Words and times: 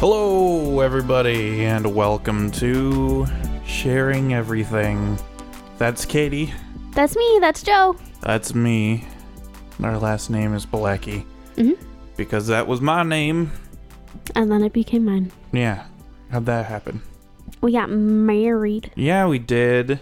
Hello, 0.00 0.80
everybody, 0.80 1.66
and 1.66 1.94
welcome 1.94 2.50
to 2.52 3.26
Sharing 3.66 4.32
Everything. 4.32 5.18
That's 5.76 6.06
Katie. 6.06 6.54
That's 6.92 7.14
me. 7.14 7.38
That's 7.38 7.62
Joe. 7.62 7.96
That's 8.22 8.54
me. 8.54 9.04
And 9.76 9.84
our 9.84 9.98
last 9.98 10.30
name 10.30 10.54
is 10.54 10.64
Balecki. 10.64 11.26
Mhm. 11.56 11.76
Because 12.16 12.46
that 12.46 12.66
was 12.66 12.80
my 12.80 13.02
name. 13.02 13.52
And 14.34 14.50
then 14.50 14.64
it 14.64 14.72
became 14.72 15.04
mine. 15.04 15.32
Yeah. 15.52 15.82
How'd 16.30 16.46
that 16.46 16.64
happen? 16.64 17.02
We 17.60 17.72
got 17.72 17.90
married. 17.90 18.92
Yeah, 18.96 19.26
we 19.26 19.38
did. 19.38 20.00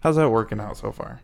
How's 0.00 0.16
that 0.16 0.28
working 0.28 0.60
out 0.60 0.76
so 0.76 0.92
far? 0.92 1.22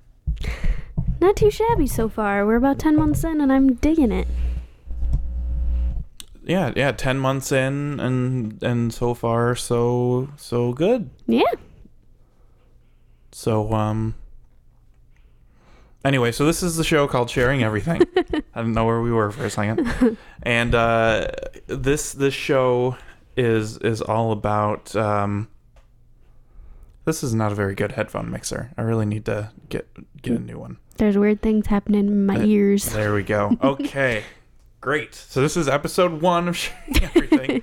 Not 1.20 1.36
too 1.36 1.50
shabby 1.50 1.86
so 1.86 2.08
far. 2.08 2.46
We're 2.46 2.56
about 2.56 2.78
10 2.78 2.96
months 2.96 3.24
in 3.24 3.42
and 3.42 3.52
I'm 3.52 3.74
digging 3.74 4.10
it. 4.10 4.26
Yeah, 6.46 6.72
yeah, 6.76 6.92
10 6.92 7.18
months 7.18 7.50
in 7.52 7.98
and 8.00 8.62
and 8.62 8.94
so 8.94 9.14
far 9.14 9.56
so 9.56 10.28
so 10.36 10.72
good. 10.72 11.10
Yeah. 11.26 11.42
So 13.32 13.72
um 13.72 14.14
Anyway, 16.04 16.30
so 16.30 16.46
this 16.46 16.62
is 16.62 16.76
the 16.76 16.84
show 16.84 17.08
called 17.08 17.28
Sharing 17.28 17.64
Everything. 17.64 18.00
I 18.54 18.60
didn't 18.60 18.74
know 18.74 18.84
where 18.84 19.00
we 19.00 19.10
were 19.10 19.32
for 19.32 19.44
a 19.44 19.50
second. 19.50 20.16
And 20.42 20.74
uh 20.74 21.28
this 21.66 22.12
this 22.12 22.34
show 22.34 22.96
is 23.36 23.78
is 23.78 24.00
all 24.00 24.30
about 24.30 24.94
um 24.94 25.48
This 27.04 27.24
is 27.24 27.34
not 27.34 27.50
a 27.50 27.54
very 27.56 27.74
good 27.74 27.92
headphone 27.92 28.30
mixer. 28.30 28.70
I 28.78 28.82
really 28.82 29.06
need 29.06 29.24
to 29.24 29.50
get 29.68 29.88
get 30.22 30.34
a 30.34 30.38
new 30.38 30.58
one. 30.58 30.78
There's 30.98 31.18
weird 31.18 31.42
things 31.42 31.66
happening 31.66 32.06
in 32.06 32.24
my 32.24 32.36
Uh, 32.36 32.44
ears. 32.44 32.84
There 32.92 33.12
we 33.12 33.22
go. 33.24 33.56
Okay. 33.62 34.22
Great. 34.80 35.14
So 35.14 35.40
this 35.40 35.56
is 35.56 35.68
episode 35.68 36.20
1 36.22 36.48
of 36.48 36.56
Sharing 36.56 36.96
Everything. 37.02 37.62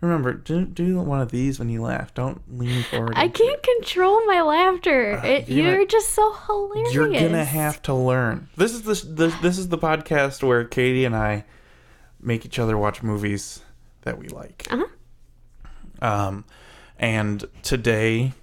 Remember, 0.00 0.34
do, 0.34 0.64
do 0.66 1.00
one 1.00 1.20
of 1.20 1.30
these 1.30 1.58
when 1.58 1.68
you 1.70 1.82
laugh. 1.82 2.12
Don't 2.14 2.42
lean 2.58 2.82
forward. 2.84 3.14
I 3.16 3.28
can't 3.28 3.62
control 3.62 4.24
my 4.26 4.42
laughter. 4.42 5.18
Uh, 5.18 5.26
it, 5.26 5.48
you're 5.48 5.72
you're 5.74 5.86
just 5.86 6.10
so 6.10 6.32
hilarious. 6.34 6.94
You're 6.94 7.08
gonna 7.10 7.44
have 7.44 7.80
to 7.82 7.94
learn. 7.94 8.48
This 8.56 8.74
is 8.74 8.82
the, 8.82 8.94
the 9.14 9.38
this 9.40 9.56
is 9.56 9.68
the 9.68 9.78
podcast 9.78 10.42
where 10.42 10.64
Katie 10.64 11.06
and 11.06 11.16
I 11.16 11.44
make 12.20 12.44
each 12.44 12.58
other 12.58 12.76
watch 12.76 13.02
movies 13.02 13.62
that 14.02 14.18
we 14.18 14.28
like. 14.28 14.66
Uh-huh. 14.70 14.84
Um, 16.02 16.44
and 16.98 17.44
today, 17.62 18.34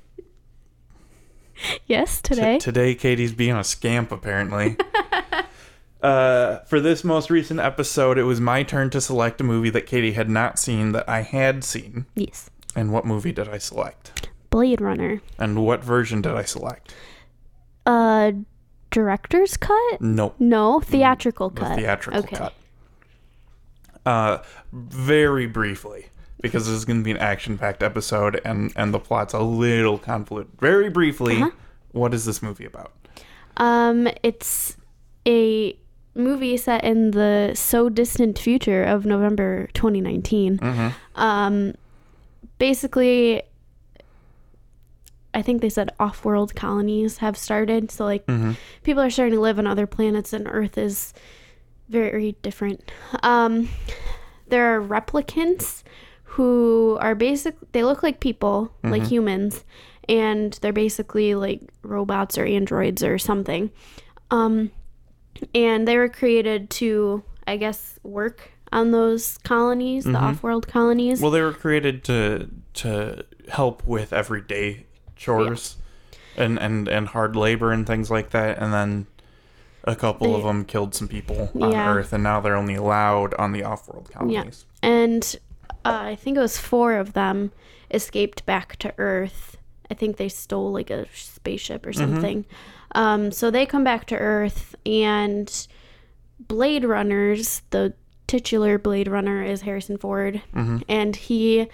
Yes, 1.85 2.19
t- 2.19 2.33
today. 2.33 2.57
today 2.57 2.95
Katie's 2.95 3.31
being 3.31 3.55
a 3.55 3.63
scamp 3.63 4.11
apparently. 4.11 4.75
uh, 6.03 6.59
for 6.65 6.79
this 6.79 7.03
most 7.03 7.29
recent 7.29 7.59
episode, 7.59 8.17
it 8.17 8.23
was 8.23 8.39
my 8.41 8.63
turn 8.63 8.89
to 8.91 9.01
select 9.01 9.41
a 9.41 9.43
movie 9.43 9.69
that 9.71 9.85
Katie 9.87 10.11
had 10.13 10.29
not 10.29 10.59
seen 10.59 10.91
that 10.91 11.07
I 11.09 11.21
had 11.21 11.63
seen. 11.63 12.05
yes. 12.15 12.49
And 12.75 12.91
what 12.91 13.05
movie 13.05 13.31
did 13.31 13.47
I 13.47 13.57
select? 13.59 14.29
Blade 14.49 14.81
Runner. 14.81 15.21
And 15.37 15.63
what 15.65 15.83
version 15.83 16.21
did 16.21 16.33
I 16.33 16.43
select? 16.43 16.93
Uh, 17.85 18.31
director's 18.91 19.57
cut? 19.57 20.01
Nope. 20.01 20.35
No, 20.39 20.79
theatrical 20.79 21.49
the 21.51 21.61
cut. 21.61 21.77
theatrical 21.77 22.21
okay. 22.23 22.35
cut. 22.35 22.53
Uh, 24.05 24.39
very 24.73 25.47
briefly, 25.47 26.07
because 26.41 26.65
this 26.67 26.75
is 26.75 26.83
going 26.85 26.99
to 26.99 27.03
be 27.03 27.11
an 27.11 27.17
action-packed 27.17 27.81
episode, 27.83 28.41
and 28.43 28.73
and 28.75 28.93
the 28.93 28.99
plot's 28.99 29.33
a 29.33 29.39
little 29.39 29.97
convoluted. 29.97 30.51
Very 30.59 30.89
briefly, 30.89 31.37
Uh-huh. 31.41 31.51
what 31.91 32.13
is 32.13 32.25
this 32.25 32.41
movie 32.41 32.65
about? 32.65 32.91
Um, 33.57 34.09
it's 34.23 34.75
a 35.27 35.77
movie 36.15 36.57
set 36.57 36.83
in 36.83 37.11
the 37.11 37.51
so 37.55 37.89
distant 37.89 38.37
future 38.39 38.83
of 38.83 39.05
November 39.05 39.67
2019. 39.73 40.57
Mm-hmm. 40.59 40.87
Um, 41.21 41.73
basically, 42.59 43.41
I 45.33 45.41
think 45.41 45.61
they 45.61 45.69
said 45.69 45.89
off-world 45.99 46.55
colonies 46.55 47.17
have 47.17 47.35
started. 47.37 47.89
So 47.91 48.05
like 48.05 48.25
Mm-hmm. 48.27 48.51
people 48.83 49.01
are 49.01 49.09
starting 49.09 49.33
to 49.35 49.41
live 49.41 49.57
on 49.59 49.65
other 49.67 49.87
planets, 49.87 50.33
and 50.33 50.47
Earth 50.47 50.77
is 50.77 51.13
very 51.89 52.35
different. 52.41 52.91
Um, 53.23 53.69
there 54.47 54.75
are 54.75 54.81
replicants 54.81 55.83
who 56.23 56.97
are 57.01 57.15
basic. 57.15 57.55
They 57.71 57.83
look 57.83 58.03
like 58.03 58.19
people, 58.19 58.71
like 58.83 59.03
humans, 59.03 59.63
and 60.09 60.53
they're 60.61 60.73
basically 60.73 61.33
like 61.35 61.61
robots 61.83 62.37
or 62.37 62.45
androids 62.45 63.03
or 63.03 63.17
something. 63.17 63.71
Um, 64.31 64.71
and 65.53 65.87
they 65.87 65.97
were 65.97 66.09
created 66.09 66.69
to, 66.71 67.23
I 67.47 67.57
guess, 67.57 67.99
work 68.03 68.51
on 68.71 68.91
those 68.91 69.37
colonies, 69.39 70.03
the 70.03 70.15
off-world 70.17 70.67
colonies. 70.67 71.21
Well, 71.21 71.31
they 71.31 71.41
were 71.41 71.53
created 71.53 72.03
to 72.05 72.49
to 72.75 73.25
help 73.49 73.85
with 73.85 74.11
everyday 74.13 74.85
chores 75.15 75.77
and, 76.35 76.57
and 76.59 76.87
and 76.87 77.07
hard 77.09 77.35
labor 77.35 77.71
and 77.71 77.85
things 77.85 78.09
like 78.11 78.31
that, 78.31 78.57
and 78.57 78.73
then. 78.73 79.07
A 79.85 79.97
couple 79.97 80.33
of 80.33 80.43
them 80.43 80.63
killed 80.63 80.95
some 80.95 81.09
people 81.09 81.51
on 81.61 81.71
Yeah. 81.71 81.93
Earth, 81.93 82.13
and 82.13 82.23
now 82.23 82.39
they're 82.39 82.55
only 82.55 82.75
allowed 82.75 83.33
on 83.33 83.51
the 83.51 83.65
off-world 83.65 84.09
colonies. 84.13 84.65
Yeah. 84.81 84.89
and 84.89 85.35
uh, 85.83 85.99
I 86.03 86.15
think 86.15 86.37
it 86.37 86.39
was 86.39 86.57
four 86.57 86.93
of 86.93 87.11
them 87.11 87.51
escaped 87.91 88.45
back 88.45 88.77
to 88.77 88.93
Earth. 88.97 89.57
I 89.91 89.93
think 89.93 90.15
they 90.15 90.29
stole 90.29 90.71
like 90.71 90.89
a 90.89 91.05
spaceship 91.13 91.85
or 91.85 91.91
something. 91.91 92.45
Um, 92.95 93.31
so 93.31 93.49
they 93.51 93.65
come 93.65 93.83
back 93.83 94.05
to 94.07 94.17
Earth, 94.17 94.75
and 94.85 95.67
Blade 96.39 96.83
Runners, 96.85 97.61
the 97.71 97.93
titular 98.27 98.77
Blade 98.77 99.07
Runner 99.07 99.43
is 99.43 99.61
Harrison 99.61 99.97
Ford, 99.97 100.41
and 100.87 101.15
he 101.15 101.67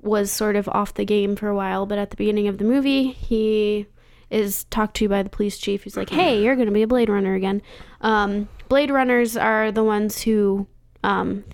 was 0.00 0.30
sort 0.30 0.56
of 0.56 0.68
off 0.68 0.94
the 0.94 1.04
game 1.04 1.36
for 1.36 1.48
a 1.48 1.54
while. 1.54 1.86
But 1.86 1.98
at 1.98 2.10
the 2.10 2.16
beginning 2.16 2.48
of 2.48 2.58
the 2.58 2.64
movie, 2.64 3.12
he 3.12 3.86
is 4.30 4.64
talked 4.64 4.96
to 4.96 5.08
by 5.08 5.22
the 5.22 5.30
police 5.30 5.58
chief. 5.58 5.84
He's 5.84 5.96
like, 5.96 6.10
"Hey, 6.10 6.42
you're 6.42 6.56
going 6.56 6.66
to 6.66 6.72
be 6.74 6.82
a 6.82 6.86
Blade 6.86 7.08
Runner 7.08 7.34
again." 7.34 7.62
Um, 8.00 8.48
Blade 8.68 8.90
Runners 8.90 9.36
are 9.36 9.70
the 9.72 9.84
ones 9.84 10.22
who 10.22 10.66
um, 11.04 11.44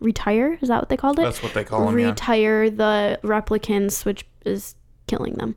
retire. 0.00 0.58
Is 0.60 0.68
that 0.68 0.80
what 0.80 0.88
they 0.88 0.96
called 0.96 1.18
it? 1.18 1.22
That's 1.22 1.42
what 1.42 1.54
they 1.54 1.64
call 1.64 1.86
them. 1.86 1.98
Yeah. 1.98 2.06
retire 2.10 2.70
the 2.70 3.18
replicants, 3.22 4.04
which 4.04 4.24
is 4.44 4.74
killing 5.06 5.34
them. 5.34 5.56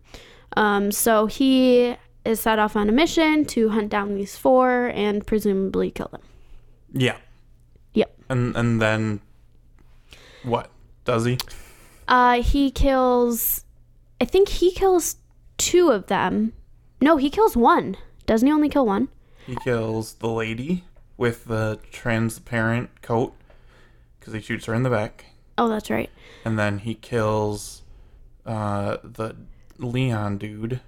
Um, 0.57 0.91
so 0.91 1.25
he 1.27 1.95
is 2.25 2.39
set 2.39 2.59
off 2.59 2.75
on 2.75 2.89
a 2.89 2.91
mission 2.91 3.45
to 3.45 3.69
hunt 3.69 3.89
down 3.89 4.15
these 4.15 4.35
four 4.37 4.87
and 4.93 5.25
presumably 5.25 5.91
kill 5.91 6.07
them. 6.11 6.21
Yeah. 6.91 7.17
Yep. 7.93 8.15
And 8.29 8.55
and 8.55 8.81
then 8.81 9.21
what 10.43 10.69
does 11.05 11.25
he? 11.25 11.37
Uh, 12.07 12.41
he 12.41 12.71
kills. 12.71 13.63
I 14.21 14.25
think 14.25 14.49
he 14.49 14.71
kills 14.71 15.17
two 15.57 15.89
of 15.91 16.07
them. 16.07 16.53
No, 17.01 17.17
he 17.17 17.29
kills 17.29 17.55
one. 17.57 17.97
Doesn't 18.25 18.47
he 18.47 18.51
only 18.53 18.69
kill 18.69 18.85
one? 18.85 19.09
He 19.45 19.55
kills 19.63 20.13
the 20.15 20.29
lady 20.29 20.83
with 21.17 21.45
the 21.45 21.79
transparent 21.91 23.01
coat 23.01 23.33
because 24.19 24.33
he 24.33 24.41
shoots 24.41 24.65
her 24.65 24.73
in 24.73 24.83
the 24.83 24.89
back, 24.89 25.25
Oh, 25.57 25.69
that's 25.69 25.89
right. 25.89 26.09
and 26.43 26.57
then 26.57 26.79
he 26.79 26.95
kills 26.95 27.83
uh, 28.45 28.97
the 29.03 29.35
Leon 29.77 30.37
dude. 30.39 30.81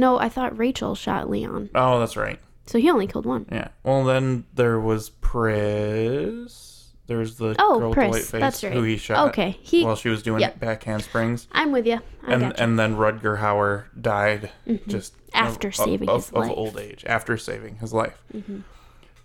No, 0.00 0.18
I 0.18 0.28
thought 0.28 0.56
Rachel 0.58 0.94
shot 0.94 1.28
Leon. 1.30 1.70
Oh, 1.74 1.98
that's 2.00 2.16
right. 2.16 2.38
So 2.66 2.78
he 2.78 2.88
only 2.90 3.06
killed 3.06 3.26
one. 3.26 3.46
Yeah. 3.52 3.68
Well, 3.82 4.04
then 4.04 4.44
there 4.54 4.80
was 4.80 5.10
Pris. 5.10 6.92
There's 7.06 7.36
the 7.36 7.56
Oh, 7.58 7.78
girl 7.80 7.88
with 7.90 7.94
Pris, 7.96 8.06
the 8.06 8.10
white 8.10 8.22
face 8.24 8.40
that's 8.40 8.64
right. 8.64 8.72
who 8.72 8.82
he 8.84 8.96
shot 8.96 9.28
Okay, 9.30 9.58
he. 9.60 9.84
while 9.84 9.96
she 9.96 10.08
was 10.08 10.22
doing 10.22 10.40
Yep. 10.42 10.60
back 10.60 10.84
handsprings. 10.84 11.48
I'm 11.52 11.72
with 11.72 11.84
you. 11.86 11.98
I 12.26 12.32
and 12.32 12.42
gotcha. 12.42 12.62
and 12.62 12.78
then 12.78 12.96
Rutger 12.96 13.38
Hauer 13.40 13.84
died 14.00 14.50
just 14.86 15.14
Mm-hmm. 15.16 15.44
After 15.46 15.68
of, 15.68 15.74
saving 15.76 16.08
of, 16.08 16.16
his 16.22 16.28
of 16.30 16.34
life. 16.34 16.50
Mm-hmm. 16.50 16.58
old 16.60 16.78
age 16.78 17.04
after 17.06 17.36
saving 17.36 17.76
his 17.76 17.92
life. 17.92 18.20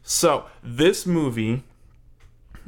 So 0.04 0.46
this 0.64 1.06
movie, 1.06 1.64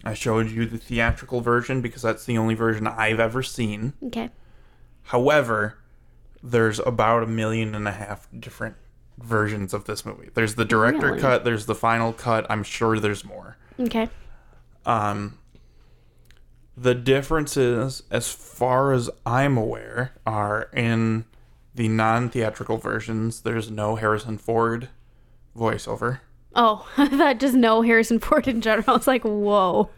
I 0.03 0.13
showed 0.15 0.49
you 0.49 0.65
the 0.65 0.77
theatrical 0.79 1.41
version 1.41 1.81
because 1.81 2.01
that's 2.03 2.25
the 2.25 2.37
only 2.37 2.53
version 2.55 2.87
I've 2.87 3.19
ever 3.19 3.43
seen. 3.43 3.93
okay. 4.05 4.29
However, 5.03 5.77
there's 6.51 6.79
about 6.79 7.23
a 7.23 7.27
million 7.27 7.75
and 7.75 7.87
a 7.87 7.91
half 7.91 8.27
different 8.37 8.75
versions 9.17 9.73
of 9.73 9.85
this 9.85 10.05
movie. 10.05 10.29
There's 10.33 10.55
the 10.55 10.65
director 10.65 11.07
Really? 11.07 11.19
cut. 11.19 11.43
There's 11.43 11.65
the 11.65 11.75
final 11.75 12.13
cut. 12.13 12.45
I'm 12.49 12.63
sure 12.63 12.99
there's 12.99 13.25
more. 13.25 13.57
Okay. 13.79 14.09
Um, 14.85 15.37
the 16.75 16.93
differences, 16.95 18.03
as 18.11 18.31
far 18.31 18.93
as 18.93 19.09
I'm 19.25 19.57
aware, 19.57 20.13
are 20.25 20.69
in 20.73 21.25
the 21.75 21.87
non 21.87 22.29
theatrical 22.29 22.77
versions, 22.77 23.41
there's 23.41 23.69
no 23.71 23.95
Harrison 23.95 24.37
Ford 24.37 24.89
voiceover. 25.57 26.19
Oh, 26.55 26.87
that 26.97 27.39
just 27.39 27.55
no 27.55 27.81
Harrison 27.81 28.19
Ford 28.19 28.47
in 28.47 28.61
general. 28.61 28.83
I 28.87 28.93
was 28.93 29.07
like, 29.07 29.23
whoa. 29.23 29.89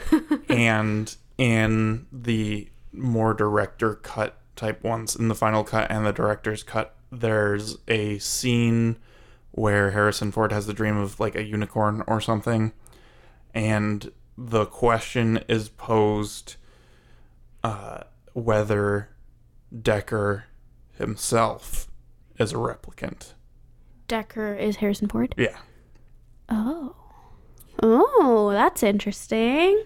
and 0.48 1.14
in 1.38 2.06
the 2.12 2.68
more 2.92 3.34
director 3.34 3.94
cut 3.96 4.38
type 4.56 4.82
ones, 4.82 5.14
in 5.14 5.28
the 5.28 5.34
final 5.34 5.62
cut 5.62 5.90
and 5.90 6.04
the 6.04 6.12
director's 6.12 6.62
cut, 6.62 6.94
there's 7.10 7.78
a 7.86 8.18
scene 8.18 8.98
where 9.52 9.92
Harrison 9.92 10.32
Ford 10.32 10.52
has 10.52 10.66
the 10.66 10.74
dream 10.74 10.96
of 10.96 11.20
like 11.20 11.34
a 11.34 11.44
unicorn 11.44 12.02
or 12.06 12.20
something, 12.20 12.72
and 13.54 14.10
the 14.36 14.66
question 14.66 15.40
is 15.48 15.68
posed 15.68 16.56
uh, 17.64 18.00
whether 18.32 19.10
Decker 19.82 20.44
himself 20.98 21.88
is 22.38 22.52
a 22.52 22.56
replicant. 22.56 23.32
Decker 24.08 24.54
is 24.54 24.76
Harrison 24.76 25.08
Ford. 25.08 25.34
Yeah. 25.38 25.58
Oh. 26.48 26.94
Oh, 27.82 28.50
that's 28.52 28.82
interesting. 28.82 29.84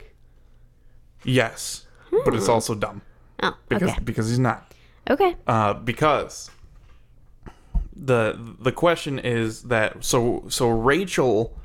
Yes, 1.25 1.87
but 2.25 2.35
it's 2.35 2.49
also 2.49 2.75
dumb 2.75 3.03
Oh, 3.43 3.57
because 3.69 3.91
okay. 3.91 4.01
because 4.05 4.29
he's 4.29 4.39
not. 4.39 4.73
Okay. 5.09 5.37
Uh, 5.47 5.75
because 5.75 6.51
the 7.95 8.39
the 8.61 8.73
question 8.73 9.19
is 9.19 9.65
that 9.65 10.05
so 10.05 10.45
so 10.49 10.69
Rachel 10.69 11.57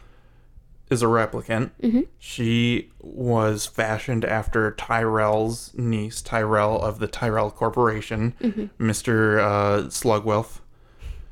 is 0.90 1.02
a 1.02 1.06
replicant. 1.06 1.72
She 2.20 2.92
was 3.00 3.66
fashioned 3.66 4.24
after 4.24 4.72
Tyrell's 4.72 5.74
niece, 5.76 6.22
Tyrell 6.22 6.80
of 6.80 7.00
the 7.00 7.08
Tyrell 7.08 7.52
Corporation, 7.52 8.70
Mister 8.78 9.40
uh, 9.40 9.78
Slugwealth. 9.90 10.60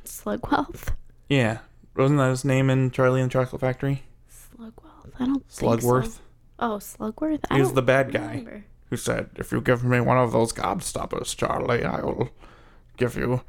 Slugwealth. 0.06 0.90
Yeah, 1.30 1.60
wasn't 1.96 2.20
that 2.20 2.30
his 2.30 2.46
name 2.46 2.70
in 2.70 2.92
Charlie 2.92 3.22
and 3.22 3.30
the 3.30 3.34
Chocolate 3.34 3.62
Factory? 3.62 4.04
Slugwealth. 4.30 5.12
I 5.20 5.26
don't 5.26 5.50
think 5.50 5.82
Slugworth. 5.82 6.14
so. 6.14 6.20
Oh, 6.60 6.78
Slugworth. 6.78 7.40
I 7.50 7.56
He 7.56 7.62
was 7.62 7.74
the 7.74 7.82
bad 7.82 8.12
guy 8.12 8.30
remember. 8.30 8.66
Who 8.94 8.98
said, 8.98 9.30
"If 9.36 9.52
you 9.52 9.60
give 9.60 9.84
me 9.84 10.00
one 10.00 10.20
of 10.20 10.32
those 10.32 10.54
gobstoppers, 10.54 11.36
Charlie, 11.36 11.84
I 11.84 12.02
will 12.02 12.30
give 12.96 13.16
you." 13.16 13.42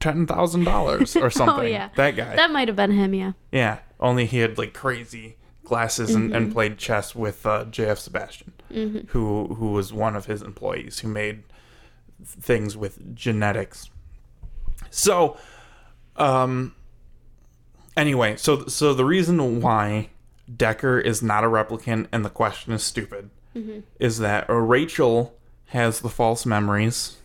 Ten 0.00 0.26
thousand 0.26 0.64
dollars 0.64 1.14
or 1.24 1.30
something. 1.30 1.66
Oh, 1.66 1.68
yeah. 1.68 1.90
That 1.94 2.16
guy. 2.16 2.34
That 2.34 2.50
might 2.50 2.66
have 2.66 2.76
been 2.76 2.90
him. 2.90 3.14
Yeah. 3.14 3.32
Yeah, 3.52 3.78
only 4.00 4.26
he 4.26 4.38
had 4.38 4.58
like 4.58 4.74
crazy 4.74 5.36
glasses 5.62 6.14
and, 6.14 6.34
and 6.34 6.52
played 6.52 6.78
chess 6.78 7.14
with 7.14 7.46
uh, 7.46 7.64
J.F. 7.66 7.98
Sebastian, 7.98 8.54
who 9.08 9.54
who 9.54 9.70
was 9.70 9.92
one 9.92 10.16
of 10.16 10.26
his 10.26 10.42
employees 10.42 10.98
who 10.98 11.08
made 11.08 11.44
things 12.24 12.76
with 12.76 13.14
genetics. 13.14 13.90
So, 14.90 15.36
um, 16.16 16.74
anyway, 17.96 18.36
so 18.36 18.66
so 18.66 18.94
the 18.94 19.04
reason 19.04 19.60
why 19.60 20.10
Decker 20.54 20.98
is 20.98 21.22
not 21.22 21.44
a 21.44 21.48
replicant 21.48 22.08
and 22.10 22.24
the 22.24 22.30
question 22.30 22.72
is 22.72 22.82
stupid 22.82 23.30
is 24.00 24.18
that 24.18 24.48
uh, 24.50 24.54
Rachel 24.54 25.36
has 25.66 26.00
the 26.00 26.08
false 26.08 26.44
memories 26.44 27.16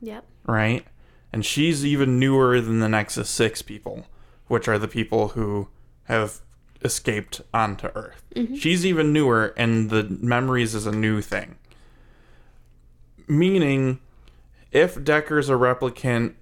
Yep. 0.00 0.24
right? 0.46 0.86
And 1.32 1.44
she's 1.44 1.84
even 1.84 2.18
newer 2.18 2.60
than 2.60 2.80
the 2.80 2.88
Nexus 2.88 3.28
6 3.28 3.62
people, 3.62 4.06
which 4.48 4.68
are 4.68 4.78
the 4.78 4.88
people 4.88 5.28
who 5.28 5.68
have 6.04 6.40
escaped 6.82 7.40
onto 7.52 7.88
Earth. 7.94 8.24
She's 8.56 8.86
even 8.86 9.12
newer, 9.12 9.52
and 9.56 9.90
the 9.90 10.04
memories 10.20 10.74
is 10.74 10.86
a 10.86 10.92
new 10.92 11.20
thing. 11.20 11.56
Meaning, 13.28 13.98
if 14.72 15.02
Decker's 15.02 15.48
a 15.48 15.54
replicant, 15.54 16.34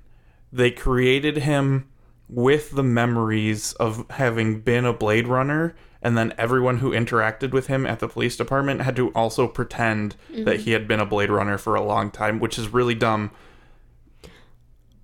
they 0.52 0.70
created 0.70 1.38
him 1.38 1.88
with 2.28 2.70
the 2.72 2.82
memories 2.82 3.72
of 3.74 4.04
having 4.10 4.60
been 4.60 4.84
a 4.84 4.92
Blade 4.92 5.28
Runner, 5.28 5.74
and 6.02 6.16
then 6.16 6.34
everyone 6.36 6.78
who 6.78 6.90
interacted 6.90 7.52
with 7.52 7.66
him 7.66 7.86
at 7.86 8.00
the 8.00 8.08
police 8.08 8.36
department 8.36 8.82
had 8.82 8.96
to 8.96 9.10
also 9.10 9.46
pretend 9.46 10.16
that 10.30 10.60
he 10.60 10.70
mm-hmm. 10.70 10.72
had 10.72 10.88
been 10.88 11.00
a 11.00 11.06
Blade 11.06 11.30
Runner 11.30 11.58
for 11.58 11.74
a 11.74 11.82
long 11.82 12.10
time, 12.10 12.40
which 12.40 12.58
is 12.58 12.68
really 12.72 12.94
dumb. 12.94 13.30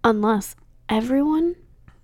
Unless 0.03 0.57
everyone 0.89 1.57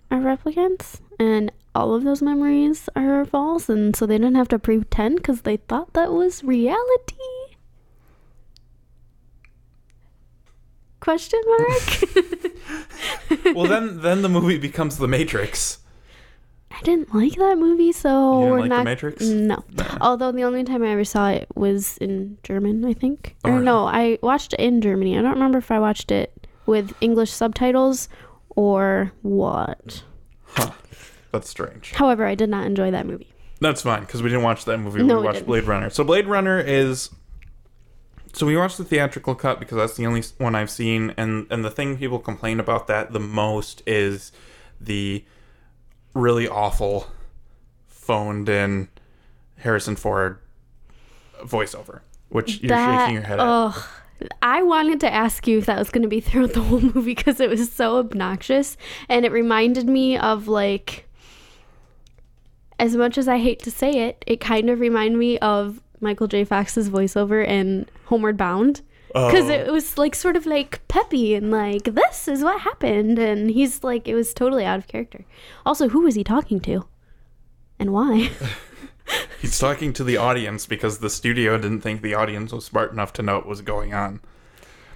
are 0.09 0.19
replicants 0.19 0.99
and 1.19 1.51
all 1.75 1.93
of 1.93 2.03
those 2.03 2.21
memories 2.23 2.89
are 2.95 3.23
false, 3.25 3.69
and 3.69 3.95
so 3.95 4.07
they 4.07 4.17
didn't 4.17 4.35
have 4.35 4.47
to 4.47 4.57
pretend 4.57 5.17
because 5.17 5.41
they 5.41 5.57
thought 5.57 5.93
that 5.93 6.11
was 6.11 6.43
reality. 6.43 7.15
Question 10.99 11.39
mark? 11.45 12.01
well 13.55 13.65
then 13.67 14.01
then 14.01 14.21
the 14.21 14.29
movie 14.29 14.57
becomes 14.57 14.97
the 14.97 15.07
matrix 15.07 15.79
I 16.69 16.81
didn't 16.81 17.15
like 17.15 17.33
that 17.35 17.57
movie, 17.57 17.91
so 17.91 18.09
You 18.09 18.39
didn't 18.39 18.51
we're 18.51 18.59
like 18.59 18.69
The 18.69 18.75
not. 18.75 18.83
Matrix? 18.83 19.23
No. 19.25 19.63
Although 19.99 20.31
the 20.31 20.43
only 20.43 20.63
time 20.63 20.83
I 20.83 20.89
ever 20.89 21.05
saw 21.05 21.29
it 21.29 21.47
was 21.55 21.97
in 21.97 22.37
German, 22.43 22.85
I 22.85 22.93
think. 22.93 23.35
Or 23.43 23.53
really? 23.53 23.63
no, 23.65 23.87
I 23.87 24.19
watched 24.21 24.53
it 24.53 24.59
in 24.59 24.79
Germany. 24.81 25.17
I 25.17 25.21
don't 25.23 25.31
remember 25.33 25.57
if 25.57 25.71
I 25.71 25.79
watched 25.79 26.11
it 26.11 26.47
with 26.67 26.93
English 27.01 27.31
subtitles 27.31 28.09
or 28.49 29.11
what. 29.23 30.03
Huh. 30.43 30.71
that's 31.31 31.49
strange 31.49 31.93
However, 31.93 32.25
I 32.27 32.35
did 32.35 32.49
not 32.49 32.67
enjoy 32.67 32.91
that 32.91 33.07
movie. 33.07 33.33
that's 33.59 33.81
fine 33.81 34.01
because 34.01 34.21
we 34.21 34.29
didn't 34.29 34.43
watch 34.43 34.65
that 34.65 34.77
movie 34.77 35.01
No, 35.01 35.15
we 35.15 35.21
we 35.21 35.25
watched 35.25 35.35
didn't. 35.37 35.47
blade 35.47 35.63
runner 35.63 35.89
so 35.89 36.03
blade 36.03 36.27
runner 36.27 36.59
is 36.59 37.09
so 38.37 38.45
we 38.45 38.55
watched 38.55 38.77
the 38.77 38.83
theatrical 38.83 39.35
cut 39.35 39.59
because 39.59 39.77
that's 39.77 39.95
the 39.95 40.05
only 40.05 40.21
one 40.37 40.55
i've 40.55 40.69
seen 40.69 41.13
and 41.17 41.47
and 41.49 41.65
the 41.65 41.71
thing 41.71 41.97
people 41.97 42.19
complain 42.19 42.59
about 42.59 42.87
that 42.87 43.11
the 43.13 43.19
most 43.19 43.81
is 43.85 44.31
the 44.79 45.23
really 46.13 46.47
awful 46.47 47.07
phoned 47.87 48.47
in 48.47 48.87
harrison 49.57 49.95
ford 49.95 50.39
voiceover 51.41 52.01
which 52.29 52.61
you're 52.61 52.69
that, 52.69 53.01
shaking 53.01 53.15
your 53.15 53.23
head 53.23 53.39
at 53.39 53.45
Ugh. 53.45 53.83
I 54.41 54.63
wanted 54.63 54.99
to 55.01 55.13
ask 55.13 55.45
you 55.45 55.59
if 55.59 55.67
that 55.67 55.77
was 55.77 55.91
going 55.91 56.01
to 56.01 56.07
be 56.07 56.19
throughout 56.21 56.53
the 56.53 56.61
whole 56.61 56.81
movie 56.81 57.13
because 57.13 57.39
it 57.39 57.49
was 57.49 57.71
so 57.71 57.97
obnoxious 57.97 58.77
and 59.09 59.25
it 59.25 59.31
reminded 59.31 59.87
me 59.87 60.17
of 60.17 60.47
like 60.47 61.07
as 62.79 62.95
much 62.95 63.17
as 63.17 63.27
I 63.27 63.39
hate 63.39 63.61
to 63.63 63.71
say 63.71 64.07
it, 64.07 64.23
it 64.27 64.39
kind 64.39 64.69
of 64.69 64.79
reminded 64.79 65.17
me 65.17 65.39
of 65.39 65.81
Michael 65.99 66.27
J. 66.27 66.43
Fox's 66.43 66.89
voiceover 66.89 67.45
in 67.45 67.87
Homeward 68.07 68.37
Bound. 68.37 68.81
Because 69.07 69.49
Oh. 69.49 69.53
it 69.53 69.71
was 69.71 69.97
like 69.97 70.15
sort 70.15 70.35
of 70.35 70.45
like 70.45 70.85
peppy 70.87 71.33
and 71.33 71.49
like, 71.49 71.85
this 71.85 72.27
is 72.27 72.43
what 72.43 72.61
happened. 72.61 73.17
And 73.17 73.49
he's 73.49 73.83
like, 73.83 74.07
it 74.07 74.15
was 74.15 74.33
totally 74.33 74.65
out 74.65 74.79
of 74.79 74.87
character. 74.87 75.25
Also, 75.65 75.89
who 75.89 76.01
was 76.01 76.15
he 76.15 76.23
talking 76.23 76.59
to? 76.61 76.85
And 77.79 77.93
why? 77.93 78.29
He's 79.41 79.57
talking 79.57 79.93
to 79.93 80.03
the 80.03 80.17
audience 80.17 80.65
because 80.65 80.97
the 80.97 81.09
studio 81.09 81.57
didn't 81.57 81.81
think 81.81 82.01
the 82.01 82.13
audience 82.13 82.51
was 82.51 82.65
smart 82.65 82.91
enough 82.91 83.13
to 83.13 83.21
know 83.21 83.35
what 83.35 83.47
was 83.47 83.61
going 83.61 83.93
on. 83.93 84.19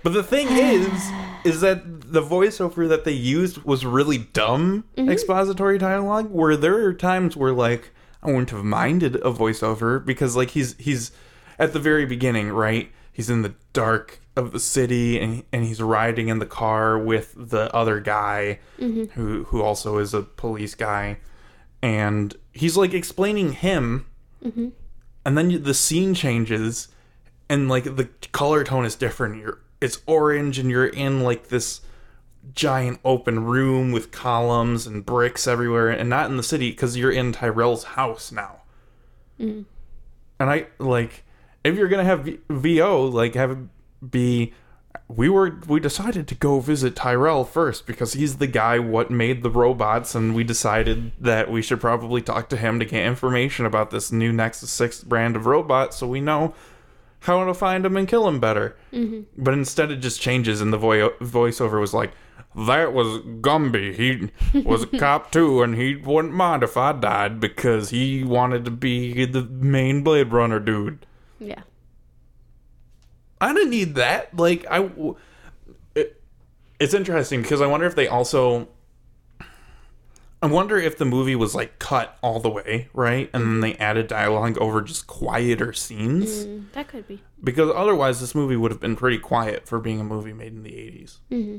But 0.04 0.14
the 0.14 0.24
thing 0.24 0.48
is, 0.52 1.12
is 1.46 1.62
that 1.62 2.12
the 2.12 2.22
voiceover 2.22 2.90
that 2.90 3.06
they 3.06 3.14
used 3.14 3.60
was 3.60 3.86
really 3.86 4.18
dumb 4.18 4.84
mm-hmm. 4.98 5.10
expository 5.10 5.78
dialogue. 5.78 6.30
Where 6.30 6.58
there 6.58 6.84
are 6.86 6.94
times 6.94 7.38
where 7.38 7.54
like 7.54 7.92
I 8.22 8.28
wouldn't 8.28 8.50
have 8.50 8.64
minded 8.64 9.16
a 9.18 9.32
voiceover 9.32 10.04
because 10.04 10.36
like 10.36 10.52
he's 10.52 10.76
he's 10.78 11.12
at 11.58 11.74
the 11.74 11.80
very 11.80 12.06
beginning, 12.06 12.50
right? 12.50 12.92
He's 13.12 13.30
in 13.30 13.42
the 13.42 13.56
dark 13.74 14.22
of 14.36 14.52
the 14.52 14.60
city 14.60 15.20
and 15.20 15.44
and 15.52 15.66
he's 15.66 15.82
riding 15.82 16.30
in 16.30 16.40
the 16.40 16.46
car 16.46 16.98
with 16.98 17.34
the 17.36 17.74
other 17.76 18.00
guy 18.00 18.60
mm-hmm. 18.80 19.06
who 19.20 19.44
who 19.46 19.62
also 19.62 19.98
is 19.98 20.14
a 20.14 20.22
police 20.22 20.76
guy. 20.76 21.18
And 21.82 22.36
he's 22.52 22.78
like 22.78 22.94
explaining 22.94 23.54
him 23.54 24.06
mm-hmm. 24.44 24.70
and 25.26 25.38
then 25.38 25.64
the 25.64 25.74
scene 25.74 26.14
changes 26.14 26.88
and 27.50 27.68
like 27.68 27.84
the 27.84 28.10
color 28.32 28.64
tone 28.64 28.86
is 28.86 28.96
different. 28.96 29.38
You're 29.38 29.60
it's 29.82 30.02
orange 30.06 30.60
and 30.60 30.70
you're 30.70 30.88
in 30.88 31.24
like 31.24 31.50
this 31.50 31.82
giant 32.56 33.00
open 33.04 33.44
room 33.44 33.92
with 33.92 34.12
columns 34.12 34.88
and 34.88 35.06
bricks 35.06 35.48
everywhere 35.48 35.90
and 35.90 36.10
not 36.10 36.30
in 36.30 36.38
the 36.38 36.44
city 36.44 36.72
because 36.72 36.98
you're 36.98 37.12
in 37.12 37.32
tyrell's 37.34 37.84
house 37.84 38.32
now. 38.32 38.62
Mm. 39.40 39.66
And 40.40 40.50
i 40.50 40.68
like 40.80 41.24
if 41.64 41.76
you're 41.76 41.88
gonna 41.88 42.04
have 42.04 42.28
vo 42.50 43.06
like 43.06 43.36
have 43.36 43.52
it 43.52 43.58
be 44.10 44.54
we 45.08 45.30
were 45.30 45.60
we 45.68 45.80
decided 45.80 46.28
to 46.28 46.36
go 46.36 46.60
visit 46.60 46.96
Tyrell 46.96 47.44
first 47.44 47.86
because 47.86 48.14
he's 48.14 48.38
the 48.38 48.48
guy 48.48 48.80
what 48.80 49.12
made 49.12 49.44
the 49.44 49.50
robots 49.50 50.16
and 50.16 50.34
we 50.34 50.44
decided 50.44 51.12
that 51.20 51.52
we 51.52 51.62
should 51.62 51.80
probably 51.80 52.22
talk 52.22 52.50
to 52.50 52.58
him 52.58 52.80
to 52.80 52.86
get 52.86 53.06
information 53.06 53.66
about 53.66 53.92
this 53.92 54.12
new 54.12 54.32
Nexus 54.32 54.72
6 54.72 55.04
brand 55.04 55.36
of 55.36 55.46
robot 55.46 55.94
so 55.94 56.08
we 56.08 56.22
know 56.22 56.54
how 57.22 57.46
to 57.46 57.54
find 57.54 57.86
him 57.86 57.98
and 57.98 58.08
kill 58.08 58.28
him 58.28 58.40
better. 58.40 58.76
Mm-hmm. 58.92 59.22
But 59.38 59.54
instead 59.54 59.92
it 59.92 59.98
just 59.98 60.20
changes 60.22 60.60
and 60.62 60.74
the 60.74 60.78
vo- 60.78 61.14
voiceover 61.22 61.80
was 61.80 61.94
like 61.94 62.12
that 62.56 62.94
was 62.94 63.20
Gumby. 63.20 63.94
He 63.96 64.60
was 64.60 64.84
a 64.84 64.88
cop 65.00 65.32
too, 65.32 65.62
and 65.62 65.76
he 65.76 65.96
wouldn't 65.96 66.34
mind 66.34 66.64
if 66.64 66.76
I 66.76 66.92
died 66.92 67.40
because 67.40 67.92
he 67.92 68.26
wanted 68.26 68.66
to 68.66 68.72
be 68.72 69.26
the 69.26 69.44
main 69.44 70.04
Blade 70.04 70.34
Runner 70.34 70.60
dude. 70.60 71.06
Yeah. 71.42 71.64
I 73.42 73.54
don't 73.54 73.70
need 73.70 73.96
that. 73.96 74.36
Like 74.38 74.66
I, 74.70 74.90
it, 75.96 76.22
it's 76.80 76.94
interesting 76.94 77.42
because 77.42 77.60
I 77.60 77.68
wonder 77.68 77.86
if 77.88 77.96
they 77.96 78.08
also. 78.08 78.70
I 80.44 80.48
wonder 80.48 80.78
if 80.78 80.98
the 80.98 81.06
movie 81.06 81.36
was 81.36 81.54
like 81.54 81.78
cut 81.78 82.18
all 82.24 82.40
the 82.40 82.50
way, 82.50 82.90
right? 82.94 83.30
And 83.32 83.44
then 83.44 83.60
they 83.60 83.76
added 83.76 84.08
dialogue 84.08 84.58
over 84.58 84.82
just 84.82 85.06
quieter 85.06 85.72
scenes. 85.72 86.46
Mm, 86.46 86.72
that 86.72 86.88
could 86.88 87.08
be. 87.08 87.22
Because 87.44 87.72
otherwise, 87.76 88.20
this 88.20 88.34
movie 88.34 88.56
would 88.56 88.72
have 88.72 88.80
been 88.80 88.96
pretty 88.96 89.20
quiet 89.20 89.68
for 89.68 89.80
being 89.80 90.00
a 90.00 90.04
movie 90.04 90.34
made 90.34 90.54
in 90.54 90.64
the 90.64 90.72
80s. 90.72 91.18
Mm-hmm. 91.30 91.58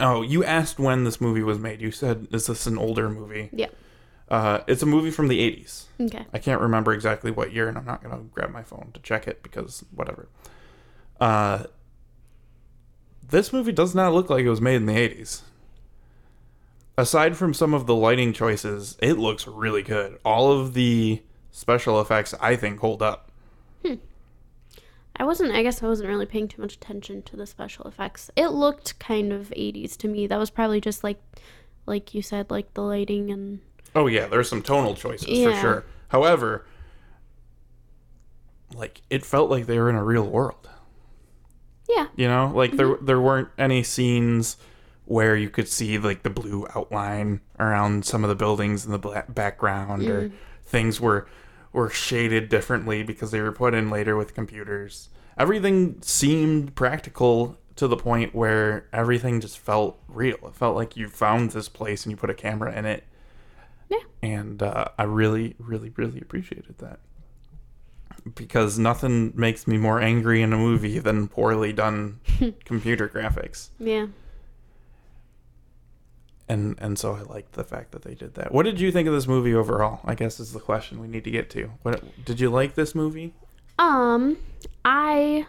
Oh, 0.00 0.22
you 0.22 0.42
asked 0.44 0.78
when 0.78 1.04
this 1.04 1.20
movie 1.20 1.42
was 1.42 1.58
made. 1.58 1.82
You 1.82 1.90
said, 1.90 2.28
is 2.32 2.46
this 2.46 2.66
an 2.66 2.78
older 2.78 3.10
movie? 3.10 3.50
Yeah. 3.52 3.68
Uh, 4.30 4.60
it's 4.66 4.82
a 4.82 4.86
movie 4.86 5.10
from 5.10 5.28
the 5.28 5.38
80s. 5.38 5.84
Okay. 6.00 6.26
I 6.32 6.38
can't 6.38 6.60
remember 6.60 6.92
exactly 6.92 7.30
what 7.30 7.52
year, 7.52 7.68
and 7.68 7.78
I'm 7.78 7.86
not 7.86 8.02
going 8.02 8.14
to 8.14 8.24
grab 8.24 8.50
my 8.50 8.62
phone 8.62 8.90
to 8.94 9.00
check 9.00 9.26
it 9.26 9.42
because 9.42 9.84
whatever. 9.94 10.28
Uh, 11.18 11.64
this 13.26 13.52
movie 13.52 13.72
does 13.72 13.94
not 13.94 14.12
look 14.12 14.30
like 14.30 14.44
it 14.44 14.50
was 14.50 14.60
made 14.60 14.76
in 14.76 14.86
the 14.86 14.94
80s. 14.94 15.42
Aside 16.96 17.36
from 17.36 17.54
some 17.54 17.74
of 17.74 17.86
the 17.86 17.94
lighting 17.94 18.32
choices, 18.32 18.96
it 19.00 19.14
looks 19.14 19.46
really 19.46 19.82
good. 19.82 20.18
All 20.24 20.52
of 20.52 20.74
the 20.74 21.22
special 21.50 22.00
effects, 22.00 22.34
I 22.40 22.56
think, 22.56 22.80
hold 22.80 23.02
up. 23.02 23.30
Hmm. 23.84 23.94
I 25.16 25.24
wasn't. 25.24 25.52
I 25.52 25.62
guess 25.62 25.82
I 25.82 25.86
wasn't 25.86 26.08
really 26.08 26.26
paying 26.26 26.48
too 26.48 26.60
much 26.60 26.74
attention 26.74 27.22
to 27.22 27.36
the 27.36 27.46
special 27.46 27.86
effects. 27.86 28.30
It 28.36 28.48
looked 28.48 28.98
kind 28.98 29.32
of 29.32 29.50
80s 29.50 29.96
to 29.98 30.08
me. 30.08 30.26
That 30.26 30.38
was 30.38 30.50
probably 30.50 30.80
just 30.80 31.04
like, 31.04 31.20
like 31.86 32.14
you 32.14 32.22
said, 32.22 32.50
like 32.50 32.74
the 32.74 32.82
lighting 32.82 33.30
and. 33.30 33.60
Oh 33.94 34.06
yeah, 34.06 34.26
there's 34.26 34.48
some 34.48 34.62
tonal 34.62 34.94
choices 34.94 35.26
for 35.26 35.54
sure. 35.60 35.84
However, 36.08 36.66
like 38.74 39.02
it 39.10 39.24
felt 39.24 39.50
like 39.50 39.66
they 39.66 39.78
were 39.78 39.90
in 39.90 39.96
a 39.96 40.04
real 40.04 40.26
world. 40.26 40.68
Yeah. 41.88 42.06
You 42.16 42.28
know, 42.28 42.52
like 42.54 42.72
there 42.72 42.88
mm-hmm. 42.88 43.06
there 43.06 43.20
weren't 43.20 43.48
any 43.58 43.82
scenes 43.82 44.56
where 45.04 45.34
you 45.34 45.48
could 45.48 45.68
see 45.68 45.98
like 45.98 46.22
the 46.22 46.30
blue 46.30 46.66
outline 46.74 47.40
around 47.58 48.04
some 48.04 48.24
of 48.24 48.28
the 48.28 48.36
buildings 48.36 48.84
in 48.84 48.92
the 48.92 48.98
bla- 48.98 49.24
background, 49.28 50.06
or 50.06 50.28
mm. 50.28 50.32
things 50.64 51.00
were 51.00 51.26
were 51.72 51.88
shaded 51.88 52.48
differently 52.48 53.02
because 53.02 53.30
they 53.30 53.40
were 53.40 53.52
put 53.52 53.74
in 53.74 53.90
later 53.90 54.16
with 54.16 54.34
computers. 54.34 55.08
Everything 55.38 55.96
seemed 56.02 56.74
practical 56.74 57.56
to 57.76 57.86
the 57.86 57.96
point 57.96 58.34
where 58.34 58.86
everything 58.92 59.40
just 59.40 59.58
felt 59.58 59.98
real. 60.08 60.36
It 60.44 60.54
felt 60.54 60.74
like 60.74 60.96
you 60.96 61.08
found 61.08 61.52
this 61.52 61.68
place 61.68 62.04
and 62.04 62.10
you 62.10 62.16
put 62.16 62.28
a 62.28 62.34
camera 62.34 62.76
in 62.76 62.84
it. 62.84 63.04
Yeah. 63.88 63.98
And 64.22 64.62
uh, 64.62 64.86
I 64.98 65.04
really, 65.04 65.54
really, 65.58 65.90
really 65.96 66.20
appreciated 66.20 66.78
that 66.78 67.00
because 68.34 68.78
nothing 68.78 69.32
makes 69.34 69.66
me 69.66 69.78
more 69.78 70.00
angry 70.00 70.42
in 70.42 70.52
a 70.52 70.56
movie 70.56 70.98
than 70.98 71.28
poorly 71.28 71.72
done 71.72 72.20
computer 72.64 73.08
graphics. 73.08 73.68
Yeah. 73.78 74.06
And 76.48 76.76
and 76.78 76.98
so 76.98 77.14
I 77.14 77.22
liked 77.22 77.52
the 77.52 77.64
fact 77.64 77.92
that 77.92 78.02
they 78.02 78.14
did 78.14 78.34
that. 78.34 78.52
What 78.52 78.62
did 78.62 78.80
you 78.80 78.90
think 78.90 79.06
of 79.06 79.14
this 79.14 79.26
movie 79.26 79.54
overall? 79.54 80.00
I 80.04 80.14
guess 80.14 80.40
is 80.40 80.52
the 80.52 80.60
question 80.60 80.98
we 81.00 81.06
need 81.06 81.24
to 81.24 81.30
get 81.30 81.50
to. 81.50 81.72
What 81.82 82.02
did 82.24 82.40
you 82.40 82.48
like 82.48 82.74
this 82.74 82.94
movie? 82.94 83.34
Um, 83.78 84.38
I 84.84 85.46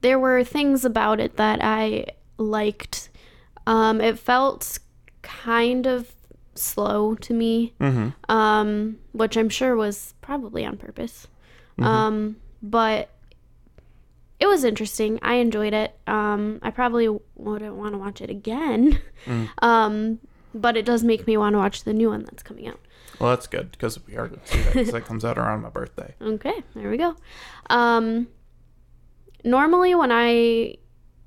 there 0.00 0.18
were 0.18 0.44
things 0.44 0.84
about 0.84 1.20
it 1.20 1.36
that 1.36 1.62
I 1.62 2.06
liked. 2.38 3.10
Um, 3.66 4.00
it 4.00 4.18
felt 4.18 4.78
kind 5.22 5.86
of 5.86 6.12
slow 6.54 7.14
to 7.16 7.32
me. 7.34 7.74
Mm-hmm. 7.80 8.30
Um, 8.30 8.98
which 9.12 9.36
I'm 9.36 9.48
sure 9.48 9.76
was 9.76 10.14
probably 10.20 10.64
on 10.64 10.76
purpose. 10.76 11.26
Um, 11.78 12.36
but 12.62 13.08
it 14.38 14.46
was 14.46 14.64
interesting. 14.64 15.18
I 15.22 15.34
enjoyed 15.34 15.72
it. 15.72 15.98
Um, 16.06 16.58
I 16.62 16.70
probably 16.70 17.08
wouldn't 17.36 17.74
want 17.76 17.92
to 17.94 17.98
watch 17.98 18.20
it 18.20 18.28
again. 18.30 19.00
Um, 19.62 20.18
but 20.54 20.76
it 20.78 20.84
does 20.86 21.04
make 21.04 21.26
me 21.26 21.36
want 21.36 21.52
to 21.54 21.58
watch 21.58 21.84
the 21.84 21.92
new 21.92 22.08
one 22.08 22.24
that's 22.24 22.42
coming 22.42 22.66
out. 22.66 22.80
Well, 23.20 23.30
that's 23.30 23.46
good 23.46 23.70
because 23.70 24.04
we 24.06 24.16
are 24.16 24.28
going 24.28 24.40
to 24.40 24.46
see 24.48 24.62
that 24.62 24.72
'cause 24.72 24.90
that 24.92 25.04
comes 25.04 25.24
out 25.26 25.36
around 25.38 25.60
my 25.62 25.68
birthday. 25.68 26.14
Okay, 26.22 26.62
there 26.74 26.88
we 26.90 26.96
go. 26.96 27.14
Um, 27.68 28.28
normally, 29.44 29.94
when 29.94 30.10
I 30.10 30.76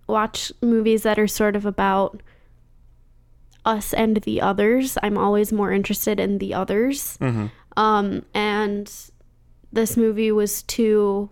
watch 0.07 0.51
movies 0.61 1.03
that 1.03 1.17
are 1.19 1.27
sort 1.27 1.55
of 1.55 1.65
about 1.67 2.21
us 3.65 3.93
and 3.93 4.17
the 4.17 4.41
others, 4.41 4.97
I'm 5.03 5.17
always 5.17 5.51
more 5.51 5.71
interested 5.71 6.19
in 6.19 6.37
the 6.37 6.53
others. 6.53 7.17
Mm-hmm. 7.19 7.47
Um, 7.77 8.25
and 8.33 8.91
this 9.71 9.97
movie 9.97 10.31
was 10.31 10.63
too 10.63 11.29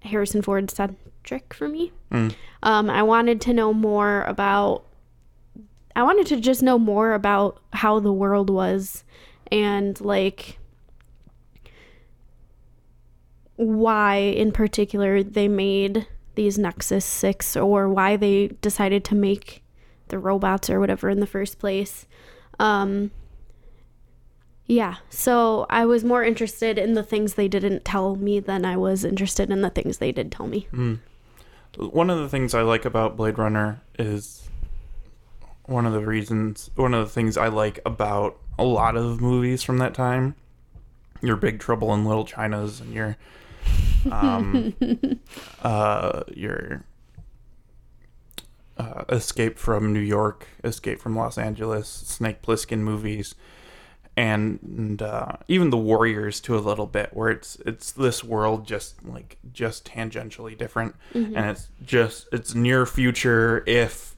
Harrison 0.00 0.42
Ford 0.42 0.70
centric 0.70 1.52
for 1.54 1.68
me. 1.68 1.92
Mm. 2.10 2.34
Um, 2.62 2.90
I 2.90 3.02
wanted 3.02 3.40
to 3.42 3.52
know 3.52 3.72
more 3.72 4.22
about. 4.22 4.84
I 5.94 6.02
wanted 6.02 6.26
to 6.26 6.40
just 6.40 6.62
know 6.62 6.78
more 6.78 7.14
about 7.14 7.58
how 7.72 8.00
the 8.00 8.12
world 8.12 8.50
was, 8.50 9.02
and 9.50 9.98
like 10.00 10.58
why 13.56 14.16
in 14.16 14.52
particular 14.52 15.22
they 15.22 15.48
made 15.48 16.06
these 16.34 16.58
Nexus 16.58 17.04
6 17.04 17.56
or 17.56 17.88
why 17.88 18.16
they 18.16 18.48
decided 18.60 19.02
to 19.04 19.14
make 19.14 19.62
the 20.08 20.18
robots 20.18 20.70
or 20.70 20.80
whatever 20.80 21.08
in 21.08 21.20
the 21.20 21.26
first 21.26 21.58
place. 21.58 22.06
Um 22.58 23.10
yeah, 24.68 24.96
so 25.10 25.66
I 25.70 25.86
was 25.86 26.02
more 26.02 26.24
interested 26.24 26.76
in 26.76 26.94
the 26.94 27.04
things 27.04 27.34
they 27.34 27.46
didn't 27.46 27.84
tell 27.84 28.16
me 28.16 28.40
than 28.40 28.64
I 28.64 28.76
was 28.76 29.04
interested 29.04 29.50
in 29.50 29.60
the 29.60 29.70
things 29.70 29.98
they 29.98 30.10
did 30.10 30.32
tell 30.32 30.48
me. 30.48 30.66
Mm. 30.72 30.98
One 31.78 32.10
of 32.10 32.18
the 32.18 32.28
things 32.28 32.52
I 32.52 32.62
like 32.62 32.84
about 32.84 33.16
Blade 33.16 33.38
Runner 33.38 33.80
is 33.96 34.48
one 35.66 35.86
of 35.86 35.92
the 35.92 36.04
reasons, 36.04 36.70
one 36.74 36.94
of 36.94 37.06
the 37.06 37.12
things 37.12 37.36
I 37.36 37.48
like 37.48 37.78
about 37.86 38.38
a 38.58 38.64
lot 38.64 38.96
of 38.96 39.20
movies 39.20 39.62
from 39.62 39.78
that 39.78 39.94
time. 39.94 40.34
Your 41.22 41.36
Big 41.36 41.60
Trouble 41.60 41.94
in 41.94 42.04
Little 42.04 42.24
China's 42.24 42.80
and 42.80 42.92
your, 42.92 43.16
um, 44.10 44.74
uh, 45.62 46.24
your 46.34 46.84
uh, 48.78 49.04
Escape 49.08 49.58
from 49.58 49.92
New 49.92 50.00
York, 50.00 50.46
Escape 50.64 51.00
from 51.00 51.16
Los 51.16 51.38
Angeles, 51.38 51.88
Snake 51.88 52.42
Plissken 52.42 52.80
movies, 52.80 53.34
and, 54.16 54.58
and 54.62 55.02
uh, 55.02 55.32
even 55.48 55.70
the 55.70 55.76
Warriors 55.76 56.40
to 56.40 56.56
a 56.56 56.60
little 56.60 56.86
bit, 56.86 57.10
where 57.12 57.30
it's 57.30 57.56
it's 57.66 57.92
this 57.92 58.24
world 58.24 58.66
just 58.66 59.04
like 59.04 59.38
just 59.52 59.84
tangentially 59.86 60.56
different, 60.56 60.94
and 61.36 61.50
it's 61.50 61.68
just 61.84 62.26
it's 62.32 62.54
near 62.54 62.86
future 62.86 63.62
if 63.66 64.14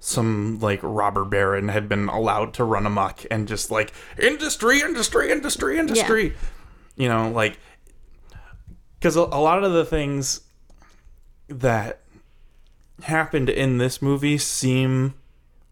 some 0.00 0.58
like 0.60 0.80
robber 0.82 1.24
baron 1.24 1.68
had 1.68 1.88
been 1.88 2.08
allowed 2.08 2.52
to 2.54 2.64
run 2.64 2.86
amok 2.86 3.24
and 3.30 3.46
just 3.46 3.70
like 3.70 3.92
industry, 4.18 4.80
industry, 4.80 5.30
industry, 5.30 5.78
industry, 5.78 6.34
you 6.96 7.08
know, 7.08 7.30
like 7.30 7.58
because 8.98 9.16
a, 9.16 9.20
a 9.20 9.40
lot 9.40 9.62
of 9.64 9.72
the 9.72 9.84
things 9.84 10.40
that 11.48 12.01
happened 13.02 13.48
in 13.48 13.78
this 13.78 14.00
movie 14.00 14.38
seem 14.38 15.14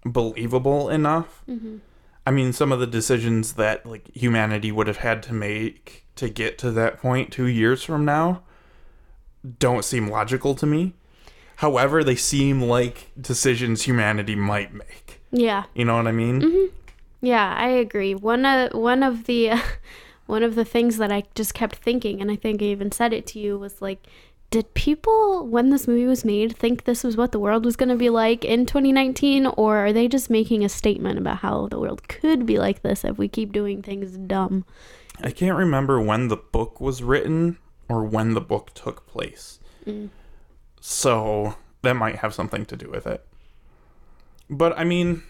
believable 0.05 0.89
enough. 0.89 1.43
Mm-hmm. 1.49 1.79
I 2.27 2.31
mean, 2.31 2.53
some 2.53 2.73
of 2.73 2.81
the 2.81 2.87
decisions 2.87 3.55
that 3.55 3.87
like 3.87 4.15
humanity 4.15 4.73
would 4.73 4.87
have 4.87 4.99
had 4.99 5.23
to 5.25 5.33
make 5.33 6.07
to 6.17 6.29
get 6.29 6.59
to 6.59 6.71
that 6.73 7.01
point 7.01 7.33
2 7.33 7.47
years 7.47 7.83
from 7.83 8.05
now 8.05 8.43
don't 9.59 9.85
seem 9.85 10.09
logical 10.09 10.55
to 10.55 10.67
me. 10.67 10.95
However, 11.57 12.03
they 12.03 12.17
seem 12.17 12.63
like 12.63 13.11
decisions 13.21 13.83
humanity 13.83 14.35
might 14.35 14.73
make. 14.73 15.21
Yeah. 15.31 15.65
You 15.75 15.85
know 15.85 15.97
what 15.97 16.07
I 16.07 16.13
mean? 16.13 16.41
Mm-hmm. 16.41 16.75
Yeah, 17.21 17.55
I 17.57 17.69
agree. 17.69 18.15
One 18.15 18.45
of 18.47 18.73
one 18.73 19.03
of 19.03 19.25
the 19.25 19.53
one 20.27 20.43
of 20.43 20.55
the 20.55 20.65
things 20.65 20.97
that 20.99 21.13
I 21.13 21.25
just 21.35 21.55
kept 21.55 21.77
thinking, 21.77 22.21
and 22.21 22.31
I 22.31 22.37
think 22.37 22.63
I 22.63 22.67
even 22.67 22.93
said 22.93 23.13
it 23.13 23.27
to 23.29 23.39
you, 23.39 23.59
was 23.59 23.83
like, 23.83 24.07
did 24.51 24.75
people 24.75 25.47
when 25.47 25.71
this 25.71 25.87
movie 25.87 26.07
was 26.07 26.25
made 26.25 26.57
think 26.57 26.85
this 26.85 27.05
was 27.05 27.17
what 27.17 27.31
the 27.31 27.39
world 27.39 27.65
was 27.65 27.77
going 27.77 27.89
to 27.89 27.97
be 27.97 28.11
like 28.11 28.45
in 28.45 28.67
2019, 28.67 29.47
or 29.47 29.79
are 29.79 29.93
they 29.93 30.09
just 30.09 30.29
making 30.29 30.65
a 30.65 30.69
statement 30.69 31.19
about 31.19 31.39
how 31.39 31.69
the 31.69 31.79
world 31.79 32.07
could 32.09 32.47
be 32.47 32.59
like 32.59 32.83
this 32.83 33.05
if 33.05 33.17
we 33.17 33.29
keep 33.29 33.53
doing 33.53 33.81
things 33.81 34.17
dumb? 34.17 34.65
I 35.23 35.31
can't 35.31 35.57
remember 35.57 36.01
when 36.01 36.29
the 36.29 36.37
book 36.37 36.81
was 36.81 37.03
written 37.03 37.59
or 37.89 38.05
when 38.05 38.35
the 38.35 38.41
book 38.41 38.73
took 38.75 39.07
place. 39.07 39.61
Mm. 39.87 40.09
So 40.81 41.55
that 41.83 41.95
might 41.95 42.17
have 42.17 42.35
something 42.35 42.67
to 42.67 42.77
do 42.77 42.91
with 42.91 43.07
it. 43.07 43.25
But 44.49 44.77
I 44.77 44.83
mean, 44.83 45.23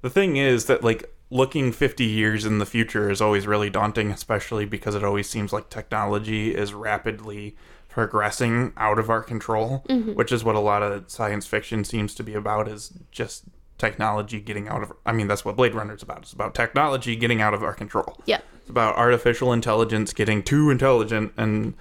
the 0.00 0.10
thing 0.10 0.36
is 0.36 0.66
that, 0.66 0.82
like, 0.82 1.12
looking 1.30 1.72
50 1.72 2.04
years 2.04 2.44
in 2.44 2.58
the 2.58 2.66
future 2.66 3.10
is 3.10 3.20
always 3.20 3.46
really 3.46 3.70
daunting, 3.70 4.10
especially 4.10 4.64
because 4.64 4.94
it 4.94 5.02
always 5.02 5.28
seems 5.28 5.52
like 5.52 5.68
technology 5.68 6.54
is 6.54 6.72
rapidly 6.72 7.56
progressing 7.88 8.72
out 8.76 8.98
of 8.98 9.08
our 9.08 9.22
control, 9.22 9.82
mm-hmm. 9.88 10.12
which 10.12 10.30
is 10.30 10.44
what 10.44 10.54
a 10.54 10.60
lot 10.60 10.82
of 10.82 11.10
science 11.10 11.46
fiction 11.46 11.82
seems 11.82 12.14
to 12.14 12.22
be 12.22 12.34
about 12.34 12.68
is 12.68 12.92
just 13.10 13.44
technology 13.78 14.40
getting 14.40 14.68
out 14.68 14.82
of 14.82 14.92
I 15.04 15.12
mean 15.12 15.28
that's 15.28 15.44
what 15.44 15.56
Blade 15.56 15.74
Runner's 15.74 16.02
about. 16.02 16.18
It's 16.18 16.32
about 16.32 16.54
technology 16.54 17.16
getting 17.16 17.40
out 17.40 17.54
of 17.54 17.62
our 17.62 17.74
control. 17.74 18.18
Yeah. 18.26 18.40
It's 18.60 18.70
about 18.70 18.96
artificial 18.96 19.52
intelligence 19.52 20.12
getting 20.12 20.42
too 20.42 20.70
intelligent 20.70 21.32
and 21.36 21.74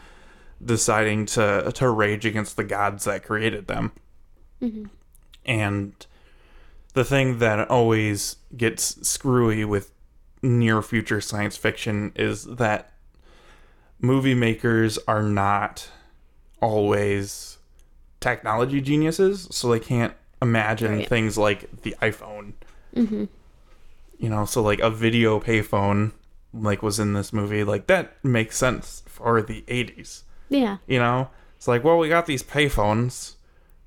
deciding 0.64 1.25
to 1.28 1.72
to 1.74 1.90
rage 1.90 2.25
against 2.25 2.58
the 2.58 2.64
gods 2.64 3.06
that 3.06 3.24
created 3.24 3.68
them. 3.68 3.92
Mm-hmm. 4.62 4.86
And 5.46 6.08
the 6.96 7.04
thing 7.06 7.38
that 7.40 7.70
always 7.70 8.38
gets 8.58 9.08
screwy 9.08 9.64
with 9.64 9.92
near 10.42 10.82
future 10.82 11.22
science 11.22 11.56
fiction 11.58 12.12
is 12.16 12.44
that 12.46 12.92
movie 14.02 14.34
makers 14.36 14.98
are 15.08 15.24
not 15.24 15.90
always 16.62 17.58
technology 18.20 18.82
geniuses, 18.82 19.48
so 19.52 19.70
they 19.70 19.80
can't 19.80 20.14
imagine 20.42 20.98
Right. 21.00 21.08
things 21.10 21.38
like 21.38 21.82
the 21.84 21.96
iPhone. 22.02 22.54
Mm-hmm. 22.96 23.25
you 24.18 24.30
know, 24.30 24.46
so 24.46 24.62
like 24.62 24.80
a 24.80 24.90
video 24.90 25.40
payphone 25.42 26.14
like 26.54 26.82
was 26.82 26.98
in 27.00 27.12
this 27.12 27.34
movie, 27.34 27.66
like 27.66 27.88
that 27.88 28.16
makes 28.24 28.58
sense 28.58 29.04
for 29.06 29.42
the 29.42 29.64
80s. 29.68 30.22
Yeah. 30.48 30.78
You 30.88 31.00
know, 31.00 31.30
it's 31.58 31.68
like, 31.68 31.84
well, 31.84 31.98
we 31.98 32.08
got 32.08 32.25
these 32.25 32.42
payphones. 32.42 33.34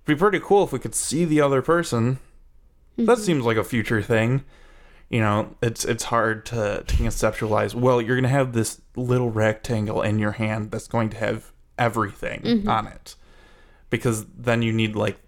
It'd 0.05 0.19
be 0.19 0.21
pretty 0.21 0.41
cool 0.41 0.65
if 0.65 0.73
we 0.73 0.79
could 0.79 0.95
see 0.95 1.25
the 1.25 1.41
other 1.41 1.63
person. 1.63 2.19
That 2.99 3.07
mm-hmm. 3.07 3.23
seems 3.23 3.45
like 3.45 3.57
a 3.57 3.65
future 3.65 4.03
thing. 4.03 4.45
You 5.09 5.21
know, 5.21 5.57
it's 5.63 5.85
it's 5.85 6.05
hard 6.05 6.45
to, 6.47 6.83
to 6.87 6.97
conceptualize. 6.97 7.75
Well, 7.75 8.03
you're 8.03 8.17
gonna 8.17 8.29
have 8.29 8.53
this 8.53 8.83
little 8.97 9.31
rectangle 9.31 10.03
in 10.03 10.19
your 10.19 10.33
hand 10.33 10.71
that's 10.73 10.89
going 10.89 11.11
to 11.11 11.17
have 11.17 11.53
everything 11.79 12.41
mm-hmm. 12.43 12.69
on 12.69 12.89
it, 12.89 13.15
because 13.89 14.27
then 14.27 14.63
you 14.63 14.73
need 14.73 14.97
like 14.97 15.19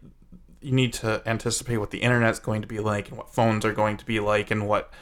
you 0.60 0.72
need 0.72 0.92
to 0.94 1.22
anticipate 1.24 1.78
what 1.78 1.92
the 1.92 1.98
internet's 1.98 2.40
going 2.40 2.60
to 2.60 2.68
be 2.68 2.80
like 2.80 3.08
and 3.08 3.16
what 3.16 3.32
phones 3.32 3.64
are 3.64 3.72
going 3.72 3.96
to 3.96 4.04
be 4.04 4.20
like 4.20 4.50
and 4.50 4.68
what 4.68 4.92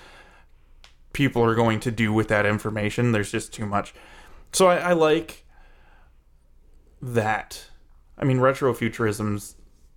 people 1.13 1.43
are 1.43 1.55
going 1.55 1.81
to 1.81 1.91
do 1.91 2.13
with 2.13 2.29
that 2.29 2.47
information. 2.47 3.13
There's 3.13 3.33
just 3.33 3.53
too 3.53 3.67
much. 3.67 3.95
So 4.53 4.69
I, 4.69 4.77
I 4.77 4.93
like 4.93 5.45
that. 7.03 7.65
I 8.17 8.25
mean, 8.25 8.39
retrofuturism's 8.39 9.57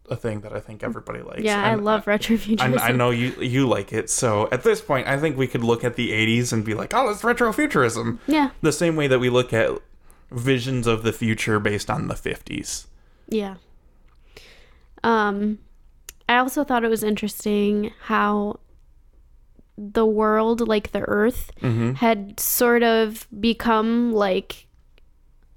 a 0.09 0.15
thing 0.15 0.41
that 0.41 0.51
I 0.53 0.59
think 0.59 0.83
everybody 0.83 1.21
likes. 1.21 1.41
Yeah, 1.41 1.63
I 1.63 1.69
And 1.69 1.85
love 1.85 2.05
retrofuturism. 2.05 2.77
I, 2.79 2.89
I 2.89 2.91
know 2.91 3.11
you 3.11 3.29
you 3.39 3.67
like 3.67 3.93
it. 3.93 4.09
So 4.09 4.49
at 4.51 4.63
this 4.63 4.81
point, 4.81 5.07
I 5.07 5.17
think 5.17 5.37
we 5.37 5.47
could 5.47 5.63
look 5.63 5.83
at 5.83 5.95
the 5.95 6.11
'80s 6.11 6.51
and 6.51 6.65
be 6.65 6.73
like, 6.73 6.93
"Oh, 6.93 7.09
it's 7.09 7.21
retrofuturism." 7.21 8.19
Yeah. 8.27 8.49
The 8.61 8.71
same 8.73 8.95
way 8.95 9.07
that 9.07 9.19
we 9.19 9.29
look 9.29 9.53
at 9.53 9.69
visions 10.31 10.87
of 10.87 11.03
the 11.03 11.13
future 11.13 11.59
based 11.59 11.89
on 11.89 12.07
the 12.07 12.15
'50s. 12.15 12.85
Yeah. 13.29 13.55
Um, 15.03 15.59
I 16.29 16.37
also 16.37 16.63
thought 16.63 16.83
it 16.83 16.89
was 16.89 17.03
interesting 17.03 17.91
how 18.03 18.59
the 19.77 20.05
world, 20.05 20.67
like 20.67 20.91
the 20.91 21.01
Earth, 21.01 21.51
Mm-hmm. 21.61 21.93
had 21.93 22.39
sort 22.39 22.83
of 22.83 23.27
become 23.39 24.11
like 24.13 24.67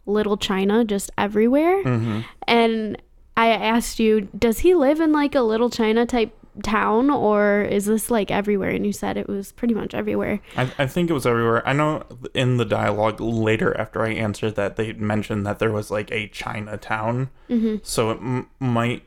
little 0.07 0.37
China 0.37 0.85
just 0.85 1.11
everywhere. 1.19 1.83
Mm-hmm. 1.85 2.21
And 2.47 3.03
I 3.37 3.49
asked 3.49 3.99
you, 3.99 4.23
does 4.39 4.61
he 4.61 4.75
live 4.75 5.01
in 5.01 5.13
like 5.13 5.35
a 5.35 5.41
little 5.43 5.71
China 5.71 6.07
type 6.07 6.33
town 6.63 7.11
or 7.11 7.63
is 7.63 7.87
this 7.87 8.11
like 8.11 8.31
everywhere? 8.31 8.71
And 8.71 8.87
you 8.87 8.93
said 8.93 9.17
it 9.17 9.29
was 9.29 9.51
pretty 9.53 9.75
much 9.75 9.93
everywhere. 9.93 10.41
I, 10.57 10.71
I 10.79 10.87
think 10.87 11.11
it 11.11 11.13
was 11.15 11.27
everywhere. 11.27 11.67
I 11.67 11.73
know 11.73 12.05
in 12.33 12.59
the 12.59 12.65
dialogue 12.65 13.21
later 13.21 13.77
after 13.77 14.03
I 14.03 14.11
answered 14.11 14.55
that 14.55 14.77
they 14.77 14.93
mentioned 14.93 15.45
that 15.47 15.59
there 15.59 15.73
was 15.73 15.91
like 15.91 16.11
a 16.13 16.29
Chinatown, 16.29 17.31
Mm-hmm. 17.51 17.77
so 17.83 18.11
it 18.13 18.19
m- 18.19 18.49
might 18.61 19.03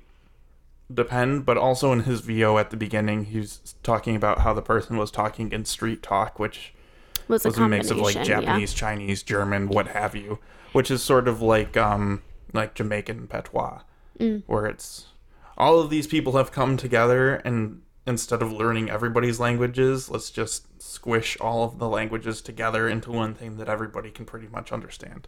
depend. 0.94 1.46
But 1.46 1.58
also 1.58 1.92
in 1.94 2.02
his 2.02 2.22
VO 2.22 2.58
at 2.58 2.70
the 2.70 2.78
beginning, 2.78 3.26
he's 3.26 3.76
talking 3.84 4.16
about 4.16 4.40
how 4.40 4.54
the 4.54 4.62
person 4.62 4.98
was 4.98 5.12
talking 5.12 5.52
in 5.52 5.66
street 5.66 6.04
talk, 6.04 6.40
which 6.40 6.74
Was 7.28 7.46
a 7.46 7.50
was 7.50 7.58
a 7.58 7.68
mix 7.68 7.90
of 7.92 7.98
like 7.98 8.16
combination, 8.16 8.42
yeah. 8.42 8.46
Japanese, 8.48 8.74
Chinese, 8.74 9.24
German, 9.24 9.68
what 9.70 9.88
have 9.90 10.16
you, 10.16 10.40
which 10.74 10.92
is 10.92 11.02
sort 11.02 11.28
of 11.28 11.42
like 11.42 11.78
um 11.78 12.22
like 12.54 12.74
Jamaican 12.74 13.28
patois, 13.28 13.82
Mm. 14.20 14.44
where 14.48 14.66
it's 14.66 15.08
all 15.58 15.80
of 15.80 15.90
these 15.90 16.08
people 16.08 16.38
have 16.38 16.52
come 16.52 16.78
together 16.78 17.36
and 17.36 17.82
instead 18.06 18.42
of 18.42 18.52
learning 18.52 18.90
everybody's 18.90 19.40
languages, 19.40 20.10
let's 20.10 20.30
just 20.32 20.82
squish 20.82 21.38
all 21.42 21.64
of 21.64 21.78
the 21.78 21.90
languages 21.90 22.42
together 22.42 22.88
into 22.88 23.12
one 23.12 23.34
thing 23.34 23.58
that 23.58 23.68
everybody 23.68 24.10
can 24.10 24.26
pretty 24.26 24.48
much 24.48 24.72
understand. 24.72 25.28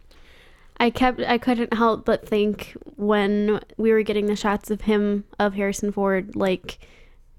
I 0.78 0.88
kept 0.88 1.20
I 1.20 1.36
couldn't 1.36 1.74
help 1.74 2.06
but 2.06 2.26
think 2.26 2.74
when 2.96 3.60
we 3.76 3.92
were 3.92 4.02
getting 4.02 4.26
the 4.26 4.36
shots 4.36 4.70
of 4.70 4.82
him 4.82 5.24
of 5.38 5.54
Harrison 5.54 5.92
Ford 5.92 6.34
like 6.34 6.78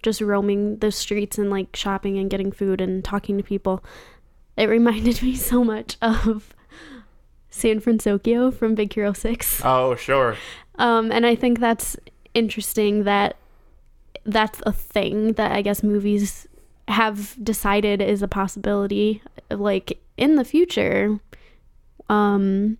just 0.03 0.21
roaming 0.21 0.77
the 0.77 0.91
streets 0.91 1.37
and 1.37 1.49
like 1.49 1.75
shopping 1.75 2.17
and 2.19 2.29
getting 2.29 2.51
food 2.51 2.81
and 2.81 3.03
talking 3.03 3.37
to 3.37 3.43
people. 3.43 3.83
It 4.57 4.69
reminded 4.69 5.21
me 5.23 5.35
so 5.35 5.63
much 5.63 5.97
of 6.01 6.53
San 7.49 7.79
Francisco 7.79 8.51
from 8.51 8.75
Big 8.75 8.93
Hero 8.93 9.13
6. 9.13 9.61
Oh, 9.63 9.95
sure. 9.95 10.37
Um 10.75 11.11
and 11.11 11.25
I 11.25 11.35
think 11.35 11.59
that's 11.59 11.97
interesting 12.33 13.03
that 13.03 13.37
that's 14.25 14.61
a 14.65 14.71
thing 14.71 15.33
that 15.33 15.51
I 15.51 15.61
guess 15.61 15.83
movies 15.83 16.47
have 16.87 17.37
decided 17.43 18.01
is 18.01 18.21
a 18.21 18.27
possibility 18.27 19.21
like 19.49 19.99
in 20.17 20.35
the 20.35 20.45
future. 20.45 21.19
Um 22.09 22.77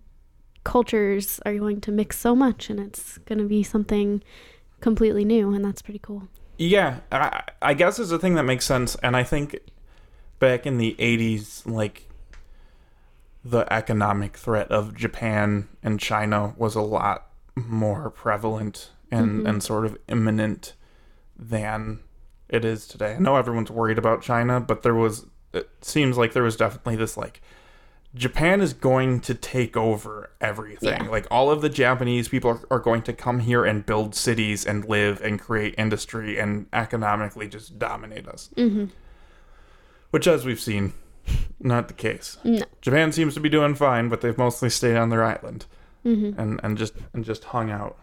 cultures 0.64 1.40
are 1.44 1.54
going 1.54 1.80
to 1.80 1.90
mix 1.90 2.18
so 2.18 2.36
much 2.36 2.70
and 2.70 2.78
it's 2.78 3.18
going 3.18 3.38
to 3.38 3.44
be 3.44 3.64
something 3.64 4.22
completely 4.80 5.24
new 5.24 5.52
and 5.52 5.64
that's 5.64 5.82
pretty 5.82 5.98
cool. 5.98 6.28
Yeah, 6.58 7.00
I, 7.10 7.42
I 7.60 7.74
guess 7.74 7.98
it's 7.98 8.10
a 8.10 8.18
thing 8.18 8.34
that 8.34 8.44
makes 8.44 8.64
sense, 8.64 8.94
and 8.96 9.16
I 9.16 9.24
think 9.24 9.58
back 10.38 10.66
in 10.66 10.78
the 10.78 10.94
'80s, 10.98 11.66
like 11.66 12.08
the 13.44 13.70
economic 13.72 14.36
threat 14.36 14.70
of 14.70 14.94
Japan 14.94 15.68
and 15.82 15.98
China 15.98 16.54
was 16.56 16.76
a 16.76 16.80
lot 16.80 17.26
more 17.54 18.10
prevalent 18.10 18.90
and 19.10 19.46
and 19.46 19.62
sort 19.62 19.84
of 19.84 19.96
imminent 20.08 20.74
than 21.36 22.00
it 22.48 22.64
is 22.64 22.86
today. 22.86 23.14
I 23.14 23.18
know 23.18 23.36
everyone's 23.36 23.70
worried 23.70 23.98
about 23.98 24.22
China, 24.22 24.60
but 24.60 24.82
there 24.82 24.94
was 24.94 25.26
it 25.52 25.68
seems 25.80 26.16
like 26.16 26.32
there 26.32 26.42
was 26.42 26.56
definitely 26.56 26.96
this 26.96 27.16
like 27.16 27.42
Japan 28.14 28.60
is 28.60 28.74
going 28.74 29.20
to 29.20 29.34
take 29.34 29.76
over 29.76 30.30
everything. 30.40 31.04
Yeah. 31.04 31.10
Like 31.10 31.26
all 31.30 31.50
of 31.50 31.62
the 31.62 31.70
Japanese 31.70 32.28
people 32.28 32.50
are, 32.50 32.60
are 32.70 32.78
going 32.78 33.02
to 33.02 33.12
come 33.12 33.40
here 33.40 33.64
and 33.64 33.86
build 33.86 34.14
cities 34.14 34.66
and 34.66 34.84
live 34.84 35.20
and 35.22 35.40
create 35.40 35.74
industry 35.78 36.38
and 36.38 36.66
economically 36.72 37.48
just 37.48 37.78
dominate 37.78 38.28
us. 38.28 38.50
mm-hmm. 38.56 38.86
Which, 40.10 40.26
as 40.26 40.44
we've 40.44 40.60
seen, 40.60 40.92
not 41.58 41.88
the 41.88 41.94
case. 41.94 42.36
no 42.44 42.64
Japan 42.82 43.12
seems 43.12 43.32
to 43.32 43.40
be 43.40 43.48
doing 43.48 43.74
fine, 43.74 44.10
but 44.10 44.20
they've 44.20 44.36
mostly 44.36 44.68
stayed 44.68 44.96
on 44.96 45.08
their 45.08 45.24
island 45.24 45.64
mm-hmm. 46.04 46.38
and 46.38 46.60
and 46.62 46.78
just 46.78 46.94
and 47.12 47.24
just 47.24 47.44
hung 47.44 47.70
out. 47.70 47.98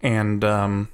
And 0.00 0.44
um 0.44 0.88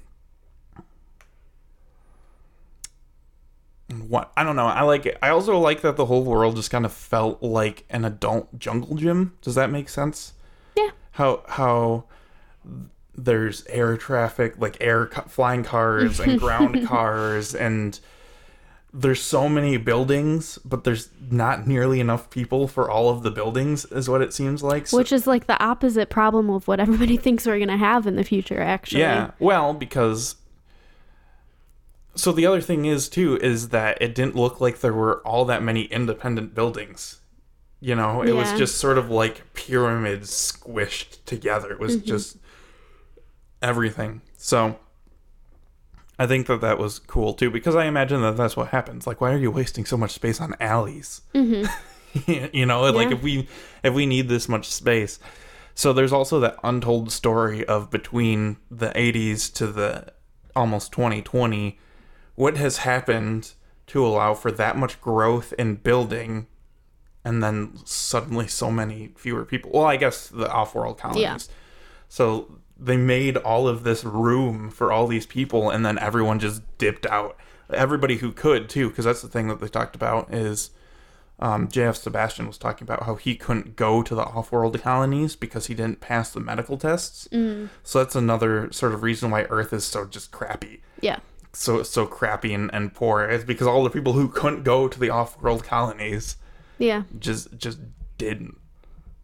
what 4.09 4.33
I 4.37 4.44
don't 4.44 4.57
know. 4.57 4.66
I 4.66 4.83
like 4.83 5.07
it. 5.07 5.18
I 5.22 5.31
also 5.31 5.59
like 5.59 5.81
that 5.81 5.96
the 5.96 6.07
whole 6.07 6.24
world 6.24 6.57
just 6.57 6.70
kind 6.70 6.85
of 6.85 6.92
felt 6.92 7.42
like 7.42 7.85
an 7.90 8.04
adult 8.04 8.59
jungle 8.59 8.96
gym. 8.96 9.35
Does 9.42 9.54
that 9.54 9.70
make 9.70 9.88
sense? 9.88 10.35
Yeah. 10.76 10.90
How 11.12 11.42
how 11.48 12.04
there's 13.14 13.66
air 13.66 13.96
traffic, 13.96 14.54
like 14.59 14.76
air 14.81 15.07
flying 15.07 15.64
cars 15.64 16.20
and 16.20 16.38
ground 16.40 16.87
cars 16.87 17.54
and 17.54 17.98
there's 18.92 19.22
so 19.22 19.48
many 19.48 19.77
buildings, 19.77 20.59
but 20.64 20.85
there's 20.85 21.11
not 21.31 21.66
nearly 21.66 22.01
enough 22.01 22.31
people 22.31 22.66
for 22.66 22.90
all 22.90 23.11
of 23.11 23.22
the 23.22 23.31
buildings, 23.31 23.85
is 23.87 24.09
what 24.09 24.22
it 24.22 24.33
seems 24.33 24.62
like. 24.62 24.87
So- 24.87 24.96
which 24.96 25.12
is 25.12 25.27
like 25.27 25.46
the 25.46 25.62
opposite 25.62 26.09
problem 26.11 26.48
of 26.51 26.66
what 26.66 26.81
everybody 26.81 27.16
thinks 27.18 27.46
we're 27.46 27.59
going 27.59 27.68
to 27.68 27.77
have 27.77 28.07
in 28.07 28.16
the 28.16 28.24
future 28.24 28.61
actually 28.61 29.01
yeah, 29.01 29.33
well, 29.38 29.74
because 29.74 30.37
so 32.14 32.33
the 32.33 32.46
other 32.46 32.61
thing 32.61 32.85
is 32.85 33.09
too 33.09 33.38
is 33.38 33.68
that 33.68 34.01
it 34.01 34.14
didn't 34.14 34.35
look 34.35 34.61
like 34.61 34.81
there 34.81 34.92
were 34.92 35.20
all 35.27 35.44
that 35.44 35.62
many 35.62 35.83
independent 35.83 36.55
buildings. 36.55 37.20
You 37.81 37.94
know, 37.94 38.22
it 38.22 38.33
was 38.33 38.53
just 38.55 38.79
sort 38.79 38.98
of 38.98 39.09
like 39.09 39.55
pyramids 39.55 40.31
squished 40.31 41.24
together. 41.27 41.70
It 41.70 41.79
was 41.79 41.96
mm-hmm. 41.96 42.07
just 42.07 42.37
everything. 43.62 44.20
So 44.37 44.81
I 46.18 46.26
think 46.26 46.46
that 46.48 46.61
that 46.61 46.78
was 46.78 46.98
cool 46.98 47.35
too 47.35 47.50
because 47.50 47.76
I 47.76 47.87
imagine 47.87 48.22
that 48.22 48.37
that's 48.37 48.57
what 48.57 48.68
happens. 48.68 49.07
Like, 49.07 49.20
why 49.20 49.33
are 49.33 49.38
you 49.38 49.50
wasting 49.50 49.85
so 49.85 49.96
much 49.96 50.12
space 50.12 50.40
on 50.40 50.54
alleys? 50.61 51.22
Mm-hmm. 51.35 52.50
you 52.52 52.66
know, 52.66 52.83
like 52.90 53.12
if 53.12 53.22
we 53.22 53.48
if 53.83 53.94
we 53.94 54.07
need 54.07 54.28
this 54.28 54.48
much 54.48 54.68
space. 54.68 55.18
So 55.74 55.92
there's 55.92 56.12
also 56.12 56.40
that 56.40 56.57
untold 56.64 57.12
story 57.12 57.64
of 57.64 57.88
between 57.88 58.57
the 58.68 58.88
80s 58.90 59.52
to 59.54 59.68
the 59.68 60.12
almost 60.57 60.90
2020 60.90 61.78
what 62.35 62.57
has 62.57 62.78
happened 62.78 63.52
to 63.88 64.04
allow 64.07 64.33
for 64.33 64.52
that 64.52 64.76
much 64.76 65.00
growth 65.00 65.52
in 65.59 65.74
building 65.74 66.46
and 67.24 67.42
then 67.42 67.76
suddenly 67.85 68.46
so 68.46 68.70
many 68.70 69.12
fewer 69.16 69.44
people. 69.44 69.72
Well, 69.74 69.85
I 69.85 69.96
guess 69.96 70.28
the 70.28 70.48
off-world 70.48 70.98
colonies. 70.98 71.22
Yeah. 71.22 71.38
So 72.09 72.59
they 72.79 72.97
made 72.97 73.37
all 73.37 73.67
of 73.67 73.83
this 73.85 74.05
room 74.05 74.71
for 74.71 74.93
all 74.93 75.07
these 75.07 75.27
people 75.27 75.71
and 75.71 75.85
then 75.85 75.99
everyone 75.99 76.38
just 76.38 76.62
dipped 76.79 77.07
out. 77.07 77.37
Everybody 77.73 78.19
who 78.19 78.33
could 78.33 78.69
too, 78.69 78.88
because 78.88 79.05
that's 79.05 79.23
the 79.23 79.29
thing 79.29 79.49
that 79.49 79.61
they 79.61 79.69
talked 79.69 79.97
about 79.97 80.33
is 80.33 80.71
um, 81.41 81.69
JF 81.69 81.97
Sebastian 81.97 82.47
was 82.47 82.59
talking 82.59 82.85
about 82.85 83.05
how 83.05 83.14
he 83.14 83.37
couldn't 83.37 83.77
go 83.77 84.03
to 84.03 84.14
the 84.14 84.23
off-world 84.23 84.81
colonies 84.83 85.37
because 85.37 85.67
he 85.67 85.75
didn't 85.75 86.01
pass 86.01 86.31
the 86.31 86.41
medical 86.41 86.77
tests. 86.77 87.29
So 87.85 87.99
that's 87.99 88.17
another 88.17 88.73
sort 88.73 88.93
of 88.93 89.03
reason 89.03 89.31
why 89.31 89.43
Earth 89.45 89.73
is 89.73 89.85
so 89.85 90.05
just 90.05 90.33
crappy. 90.33 90.81
Yeah. 91.01 91.19
So 91.53 91.83
so 91.83 92.07
crappy 92.07 92.55
and, 92.55 92.71
and 92.73 92.93
poor. 92.93 93.29
Is 93.29 93.45
because 93.45 93.67
all 93.67 93.85
the 93.85 93.91
people 93.91 94.14
who 94.14 94.29
couldn't 94.29 94.64
go 94.64 94.88
to 94.88 94.99
the 94.99 95.11
off-world 95.11 95.64
colonies 95.64 96.37
yeah. 96.79 97.05
just 97.19 97.57
just 97.57 97.79
didn't 98.19 98.58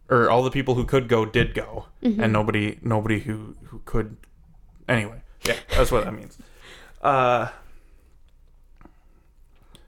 or 0.09 0.29
all 0.29 0.43
the 0.43 0.51
people 0.51 0.75
who 0.75 0.85
could 0.85 1.07
go 1.07 1.25
did 1.25 1.53
go 1.53 1.85
and 2.01 2.31
nobody 2.31 2.77
nobody 2.81 3.19
who 3.19 3.55
who 3.65 3.81
could 3.85 4.17
anyway 4.87 5.21
yeah 5.43 5.55
that's 5.75 5.91
what 5.91 6.05
that 6.05 6.13
means 6.13 6.37
uh 7.01 7.47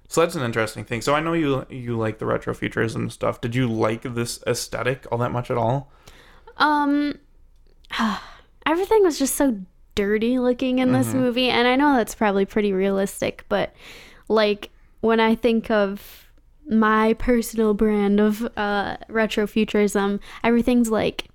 So 0.09 0.21
that's 0.21 0.35
an 0.35 0.43
interesting 0.43 0.85
thing. 0.85 1.01
So 1.01 1.13
I 1.13 1.19
know 1.19 1.33
you 1.33 1.65
you 1.69 1.97
like 1.97 2.17
the 2.19 2.25
retrofuturism 2.25 3.11
stuff. 3.11 3.41
Did 3.41 3.55
you 3.55 3.67
like 3.67 4.03
this 4.15 4.39
aesthetic 4.47 5.05
all 5.11 5.17
that 5.19 5.31
much 5.31 5.51
at 5.51 5.57
all? 5.57 5.91
Um, 6.57 7.19
everything 8.65 9.03
was 9.03 9.19
just 9.19 9.35
so 9.35 9.59
dirty 9.95 10.39
looking 10.39 10.79
in 10.79 10.93
this 10.93 11.13
movie, 11.13 11.49
and 11.49 11.67
I 11.67 11.75
know 11.75 11.97
that's 11.97 12.15
probably 12.15 12.45
pretty 12.45 12.71
realistic, 12.71 13.43
but 13.49 13.73
like 14.29 14.69
when 15.01 15.19
I 15.19 15.35
think 15.35 15.69
of 15.69 16.26
my 16.69 17.13
personal 17.13 17.73
brand 17.73 18.19
of 18.19 18.43
uh, 18.57 18.97
retrofuturism, 19.09 20.19
everything's 20.43 20.89
like 20.89 21.27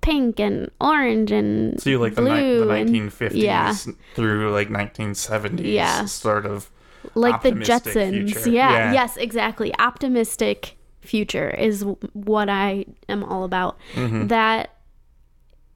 pink 0.00 0.40
and 0.40 0.68
orange 0.80 1.30
and 1.30 1.80
So 1.80 1.90
you 1.90 1.98
like 2.00 2.16
the, 2.16 2.22
ni- 2.22 2.28
the 2.58 2.64
blue 2.64 2.70
and- 2.72 2.90
1950s 2.90 3.30
yeah. 3.34 3.74
through 4.14 4.50
like 4.52 4.68
1970s 4.68 5.60
Yeah. 5.72 6.04
sort 6.06 6.44
of 6.46 6.68
like 7.14 7.42
the 7.42 7.52
Jetsons. 7.52 8.46
Yeah, 8.46 8.70
Yeah. 8.72 8.92
yes, 8.92 9.16
exactly. 9.16 9.72
Optimistic 9.78 10.76
future 11.00 11.50
is 11.50 11.84
what 12.12 12.48
I 12.48 12.84
am 13.08 13.22
all 13.24 13.44
about. 13.44 13.78
Mm-hmm. 13.94 14.26
That 14.28 14.74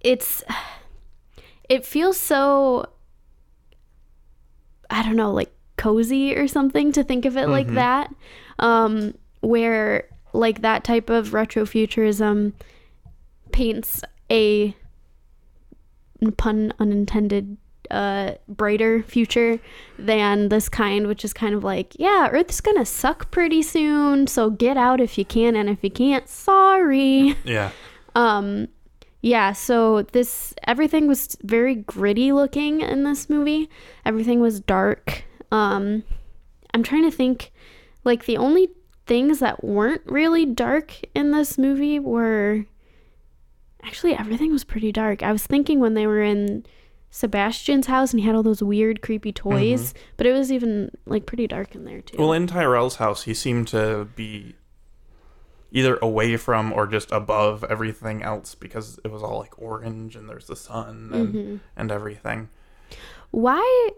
it's 0.00 0.42
it 1.68 1.84
feels 1.86 2.16
so 2.18 2.86
I 4.90 5.02
don't 5.02 5.16
know, 5.16 5.32
like 5.32 5.52
cozy 5.76 6.34
or 6.36 6.48
something 6.48 6.92
to 6.92 7.04
think 7.04 7.24
of 7.24 7.36
it 7.36 7.48
like 7.48 7.66
Mm-hmm. 7.66 7.74
that. 7.76 8.14
Um 8.58 9.14
where 9.40 10.08
like 10.32 10.62
that 10.62 10.82
type 10.84 11.08
of 11.10 11.28
retrofuturism 11.30 12.52
paints 13.52 14.02
a 14.30 14.74
pun 16.36 16.72
unintended 16.78 17.56
uh 17.90 18.32
brighter 18.48 19.02
future 19.02 19.60
than 19.98 20.48
this 20.48 20.68
kind 20.68 21.06
which 21.06 21.24
is 21.24 21.32
kind 21.32 21.54
of 21.54 21.62
like 21.62 21.94
yeah 22.00 22.28
earth's 22.32 22.60
gonna 22.60 22.84
suck 22.84 23.30
pretty 23.30 23.62
soon 23.62 24.26
so 24.26 24.50
get 24.50 24.76
out 24.76 25.00
if 25.00 25.16
you 25.16 25.24
can 25.24 25.54
and 25.54 25.68
if 25.68 25.78
you 25.84 25.90
can't 25.90 26.28
sorry 26.28 27.36
yeah. 27.44 27.70
um 28.16 28.66
yeah 29.22 29.52
so 29.52 30.02
this 30.12 30.52
everything 30.66 31.06
was 31.06 31.36
very 31.44 31.76
gritty 31.76 32.32
looking 32.32 32.80
in 32.80 33.04
this 33.04 33.30
movie 33.30 33.70
everything 34.04 34.40
was 34.40 34.58
dark 34.58 35.22
um 35.52 36.02
i'm 36.74 36.82
trying 36.82 37.02
to 37.04 37.10
think 37.16 37.52
like 38.04 38.24
the 38.26 38.36
only 38.36 38.68
things 39.06 39.38
that 39.38 39.62
weren't 39.62 40.02
really 40.06 40.44
dark 40.44 40.92
in 41.14 41.30
this 41.30 41.56
movie 41.58 41.98
were 41.98 42.64
actually 43.82 44.14
everything 44.14 44.50
was 44.52 44.64
pretty 44.64 44.90
dark 44.92 45.22
i 45.22 45.30
was 45.32 45.46
thinking 45.46 45.78
when 45.80 45.94
they 45.94 46.06
were 46.06 46.22
in 46.22 46.64
sebastian's 47.10 47.86
house 47.86 48.10
and 48.12 48.20
he 48.20 48.26
had 48.26 48.34
all 48.34 48.42
those 48.42 48.62
weird 48.62 49.00
creepy 49.00 49.32
toys 49.32 49.94
but 50.16 50.26
it 50.26 50.32
was 50.32 50.50
even 50.50 50.90
like 51.06 51.24
pretty 51.24 51.46
dark 51.46 51.74
in 51.74 51.84
there 51.84 52.00
too 52.00 52.16
Well, 52.18 52.32
in 52.32 52.46
Tyrell's 52.46 52.96
house, 52.96 53.22
he 53.22 53.32
seemed 53.32 53.68
to 53.68 54.06
be 54.16 54.54
either 55.70 55.96
away 56.02 56.36
from 56.36 56.72
or 56.72 56.86
just 56.86 57.10
above 57.12 57.64
everything 57.64 58.22
else 58.22 58.54
because 58.54 58.98
it 59.04 59.10
was 59.10 59.22
all 59.22 59.38
like 59.38 59.54
orange 59.58 60.14
and 60.16 60.28
there's 60.28 60.46
the 60.46 60.56
sun 60.56 61.10
and, 61.14 61.34
Mm-hmm. 61.34 61.56
and 61.76 61.90
everything. 61.92 62.48
why 63.30 63.90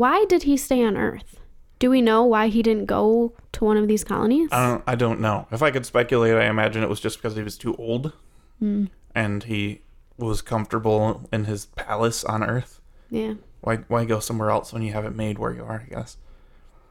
why 0.00 0.24
did 0.32 0.42
he 0.44 0.56
stay 0.56 0.82
on 0.84 0.96
earth 0.96 1.30
do 1.78 1.90
we 1.90 2.00
know 2.00 2.20
why 2.24 2.44
he 2.48 2.62
didn't 2.62 2.86
go 2.86 3.32
to 3.52 3.64
one 3.64 3.76
of 3.76 3.86
these 3.88 4.04
colonies 4.04 4.48
I 4.52 4.66
don't, 4.68 4.82
I 4.86 4.94
don't 4.94 5.20
know. 5.20 5.46
If 5.50 5.62
I 5.62 5.70
could 5.72 5.84
speculate, 5.84 6.34
I 6.36 6.46
imagine 6.46 6.82
it 6.82 6.88
was 6.88 7.00
just 7.00 7.16
because 7.18 7.34
he 7.36 7.42
was 7.42 7.58
too 7.58 7.74
old 7.76 8.12
Hmm. 8.60 8.84
and 9.14 9.42
he 9.42 9.80
was 10.16 10.40
comfortable 10.42 11.28
in 11.32 11.44
his 11.44 11.66
palace 11.66 12.22
on 12.24 12.44
Earth. 12.44 12.80
yeah 13.10 13.34
Why, 13.62 13.76
why 13.92 14.04
go 14.04 14.20
somewhere 14.20 14.50
else 14.50 14.72
when 14.72 14.82
you 14.82 14.92
have 14.92 15.04
it 15.04 15.16
made 15.16 15.38
where 15.40 15.52
you 15.52 15.64
are, 15.64 15.82
I 15.86 15.90
guess? 15.94 16.16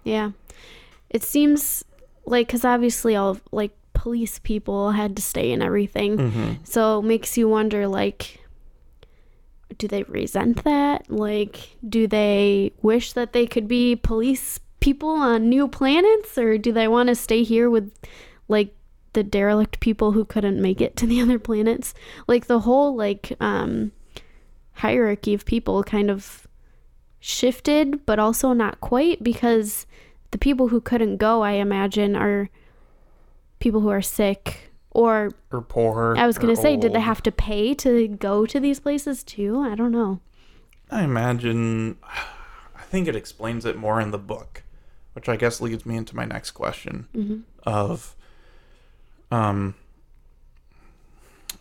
Yeah. 0.04 0.32
It 1.10 1.24
seems 1.24 1.86
like 2.26 2.50
cuz 2.50 2.66
obviously 2.66 3.16
all 3.16 3.38
like 3.52 3.72
police 3.94 4.40
people 4.40 4.92
had 4.92 5.16
to 5.16 5.22
stay 5.22 5.54
and 5.54 5.64
everything. 5.64 6.18
Mm-hmm. 6.18 6.52
So 6.64 7.00
it 7.00 7.06
makes 7.14 7.38
you 7.38 7.48
wonder 7.48 7.88
like 7.88 8.22
do 9.78 9.88
they 9.88 10.04
resent 10.04 10.64
that? 10.64 11.10
Like 11.10 11.78
do 11.88 12.08
they 12.08 12.72
wish 12.82 13.14
that 13.14 13.34
they 13.34 13.46
could 13.46 13.68
be 13.68 13.96
police 13.96 14.60
people 14.80 15.10
on 15.10 15.50
new 15.50 15.68
planets 15.68 16.38
or 16.38 16.58
do 16.58 16.72
they 16.72 16.88
want 16.88 17.08
to 17.10 17.16
stay 17.16 17.44
here 17.44 17.70
with 17.70 17.92
like 18.48 18.76
the 19.14 19.24
derelict 19.24 19.80
people 19.80 20.14
who 20.14 20.26
couldn't 20.26 20.62
make 20.62 20.82
it 20.82 20.96
to 20.98 21.06
the 21.06 21.22
other 21.22 21.40
planets? 21.40 21.94
Like 22.28 22.48
the 22.48 22.62
whole 22.62 22.96
like 22.96 23.34
um 23.40 23.92
hierarchy 24.74 25.34
of 25.34 25.46
people 25.46 25.84
kind 25.84 26.10
of 26.10 26.48
shifted, 27.20 28.06
but 28.06 28.20
also 28.20 28.52
not 28.52 28.82
quite 28.82 29.24
because 29.24 29.86
the 30.32 30.38
people 30.38 30.70
who 30.70 30.82
couldn't 30.82 31.18
go, 31.18 31.44
I 31.44 31.54
imagine, 31.54 32.16
are 32.16 32.50
people 33.60 33.82
who 33.82 33.90
are 33.90 34.02
sick. 34.02 34.71
Or 34.92 35.32
Or 35.52 35.62
poor. 35.62 36.16
I 36.18 36.28
was 36.28 36.38
going 36.38 36.54
to 36.56 36.62
say, 36.62 36.76
did 36.78 36.94
they 36.94 37.00
have 37.00 37.24
to 37.24 37.32
pay 37.32 37.74
to 37.76 38.08
go 38.10 38.46
to 38.46 38.60
these 38.60 38.80
places 38.80 39.24
too? 39.24 39.60
I 39.62 39.76
don't 39.76 39.92
know. 39.92 40.20
I 40.90 41.04
imagine. 41.04 41.98
I 42.04 42.82
think 42.92 43.08
it 43.08 43.16
explains 43.16 43.66
it 43.66 43.78
more 43.78 44.02
in 44.02 44.12
the 44.12 44.18
book, 44.18 44.64
which 45.14 45.30
I 45.30 45.38
guess 45.38 45.62
leads 45.62 45.86
me 45.86 45.96
into 45.96 46.14
my 46.16 46.26
next 46.26 46.52
question 46.52 47.08
Mm-hmm. 47.16 47.40
of, 47.64 48.16
um, 49.32 49.76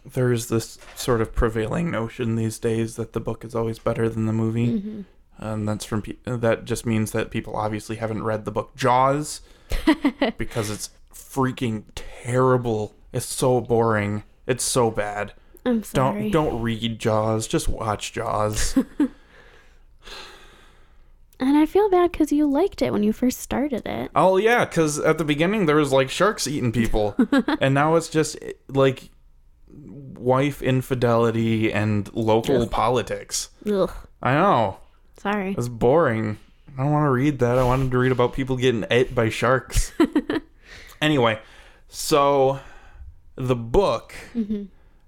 there's 0.04 0.48
this 0.48 0.78
sort 0.96 1.20
of 1.20 1.32
prevailing 1.34 1.90
notion 1.90 2.34
these 2.36 2.58
days 2.58 2.96
that 2.96 3.12
the 3.12 3.20
book 3.20 3.44
is 3.44 3.54
always 3.54 3.78
better 3.78 4.08
than 4.08 4.26
the 4.26 4.32
movie, 4.32 4.66
Mm-hmm. 4.78 5.00
and 5.38 5.68
that's 5.68 5.84
from 5.84 6.02
pe- 6.02 6.16
that 6.24 6.64
just 6.64 6.84
means 6.86 7.12
that 7.12 7.30
people 7.30 7.54
obviously 7.54 7.96
haven't 7.96 8.22
read 8.24 8.44
the 8.44 8.50
book 8.50 8.74
Jaws 8.76 9.40
because 10.38 10.70
it's 10.70 10.90
freaking 11.14 11.84
terrible. 11.94 12.94
It's 13.12 13.26
so 13.26 13.60
boring. 13.60 14.24
It's 14.46 14.64
so 14.64 14.90
bad. 14.90 15.32
I'm 15.64 15.82
sorry. 15.82 16.30
Don't 16.30 16.50
don't 16.52 16.62
read 16.62 16.98
Jaws. 16.98 17.46
Just 17.46 17.68
watch 17.68 18.12
Jaws. 18.12 18.78
And 21.40 21.56
I 21.56 21.64
feel 21.64 21.88
bad 21.88 22.12
because 22.12 22.30
you 22.30 22.46
liked 22.46 22.82
it 22.82 22.92
when 22.92 23.02
you 23.02 23.14
first 23.14 23.40
started 23.40 23.86
it. 23.86 24.10
Oh 24.14 24.36
yeah, 24.36 24.66
because 24.66 24.98
at 24.98 25.16
the 25.16 25.24
beginning 25.24 25.64
there 25.64 25.76
was 25.76 25.90
like 25.90 26.10
sharks 26.10 26.46
eating 26.46 26.70
people, 26.70 27.16
and 27.60 27.72
now 27.72 27.96
it's 27.96 28.10
just 28.10 28.36
like 28.68 29.08
wife 29.78 30.60
infidelity 30.60 31.72
and 31.72 32.12
local 32.14 32.62
Ugh. 32.62 32.70
politics. 32.70 33.48
Ugh. 33.66 33.90
I 34.22 34.34
know 34.34 34.80
Sorry. 35.16 35.54
it's 35.56 35.68
boring. 35.68 36.36
I 36.76 36.82
don't 36.82 36.92
want 36.92 37.06
to 37.06 37.10
read 37.10 37.38
that. 37.38 37.56
I 37.56 37.64
wanted 37.64 37.90
to 37.90 37.98
read 37.98 38.12
about 38.12 38.34
people 38.34 38.56
getting 38.58 38.84
ate 38.90 39.14
by 39.14 39.30
sharks. 39.30 39.92
anyway, 41.00 41.40
so 41.88 42.60
the 43.46 43.56
book 43.56 44.14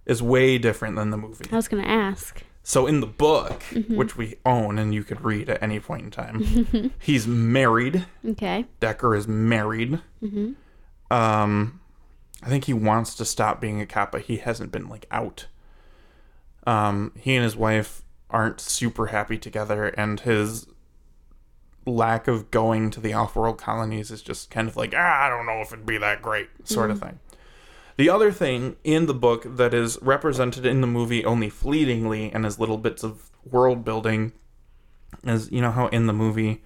is 0.07 0.23
way 0.23 0.59
different 0.59 0.97
than 0.97 1.11
the 1.11 1.17
movie. 1.17 1.47
I 1.51 1.57
was 1.57 1.69
going 1.69 1.83
to 1.83 1.89
ask. 1.89 2.43
So 2.65 2.87
in 2.87 3.01
the 3.01 3.07
book, 3.07 3.63
which 3.89 4.17
we 4.17 4.37
own 4.47 4.79
and 4.79 4.95
you 4.95 5.03
could 5.03 5.25
read 5.25 5.49
at 5.49 5.63
any 5.63 5.81
point 5.81 6.03
in 6.05 6.11
time, 6.11 6.93
he's 7.01 7.27
married. 7.27 8.07
Okay. 8.25 8.67
Decker 8.79 9.17
is 9.17 9.27
married. 9.27 10.01
Hmm. 10.21 10.53
Um, 11.11 11.81
I 12.43 12.49
think 12.49 12.65
he 12.65 12.73
wants 12.73 13.15
to 13.17 13.25
stop 13.25 13.61
being 13.61 13.81
a 13.81 13.87
cop, 13.87 14.13
but 14.13 14.23
he 14.23 14.39
hasn't 14.39 14.73
been 14.73 14.89
like 14.89 15.07
out. 15.11 15.47
Um, 16.67 17.13
he 17.19 17.35
and 17.35 17.45
his 17.45 17.57
wife 17.57 18.03
aren't 18.31 18.61
super 18.61 19.09
happy 19.09 19.39
together, 19.39 19.89
and 19.89 20.21
his 20.21 20.67
lack 21.85 22.29
of 22.29 22.51
going 22.51 22.91
to 22.91 23.01
the 23.01 23.13
off-world 23.13 23.59
colonies 23.59 24.11
is 24.11 24.23
just 24.23 24.51
kind 24.51 24.69
of 24.69 24.77
like, 24.77 24.95
ah, 24.97 25.27
I 25.27 25.29
don't 25.29 25.47
know 25.47 25.61
if 25.61 25.73
it'd 25.73 25.85
be 25.85 25.99
that 25.99 26.23
great, 26.23 26.49
sort 26.65 26.91
of 26.91 27.01
thing. 27.01 27.19
The 28.03 28.09
other 28.17 28.33
thing 28.33 28.61
in 28.83 29.07
the 29.07 29.15
book 29.15 29.41
that 29.61 29.73
is 29.73 29.97
represented 30.03 30.67
in 30.67 30.81
the 30.81 30.87
movie 30.99 31.25
only 31.25 31.49
fleetingly 31.49 32.33
and 32.33 32.45
as 32.45 32.59
little 32.59 32.79
bits 32.79 33.05
of 33.05 33.31
world 33.45 33.85
building 33.85 34.33
is 35.25 35.43
you 35.53 35.61
know 35.61 35.71
how 35.71 35.87
in 35.87 36.07
the 36.09 36.13
movie 36.13 36.63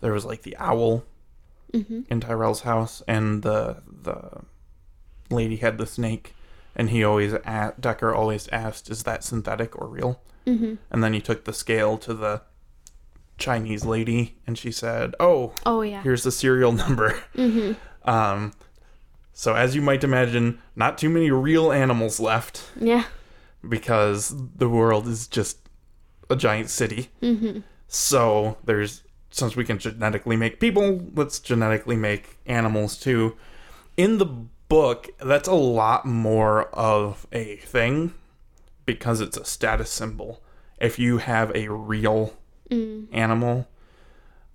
there 0.00 0.12
was 0.12 0.24
like 0.24 0.42
the 0.42 0.56
owl 0.58 1.04
in 2.12 2.20
Tyrell's 2.20 2.60
house 2.60 3.02
and 3.08 3.42
the 3.42 3.82
the 4.08 4.42
lady 5.28 5.56
had 5.56 5.76
the 5.78 5.86
snake 5.86 6.34
and 6.76 6.90
he 6.90 7.02
always 7.02 7.32
a 7.32 7.74
Decker 7.80 8.14
always 8.14 8.46
asked 8.52 8.88
is 8.88 9.02
that 9.02 9.24
synthetic 9.24 9.70
or 9.80 9.88
real 9.88 10.12
Mm-hmm. 10.46 10.74
and 10.92 11.02
then 11.02 11.12
he 11.12 11.20
took 11.20 11.40
the 11.44 11.52
scale 11.52 11.98
to 11.98 12.14
the 12.14 12.42
Chinese 13.38 13.84
lady 13.84 14.36
and 14.46 14.56
she 14.56 14.70
said 14.70 15.14
oh 15.18 15.52
Oh, 15.66 15.82
yeah. 15.82 16.02
here's 16.02 16.22
the 16.22 16.30
serial 16.32 16.70
number 16.84 17.18
Mm-hmm. 17.34 17.72
um 18.08 18.52
so 19.38 19.54
as 19.54 19.74
you 19.76 19.82
might 19.82 20.02
imagine 20.02 20.58
not 20.74 20.96
too 20.96 21.10
many 21.10 21.30
real 21.30 21.70
animals 21.70 22.18
left 22.18 22.70
Yeah. 22.80 23.04
because 23.68 24.34
the 24.56 24.68
world 24.68 25.06
is 25.06 25.26
just 25.28 25.58
a 26.30 26.36
giant 26.36 26.70
city. 26.70 27.10
Mm-hmm. 27.22 27.60
So 27.86 28.56
there's 28.64 29.02
since 29.30 29.54
we 29.54 29.64
can 29.64 29.78
genetically 29.78 30.36
make 30.36 30.58
people, 30.58 31.04
let's 31.14 31.38
genetically 31.38 31.96
make 31.96 32.38
animals 32.46 32.98
too. 32.98 33.36
In 33.98 34.16
the 34.16 34.24
book, 34.24 35.08
that's 35.18 35.48
a 35.48 35.54
lot 35.54 36.06
more 36.06 36.64
of 36.70 37.26
a 37.32 37.56
thing 37.56 38.14
because 38.86 39.20
it's 39.20 39.36
a 39.36 39.44
status 39.44 39.90
symbol. 39.90 40.42
If 40.80 40.98
you 40.98 41.18
have 41.18 41.54
a 41.54 41.68
real 41.68 42.32
Mm. 42.70 43.06
animal, 43.12 43.68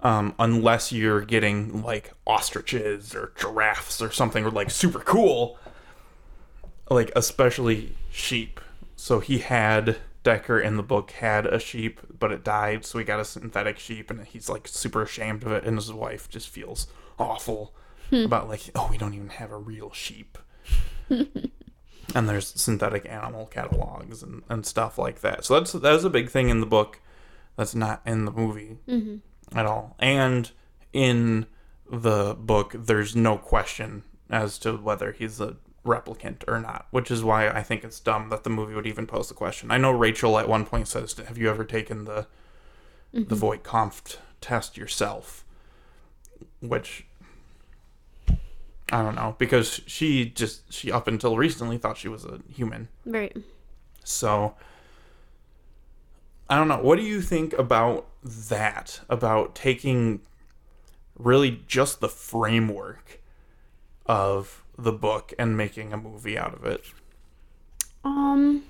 um, 0.02 0.34
unless 0.40 0.92
you're 0.92 1.22
getting 1.22 1.84
like 1.84 2.14
ostriches 2.26 3.14
or 3.16 3.34
giraffes 3.40 4.02
or 4.02 4.12
something 4.12 4.46
or 4.46 4.52
like 4.52 4.72
super 4.72 5.00
cool, 5.00 5.58
like 6.90 7.12
especially 7.16 7.96
sheep. 8.12 8.60
So 8.96 9.20
he 9.20 9.40
had 9.40 9.98
Decker 10.24 10.60
in 10.60 10.78
the 10.78 10.84
book 10.84 11.12
had 11.12 11.46
a 11.46 11.60
sheep, 11.60 12.00
but 12.20 12.32
it 12.32 12.44
died, 12.44 12.86
so 12.86 13.00
he 13.00 13.06
got 13.06 13.20
a 13.20 13.26
synthetic 13.26 13.80
sheep, 13.80 14.12
and 14.12 14.24
he's 14.26 14.50
like 14.50 14.68
super 14.68 15.02
ashamed 15.02 15.44
of 15.44 15.52
it, 15.52 15.64
and 15.64 15.78
his 15.78 15.92
wife 15.92 16.30
just 16.30 16.50
feels 16.50 16.88
awful 17.18 17.74
about 18.12 18.48
like, 18.48 18.70
oh, 18.76 18.88
we 18.92 18.98
don't 18.98 19.14
even 19.14 19.30
have 19.30 19.52
a 19.52 19.58
real 19.58 19.92
sheep. 19.92 20.38
and 21.10 22.30
there's 22.30 22.48
synthetic 22.60 23.06
animal 23.10 23.48
catalogs 23.48 24.22
and, 24.22 24.44
and 24.50 24.66
stuff 24.66 24.98
like 24.98 25.22
that. 25.22 25.46
So 25.46 25.56
that's 25.60 25.72
that's 25.74 26.04
a 26.04 26.10
big 26.10 26.30
thing 26.30 26.50
in 26.50 26.60
the 26.60 26.66
book 26.66 27.00
that's 27.56 27.74
not 27.74 28.02
in 28.06 28.26
the 28.26 28.32
movie 28.32 28.78
at 29.56 29.66
all. 29.66 29.96
And 30.00 30.52
in 30.94 31.46
the 31.90 32.36
book, 32.36 32.76
there's 32.78 33.16
no 33.16 33.38
question 33.38 34.04
as 34.30 34.58
to 34.60 34.78
whether 34.78 35.12
he's 35.12 35.42
a 35.42 35.58
replicant 35.86 36.44
or 36.48 36.60
not, 36.60 36.88
which 36.92 37.12
is 37.12 37.24
why 37.24 37.50
I 37.50 37.64
think 37.64 37.84
it's 37.84 38.00
dumb 38.00 38.30
that 38.30 38.44
the 38.44 38.50
movie 38.50 38.76
would 38.76 38.88
even 38.88 39.08
pose 39.08 39.28
the 39.28 39.34
question. 39.34 39.72
I 39.72 39.78
know 39.78 39.92
Rachel 39.92 40.38
at 40.38 40.48
one 40.48 40.66
point 40.66 40.88
says, 40.88 41.14
"Have 41.14 41.38
you 41.38 41.50
ever 41.50 41.66
taken 41.66 42.06
the 42.06 42.28
the 43.12 43.22
mm-hmm. 43.22 43.36
Voight 43.36 43.64
Kampff 43.64 44.18
test 44.40 44.78
yourself?" 44.78 45.44
Which 46.60 47.06
I 48.92 49.02
don't 49.02 49.16
know 49.16 49.36
because 49.38 49.82
she 49.88 50.26
just 50.26 50.72
she 50.72 50.92
up 50.92 51.08
until 51.08 51.38
recently 51.38 51.78
thought 51.78 51.98
she 51.98 52.08
was 52.08 52.26
a 52.26 52.40
human. 52.50 52.90
Right. 53.06 53.36
So 54.04 54.56
I 56.50 56.58
don't 56.58 56.68
know. 56.68 56.80
What 56.80 56.98
do 56.98 57.04
you 57.04 57.22
think 57.22 57.54
about 57.54 58.08
that? 58.24 59.02
About 59.10 59.56
taking 59.56 60.22
really 61.18 61.62
just 61.68 62.00
the 62.00 62.10
framework 62.10 63.22
of 64.06 64.64
the 64.78 64.92
book 64.92 65.34
and 65.38 65.56
making 65.56 65.94
a 65.94 65.98
movie 65.98 66.38
out 66.38 66.54
of 66.54 66.66
it? 66.66 66.84
Um, 68.04 68.64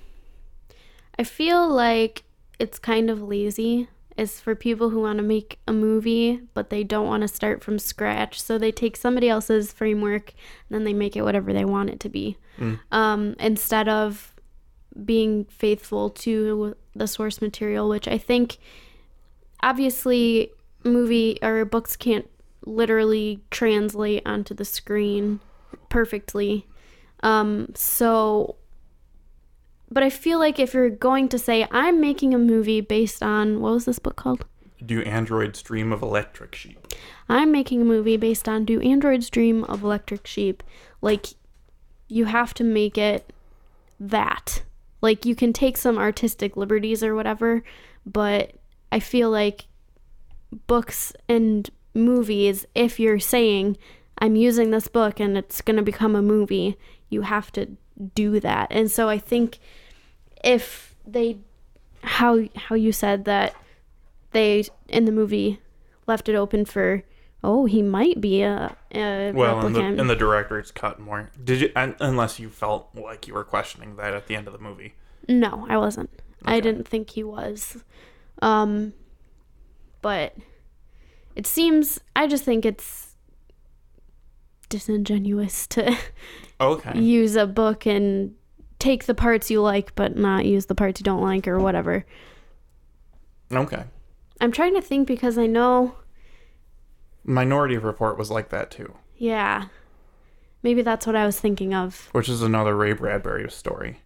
I 1.18 1.24
feel 1.24 1.68
like 1.68 2.24
it's 2.60 2.80
kind 2.80 3.10
of 3.10 3.22
lazy. 3.22 3.88
It's 4.18 4.40
for 4.40 4.56
people 4.56 4.90
who 4.90 5.02
want 5.02 5.18
to 5.18 5.24
make 5.24 5.60
a 5.68 5.74
movie, 5.74 6.42
but 6.54 6.70
they 6.70 6.84
don't 6.84 7.08
want 7.08 7.22
to 7.22 7.28
start 7.28 7.64
from 7.64 7.80
scratch. 7.80 8.42
So 8.42 8.58
they 8.58 8.72
take 8.72 8.98
somebody 8.98 9.30
else's 9.30 9.72
framework 9.72 10.34
and 10.70 10.76
then 10.76 10.84
they 10.84 10.94
make 10.94 11.16
it 11.16 11.24
whatever 11.24 11.54
they 11.54 11.66
want 11.66 11.90
it 11.90 12.00
to 12.02 12.10
be. 12.10 12.38
Um, 12.92 13.36
instead 13.40 13.90
of 13.90 14.36
being 15.06 15.46
faithful 15.46 16.10
to 16.12 16.76
the 16.94 17.08
source 17.08 17.42
material, 17.42 17.90
which 17.90 18.08
I 18.08 18.18
think 18.18 18.58
obviously 19.64 20.52
movie 20.84 21.38
or 21.42 21.66
books 21.66 21.96
can't 21.96 22.30
literally 22.66 23.42
translate 23.52 24.22
onto 24.26 24.54
the 24.54 24.66
screen 24.66 25.40
perfectly. 25.90 26.68
Um, 27.24 27.72
so 27.76 28.56
but 29.94 30.04
I 30.04 30.10
feel 30.10 30.40
like 30.40 30.58
if 30.58 30.74
you're 30.74 30.90
going 30.90 31.28
to 31.30 31.40
say 31.40 31.68
I'm 31.72 32.00
making 32.00 32.34
a 32.34 32.38
movie 32.38 32.82
based 32.82 33.22
on 33.22 33.60
what 33.60 33.74
was 33.74 33.86
this 33.86 34.00
book 34.00 34.16
called? 34.16 34.46
Do 34.84 35.02
androids 35.02 35.62
dream 35.62 35.92
of 35.92 36.02
electric 36.02 36.56
sheep? 36.56 36.88
I'm 37.32 37.52
making 37.52 37.82
a 37.82 37.86
movie 37.86 38.18
based 38.18 38.50
on 38.50 38.66
Do 38.66 38.82
Androids 38.82 39.30
Dream 39.30 39.64
of 39.64 39.84
Electric 39.84 40.28
Sheep? 40.28 40.64
Like 41.02 41.28
you 42.10 42.26
have 42.26 42.54
to 42.56 42.64
make 42.66 42.98
it 42.98 43.32
that. 44.02 44.64
Like 45.02 45.26
you 45.26 45.34
can 45.34 45.54
take 45.54 45.78
some 45.78 45.98
artistic 45.98 46.58
liberties 46.58 47.04
or 47.04 47.16
whatever, 47.16 47.64
but 48.06 48.52
I 48.92 49.00
feel 49.00 49.30
like 49.30 49.66
books 50.68 51.14
and 51.30 51.70
movies 51.94 52.66
if 52.76 53.00
you're 53.00 53.20
saying 53.20 53.78
I'm 54.18 54.36
using 54.36 54.72
this 54.72 54.88
book 54.88 55.20
and 55.20 55.38
it's 55.38 55.62
going 55.62 55.78
to 55.78 55.84
become 55.84 56.16
a 56.16 56.22
movie, 56.22 56.78
you 57.10 57.22
have 57.22 57.52
to 57.54 57.76
do 58.16 58.40
that. 58.40 58.68
And 58.72 58.90
so 58.90 59.10
I 59.10 59.18
think 59.18 59.60
if 60.44 60.96
they 61.06 61.38
how 62.04 62.40
how 62.56 62.76
you 62.76 62.92
said 62.92 63.26
that 63.26 63.56
they 64.32 64.66
in 64.88 65.06
the 65.06 65.12
movie 65.12 65.60
left 66.08 66.30
it 66.30 66.36
open 66.36 66.66
for 66.66 67.04
oh 67.44 67.66
he 67.66 67.82
might 67.82 68.20
be 68.22 68.42
a, 68.42 68.76
a 68.94 69.32
Well, 69.34 69.66
in 69.66 69.74
the, 69.74 69.82
in 69.82 70.08
the 70.08 70.16
director's 70.16 70.72
cut 70.72 71.00
more. 71.00 71.32
Did 71.44 71.62
you? 71.62 71.72
Unless 71.76 72.40
you 72.40 72.50
felt 72.50 72.90
like 72.94 73.28
you 73.28 73.34
were 73.34 73.44
questioning 73.44 73.96
that 73.98 74.14
at 74.14 74.28
the 74.28 74.36
end 74.36 74.48
of 74.48 74.54
the 74.54 74.60
movie. 74.60 74.96
no, 75.28 75.66
I 75.70 75.78
wasn't. 75.78 76.10
I 76.44 76.60
didn't 76.60 76.88
think 76.88 77.12
he 77.12 77.24
was. 77.24 77.84
Um 78.42 78.94
but 80.02 80.36
it 81.36 81.46
seems 81.48 82.00
I 82.16 82.28
just 82.28 82.44
think 82.44 82.66
it's 82.66 83.16
disingenuous 84.70 85.68
to 85.68 85.96
Okay. 86.62 87.00
use 87.00 87.36
a 87.36 87.46
book 87.48 87.86
and 87.86 88.34
take 88.80 89.06
the 89.06 89.14
parts 89.16 89.50
you 89.52 89.62
like 89.62 89.94
but 89.96 90.16
not 90.16 90.46
use 90.46 90.66
the 90.68 90.76
parts 90.76 91.00
you 91.00 91.04
don't 91.04 91.22
like 91.22 91.48
or 91.48 91.60
whatever. 91.60 92.06
Okay. 93.52 93.84
I'm 94.40 94.52
trying 94.52 94.74
to 94.76 94.82
think 94.82 95.08
because 95.08 95.38
I 95.38 95.46
know 95.46 95.96
Minority 97.24 97.78
Report 97.78 98.18
was 98.18 98.32
like 98.32 98.50
that 98.50 98.72
too, 98.72 98.96
yeah. 99.18 99.68
Maybe 100.64 100.82
that's 100.84 101.06
what 101.08 101.16
I 101.16 101.26
was 101.26 101.40
thinking 101.40 101.74
of. 101.74 102.10
which 102.12 102.30
is 102.30 102.42
another 102.42 102.76
Ray 102.76 102.94
Bradbury 102.94 103.50
story. 103.52 104.00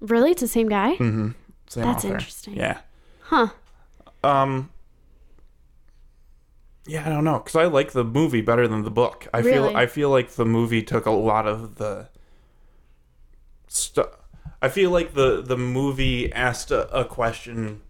Really? 0.00 0.32
It's 0.32 0.40
the 0.40 0.48
same 0.48 0.68
guy? 0.68 0.92
Mm-hmm. 0.94 1.30
Same 1.68 1.84
That's 1.84 2.04
author. 2.04 2.14
interesting. 2.14 2.56
Yeah. 2.56 2.78
Huh. 3.22 3.48
Um. 4.22 4.70
Yeah, 6.86 7.06
I 7.06 7.10
don't 7.10 7.24
know, 7.24 7.38
because 7.38 7.56
I 7.56 7.66
like 7.66 7.92
the 7.92 8.02
movie 8.02 8.40
better 8.40 8.66
than 8.66 8.82
the 8.82 8.90
book. 8.90 9.28
I 9.32 9.42
feel 9.42 9.76
I 9.76 9.86
feel 9.86 10.10
like 10.10 10.30
the 10.30 10.46
movie 10.46 10.82
took 10.82 11.06
a 11.06 11.10
lot 11.10 11.46
of 11.46 11.76
the 11.76 12.08
stuff. 13.68 14.08
I 14.62 14.68
feel 14.68 14.90
like 14.90 15.14
the 15.14 15.42
the 15.42 15.58
movie 15.58 16.32
asked 16.32 16.70
a, 16.70 16.90
a 16.94 17.04
question 17.04 17.82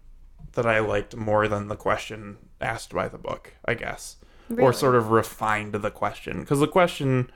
that 0.53 0.67
I 0.67 0.79
liked 0.79 1.15
more 1.15 1.47
than 1.47 1.67
the 1.67 1.75
question 1.75 2.37
asked 2.59 2.93
by 2.93 3.07
the 3.07 3.17
book. 3.17 3.53
I 3.65 3.73
guess, 3.73 4.17
or 4.57 4.73
sort 4.73 4.95
of 4.95 5.09
refined 5.09 5.73
the 5.73 5.91
question, 5.91 6.41
because 6.41 6.59
the 6.59 6.67
question 6.67 7.31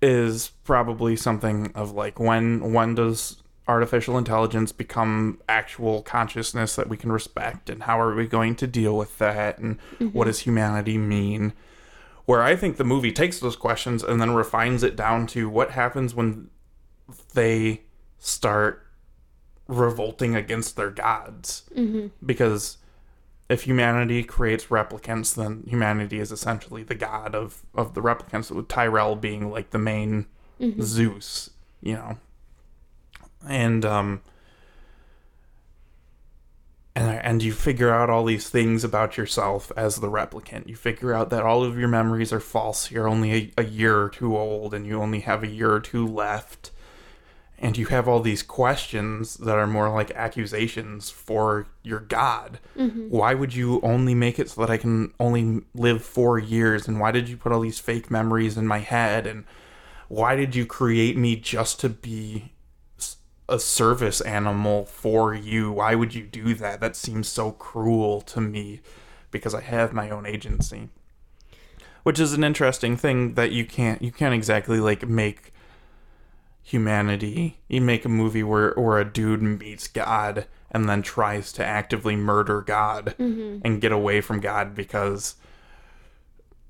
is 0.00 0.52
probably 0.64 1.16
something 1.16 1.72
of 1.74 1.90
like 1.92 2.18
when 2.20 2.72
when 2.72 2.94
does 2.94 3.42
artificial 3.68 4.16
intelligence 4.16 4.70
become 4.72 5.40
actual 5.48 6.02
consciousness 6.02 6.76
that 6.76 6.88
we 6.88 6.96
can 6.96 7.10
respect 7.10 7.68
and 7.68 7.82
how 7.84 8.00
are 8.00 8.14
we 8.14 8.26
going 8.26 8.54
to 8.54 8.66
deal 8.66 8.96
with 8.96 9.18
that 9.18 9.58
and 9.58 9.78
what 9.98 10.08
mm-hmm. 10.08 10.22
does 10.22 10.40
humanity 10.40 10.98
mean? 10.98 11.52
Where 12.24 12.42
i 12.42 12.56
think 12.56 12.76
the 12.76 12.84
movie 12.84 13.12
takes 13.12 13.38
those 13.38 13.56
questions 13.56 14.02
and 14.02 14.20
then 14.20 14.34
refines 14.34 14.82
it 14.82 14.96
down 14.96 15.26
to 15.28 15.48
what 15.48 15.70
happens 15.72 16.14
when 16.14 16.50
they 17.34 17.82
start 18.18 18.86
revolting 19.68 20.34
against 20.34 20.76
their 20.76 20.90
gods. 20.90 21.64
Mm-hmm. 21.74 22.08
Because 22.24 22.78
if 23.48 23.62
humanity 23.62 24.24
creates 24.24 24.66
replicants 24.66 25.34
then 25.34 25.62
humanity 25.68 26.18
is 26.18 26.32
essentially 26.32 26.82
the 26.82 26.94
god 26.94 27.34
of 27.34 27.62
of 27.74 27.94
the 27.94 28.00
replicants 28.00 28.50
with 28.50 28.66
tyrell 28.66 29.14
being 29.14 29.50
like 29.50 29.70
the 29.70 29.78
main 29.78 30.26
mm-hmm. 30.60 30.82
zeus 30.82 31.50
you 31.80 31.94
know 31.94 32.18
and 33.48 33.84
um 33.84 34.20
and 36.96 37.20
and 37.22 37.42
you 37.42 37.52
figure 37.52 37.92
out 37.92 38.08
all 38.10 38.24
these 38.24 38.48
things 38.48 38.82
about 38.82 39.16
yourself 39.16 39.70
as 39.76 39.96
the 39.96 40.08
replicant. 40.08 40.66
You 40.66 40.76
figure 40.76 41.12
out 41.12 41.30
that 41.30 41.42
all 41.44 41.62
of 41.62 41.78
your 41.78 41.88
memories 41.88 42.32
are 42.32 42.40
false. 42.40 42.90
You're 42.90 43.08
only 43.08 43.32
a, 43.32 43.52
a 43.58 43.64
year 43.64 44.00
or 44.00 44.08
two 44.08 44.36
old, 44.36 44.72
and 44.72 44.86
you 44.86 45.00
only 45.00 45.20
have 45.20 45.42
a 45.42 45.48
year 45.48 45.72
or 45.72 45.80
two 45.80 46.06
left. 46.06 46.70
And 47.58 47.78
you 47.78 47.86
have 47.86 48.06
all 48.06 48.20
these 48.20 48.42
questions 48.42 49.34
that 49.38 49.56
are 49.56 49.66
more 49.66 49.88
like 49.88 50.10
accusations 50.10 51.08
for 51.08 51.66
your 51.82 52.00
god. 52.00 52.58
Why 53.08 53.32
would 53.32 53.54
you 53.54 53.80
only 53.82 54.14
make 54.14 54.38
it 54.38 54.50
so 54.50 54.60
that 54.60 54.70
I 54.70 54.76
can 54.76 55.14
only 55.18 55.62
live 55.74 56.02
four 56.04 56.38
years? 56.38 56.86
And 56.86 57.00
why 57.00 57.12
did 57.12 57.30
you 57.30 57.38
put 57.38 57.52
all 57.52 57.60
these 57.60 57.78
fake 57.78 58.10
memories 58.10 58.58
in 58.58 58.66
my 58.66 58.80
head? 58.80 59.26
And 59.26 59.44
why 60.08 60.36
did 60.36 60.54
you 60.54 60.66
create 60.66 61.16
me 61.16 61.34
just 61.34 61.80
to 61.80 61.88
be 61.88 62.52
a 63.48 63.58
service 63.58 64.20
animal 64.20 64.84
for 64.84 65.34
you? 65.34 65.72
Why 65.72 65.94
would 65.94 66.14
you 66.14 66.22
do 66.22 66.54
that? 66.54 66.80
That 66.80 66.96
seems 66.96 67.28
so 67.28 67.52
cruel 67.52 68.20
to 68.22 68.40
me 68.40 68.80
because 69.30 69.54
I 69.54 69.60
have 69.60 69.92
my 69.92 70.10
own 70.10 70.26
agency. 70.26 70.88
Which 72.02 72.20
is 72.20 72.32
an 72.32 72.44
interesting 72.44 72.96
thing 72.96 73.34
that 73.34 73.50
you 73.50 73.64
can't 73.64 74.00
you 74.00 74.12
can't 74.12 74.34
exactly 74.34 74.78
like 74.78 75.08
make 75.08 75.52
humanity. 76.62 77.58
You 77.68 77.80
make 77.80 78.04
a 78.04 78.08
movie 78.08 78.42
where 78.42 78.72
where 78.74 78.98
a 78.98 79.04
dude 79.04 79.42
meets 79.42 79.88
God 79.88 80.46
and 80.70 80.88
then 80.88 81.02
tries 81.02 81.52
to 81.52 81.64
actively 81.64 82.16
murder 82.16 82.60
God 82.60 83.14
mm-hmm. 83.18 83.58
and 83.64 83.80
get 83.80 83.92
away 83.92 84.20
from 84.20 84.40
God 84.40 84.74
because 84.74 85.36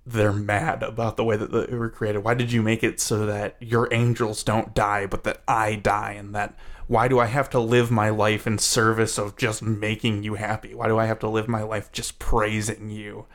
they're 0.06 0.32
mad 0.32 0.84
about 0.84 1.16
the 1.16 1.24
way 1.24 1.36
that 1.36 1.50
they 1.50 1.76
were 1.76 1.90
created. 1.90 2.20
Why 2.20 2.34
did 2.34 2.52
you 2.52 2.62
make 2.62 2.84
it 2.84 3.00
so 3.00 3.26
that 3.26 3.56
your 3.60 3.92
angels 3.92 4.44
don't 4.44 4.72
die, 4.72 5.06
but 5.06 5.24
that 5.24 5.42
I 5.48 5.74
die, 5.74 6.12
and 6.12 6.34
that 6.34 6.56
why 6.86 7.08
do 7.08 7.18
I 7.18 7.26
have 7.26 7.50
to 7.50 7.58
live 7.58 7.90
my 7.90 8.10
life 8.10 8.46
in 8.46 8.58
service 8.58 9.18
of 9.18 9.36
just 9.36 9.62
making 9.62 10.22
you 10.22 10.34
happy? 10.34 10.74
Why 10.74 10.86
do 10.86 10.96
I 10.96 11.06
have 11.06 11.18
to 11.20 11.28
live 11.28 11.48
my 11.48 11.62
life 11.62 11.90
just 11.90 12.20
praising 12.20 12.88
you? 12.88 13.26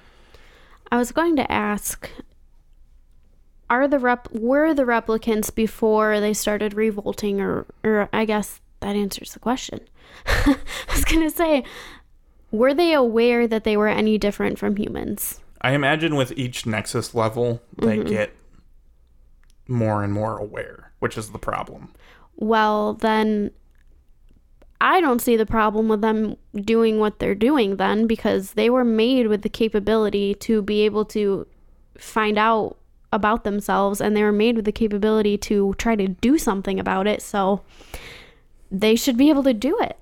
I 0.90 0.98
was 0.98 1.12
going 1.12 1.36
to 1.36 1.52
ask 1.52 2.10
are 3.70 3.88
the 3.88 4.00
rep 4.00 4.30
were 4.32 4.74
the 4.74 4.84
replicants 4.84 5.54
before 5.54 6.20
they 6.20 6.34
started 6.34 6.74
revolting 6.74 7.40
or 7.40 7.66
or 7.84 8.10
I 8.12 8.26
guess 8.26 8.60
that 8.82 8.96
answers 8.96 9.34
the 9.34 9.40
question. 9.40 9.82
I 10.26 10.58
was 10.94 11.06
going 11.06 11.22
to 11.22 11.36
say 11.36 11.64
were 12.52 12.74
they 12.74 12.94
aware 12.94 13.48
that 13.48 13.64
they 13.64 13.78
were 13.78 13.88
any 13.88 14.18
different 14.18 14.60
from 14.60 14.76
humans? 14.76 15.40
I 15.62 15.71
imagine 15.71 16.15
with 16.15 16.34
each 16.36 16.65
Nexus 16.65 17.13
level, 17.13 17.62
they 17.78 17.97
mm-hmm. 17.97 18.08
get 18.08 18.36
more 19.67 20.04
and 20.04 20.12
more 20.12 20.38
aware, 20.38 20.91
which 21.00 21.17
is 21.17 21.32
the 21.32 21.39
problem. 21.39 21.93
Well, 22.36 22.95
then 22.95 23.52
I 24.82 25.00
don't 25.00 25.21
see 25.21 25.38
the 25.38 25.45
problem 25.45 25.88
with 25.88 26.02
them 26.02 26.36
doing 26.56 27.00
what 27.00 27.19
they're 27.19 27.36
doing 27.36 27.76
then 27.76 28.08
because 28.08 28.54
they 28.54 28.69
were 28.69 28.84
made 28.84 29.28
with 29.28 29.43
the 29.43 29.50
capability 29.50 30.34
to 30.36 30.63
be 30.63 30.82
able 30.82 31.06
to 31.06 31.45
find 31.97 32.39
out 32.39 32.78
about 33.13 33.43
themselves 33.43 34.02
and 34.02 34.15
they 34.15 34.24
were 34.24 34.32
made 34.32 34.56
with 34.56 34.65
the 34.65 34.71
capability 34.71 35.38
to 35.38 35.76
try 35.78 35.95
to 35.95 36.08
do 36.08 36.39
something 36.39 36.80
about 36.80 37.06
it. 37.06 37.21
So 37.21 37.62
they 38.71 38.95
should 38.95 39.17
be 39.17 39.30
able 39.30 39.43
to 39.43 39.54
do 39.54 39.78
it. 39.82 39.97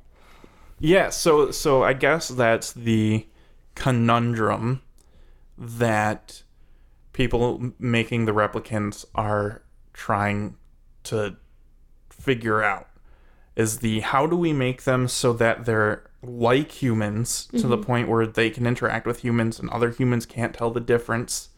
Yeah, 0.79 1.09
so 1.09 1.51
so 1.51 1.83
I 1.83 1.91
guess 1.91 2.29
that's 2.29 2.71
the 2.71 3.27
conundrum 3.75 4.81
that 5.59 6.43
people 7.11 7.73
making 7.77 8.25
the 8.25 8.31
replicants 8.31 9.05
are 9.13 9.61
trying 9.93 10.55
to 11.03 11.35
figure 12.09 12.63
out 12.63 12.87
is 13.55 13.79
the 13.79 13.99
how 13.99 14.25
do 14.25 14.37
we 14.37 14.53
make 14.53 14.83
them 14.83 15.07
so 15.07 15.33
that 15.33 15.65
they're 15.65 16.09
like 16.21 16.71
humans 16.71 17.47
to 17.47 17.67
the 17.67 17.75
mm-hmm. 17.75 17.85
point 17.85 18.07
where 18.07 18.25
they 18.25 18.49
can 18.49 18.65
interact 18.65 19.05
with 19.05 19.19
humans 19.19 19.59
and 19.59 19.69
other 19.69 19.89
humans 19.89 20.25
can't 20.25 20.53
tell 20.53 20.71
the 20.71 20.79
difference 20.79 21.49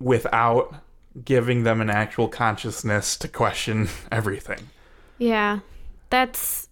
without 0.00 0.74
giving 1.24 1.62
them 1.62 1.80
an 1.80 1.88
actual 1.90 2.28
consciousness 2.28 3.16
to 3.16 3.28
question 3.28 3.88
everything. 4.12 4.68
Yeah. 5.18 5.60
That's 6.10 6.68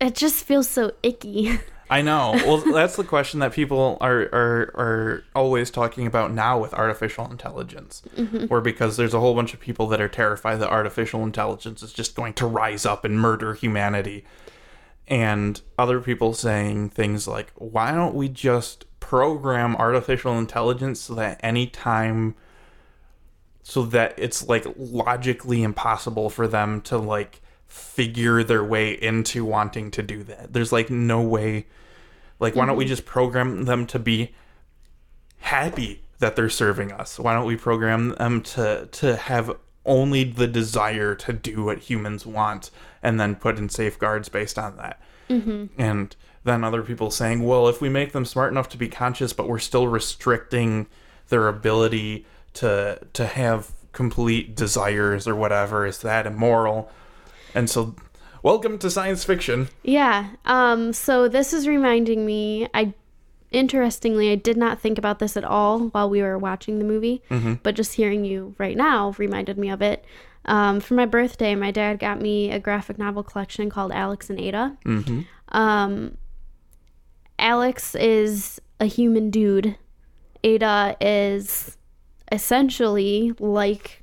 it 0.00 0.14
just 0.14 0.44
feels 0.44 0.68
so 0.68 0.92
icky. 1.02 1.58
I 1.90 2.02
know. 2.02 2.32
Well, 2.46 2.58
that's 2.58 2.96
the 2.96 3.04
question 3.04 3.40
that 3.40 3.52
people 3.52 3.96
are 4.00 4.20
are 4.32 4.72
are 4.74 5.24
always 5.34 5.70
talking 5.70 6.06
about 6.06 6.32
now 6.32 6.58
with 6.58 6.74
artificial 6.74 7.30
intelligence, 7.30 8.02
mm-hmm. 8.14 8.46
or 8.50 8.60
because 8.60 8.96
there's 8.96 9.14
a 9.14 9.20
whole 9.20 9.34
bunch 9.34 9.54
of 9.54 9.60
people 9.60 9.86
that 9.88 10.00
are 10.00 10.08
terrified 10.08 10.56
that 10.56 10.68
artificial 10.68 11.22
intelligence 11.22 11.82
is 11.82 11.92
just 11.92 12.14
going 12.14 12.34
to 12.34 12.46
rise 12.46 12.84
up 12.84 13.04
and 13.04 13.18
murder 13.18 13.54
humanity, 13.54 14.26
and 15.06 15.62
other 15.78 16.00
people 16.00 16.34
saying 16.34 16.90
things 16.90 17.26
like, 17.26 17.52
"Why 17.54 17.92
don't 17.92 18.14
we 18.14 18.28
just 18.28 18.84
program 19.00 19.74
artificial 19.76 20.36
intelligence 20.38 21.00
so 21.00 21.14
that 21.14 21.40
anytime." 21.42 22.34
so 23.68 23.82
that 23.82 24.14
it's 24.16 24.48
like 24.48 24.66
logically 24.78 25.62
impossible 25.62 26.30
for 26.30 26.48
them 26.48 26.80
to 26.80 26.96
like 26.96 27.42
figure 27.68 28.42
their 28.42 28.64
way 28.64 28.92
into 28.92 29.44
wanting 29.44 29.90
to 29.92 30.02
do 30.02 30.24
that. 30.24 30.52
There's 30.52 30.72
like 30.72 30.90
no 30.90 31.20
way 31.22 31.66
like 32.40 32.54
why 32.54 32.66
don't 32.66 32.76
we 32.76 32.84
mm-hmm. 32.84 32.90
just 32.90 33.06
program 33.06 33.64
them 33.64 33.86
to 33.86 33.98
be 33.98 34.32
happy 35.38 36.02
that 36.18 36.36
they're 36.36 36.50
serving 36.50 36.92
us? 36.92 37.18
Why 37.18 37.34
don't 37.34 37.46
we 37.46 37.56
program 37.56 38.10
them 38.10 38.42
to 38.42 38.88
to 38.90 39.16
have 39.16 39.56
only 39.84 40.24
the 40.24 40.46
desire 40.46 41.14
to 41.14 41.32
do 41.32 41.64
what 41.64 41.78
humans 41.78 42.26
want 42.26 42.70
and 43.02 43.18
then 43.18 43.34
put 43.34 43.58
in 43.58 43.68
safeguards 43.68 44.28
based 44.28 44.58
on 44.58 44.76
that? 44.76 45.00
Mm-hmm. 45.28 45.66
And 45.80 46.14
then 46.44 46.64
other 46.64 46.82
people 46.82 47.10
saying, 47.10 47.42
well, 47.42 47.68
if 47.68 47.80
we 47.80 47.88
make 47.88 48.12
them 48.12 48.24
smart 48.24 48.52
enough 48.52 48.68
to 48.70 48.78
be 48.78 48.88
conscious, 48.88 49.32
but 49.32 49.48
we're 49.48 49.58
still 49.58 49.88
restricting 49.88 50.86
their 51.28 51.48
ability 51.48 52.26
to 52.54 53.00
to 53.12 53.26
have 53.26 53.72
complete 53.92 54.54
desires 54.54 55.26
or 55.26 55.34
whatever, 55.34 55.86
is 55.86 55.98
that 55.98 56.26
immoral? 56.26 56.90
And 57.58 57.68
so, 57.68 57.96
welcome 58.44 58.78
to 58.78 58.88
science 58.88 59.24
fiction. 59.24 59.68
Yeah. 59.82 60.28
Um, 60.44 60.92
so 60.92 61.26
this 61.26 61.52
is 61.52 61.66
reminding 61.66 62.24
me. 62.24 62.68
I 62.72 62.94
interestingly, 63.50 64.30
I 64.30 64.36
did 64.36 64.56
not 64.56 64.80
think 64.80 64.96
about 64.96 65.18
this 65.18 65.36
at 65.36 65.42
all 65.42 65.88
while 65.88 66.08
we 66.08 66.22
were 66.22 66.38
watching 66.38 66.78
the 66.78 66.84
movie, 66.84 67.20
but 67.64 67.74
just 67.74 67.94
hearing 67.94 68.24
you 68.24 68.54
right 68.58 68.76
now 68.76 69.12
reminded 69.18 69.58
me 69.58 69.70
of 69.70 69.82
it. 69.82 70.04
Um, 70.44 70.78
for 70.78 70.94
my 70.94 71.04
birthday, 71.04 71.56
my 71.56 71.72
dad 71.72 71.98
got 71.98 72.20
me 72.20 72.52
a 72.52 72.60
graphic 72.60 72.96
novel 72.96 73.24
collection 73.24 73.70
called 73.70 73.90
Alex 73.90 74.30
and 74.30 74.38
Ada. 74.38 74.78
Mm-hmm. 74.84 75.22
Um, 75.48 76.16
Alex 77.40 77.96
is 77.96 78.60
a 78.78 78.86
human 78.86 79.30
dude. 79.30 79.76
Ada 80.44 80.96
is 81.00 81.76
essentially 82.30 83.32
like 83.40 83.97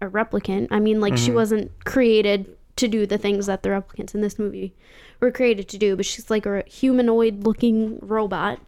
a 0.00 0.06
replicant. 0.06 0.68
I 0.70 0.78
mean, 0.80 1.00
like 1.00 1.16
she 1.16 1.30
wasn't 1.34 1.84
created 1.84 2.56
to 2.76 2.88
do 2.88 3.06
the 3.06 3.18
things 3.18 3.46
that 3.46 3.62
the 3.62 3.68
replicants 3.68 4.14
in 4.14 4.20
this 4.22 4.38
movie 4.38 4.74
were 5.20 5.30
created 5.30 5.68
to 5.68 5.78
do, 5.78 5.96
but 5.96 6.06
she's 6.06 6.30
like 6.30 6.46
a 6.46 6.62
humanoid 6.66 7.44
looking 7.44 7.98
robot 8.00 8.58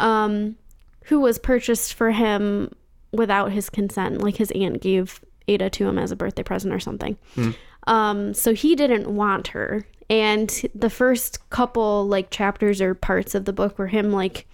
um, 0.00 0.56
who 1.04 1.20
was 1.20 1.38
purchased 1.38 1.94
for 1.94 2.12
him 2.12 2.72
without 3.12 3.50
his 3.52 3.68
consent. 3.70 4.20
Like 4.22 4.36
his 4.36 4.50
aunt 4.52 4.80
gave 4.80 5.20
Ada 5.48 5.70
to 5.70 5.88
him 5.88 5.98
as 5.98 6.10
a 6.12 6.16
birthday 6.16 6.42
present 6.42 6.72
or 6.72 6.80
something. 6.80 7.16
Um, 7.86 8.32
so 8.34 8.54
he 8.54 8.74
didn't 8.76 9.08
want 9.08 9.48
her. 9.48 9.86
And 10.08 10.48
the 10.74 10.90
first 10.90 11.48
couple 11.50 12.06
like 12.06 12.30
chapters 12.30 12.80
or 12.80 12.94
parts 12.94 13.34
of 13.34 13.44
the 13.46 13.52
book 13.52 13.78
were 13.78 13.88
him 13.88 14.12
like 14.12 14.46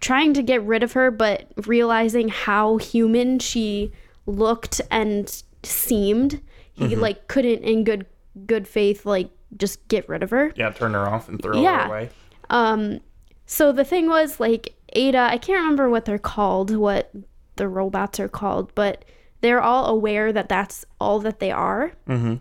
trying 0.00 0.32
to 0.34 0.42
get 0.42 0.62
rid 0.62 0.82
of 0.82 0.92
her, 0.92 1.10
but 1.10 1.46
realizing 1.66 2.28
how 2.28 2.76
human 2.78 3.38
she 3.40 3.92
looked 4.28 4.80
and 4.90 5.42
seemed. 5.64 6.40
He 6.74 6.94
like 6.94 7.26
couldn't 7.26 7.64
in 7.64 7.82
good 7.82 8.06
good 8.46 8.68
faith 8.68 9.04
like 9.04 9.30
just 9.56 9.86
get 9.88 10.08
rid 10.08 10.22
of 10.22 10.30
her. 10.30 10.52
Yeah, 10.54 10.70
turn 10.70 10.92
her 10.94 11.08
off 11.08 11.28
and 11.28 11.42
throw 11.42 11.60
Yeah. 11.60 11.82
her 11.82 11.88
away. 11.88 12.10
Um, 12.50 13.00
so 13.46 13.72
the 13.72 13.84
thing 13.84 14.06
was 14.08 14.38
like 14.38 14.74
Ada, 14.92 15.18
I 15.18 15.38
can't 15.38 15.58
remember 15.58 15.90
what 15.90 16.04
they're 16.04 16.18
called, 16.18 16.74
what 16.76 17.10
the 17.56 17.66
robots 17.66 18.20
are 18.20 18.28
called, 18.28 18.72
but 18.76 19.04
they're 19.40 19.60
all 19.60 19.86
aware 19.86 20.32
that 20.32 20.48
that's 20.48 20.84
all 21.00 21.18
that 21.20 21.40
they 21.40 21.50
are. 21.50 21.92
Mm-hmm. 22.08 22.34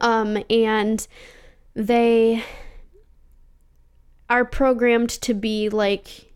Um, 0.00 0.44
and 0.50 1.06
they 1.74 2.44
are 4.28 4.44
programmed 4.44 5.10
to 5.10 5.34
be 5.34 5.68
like 5.68 6.29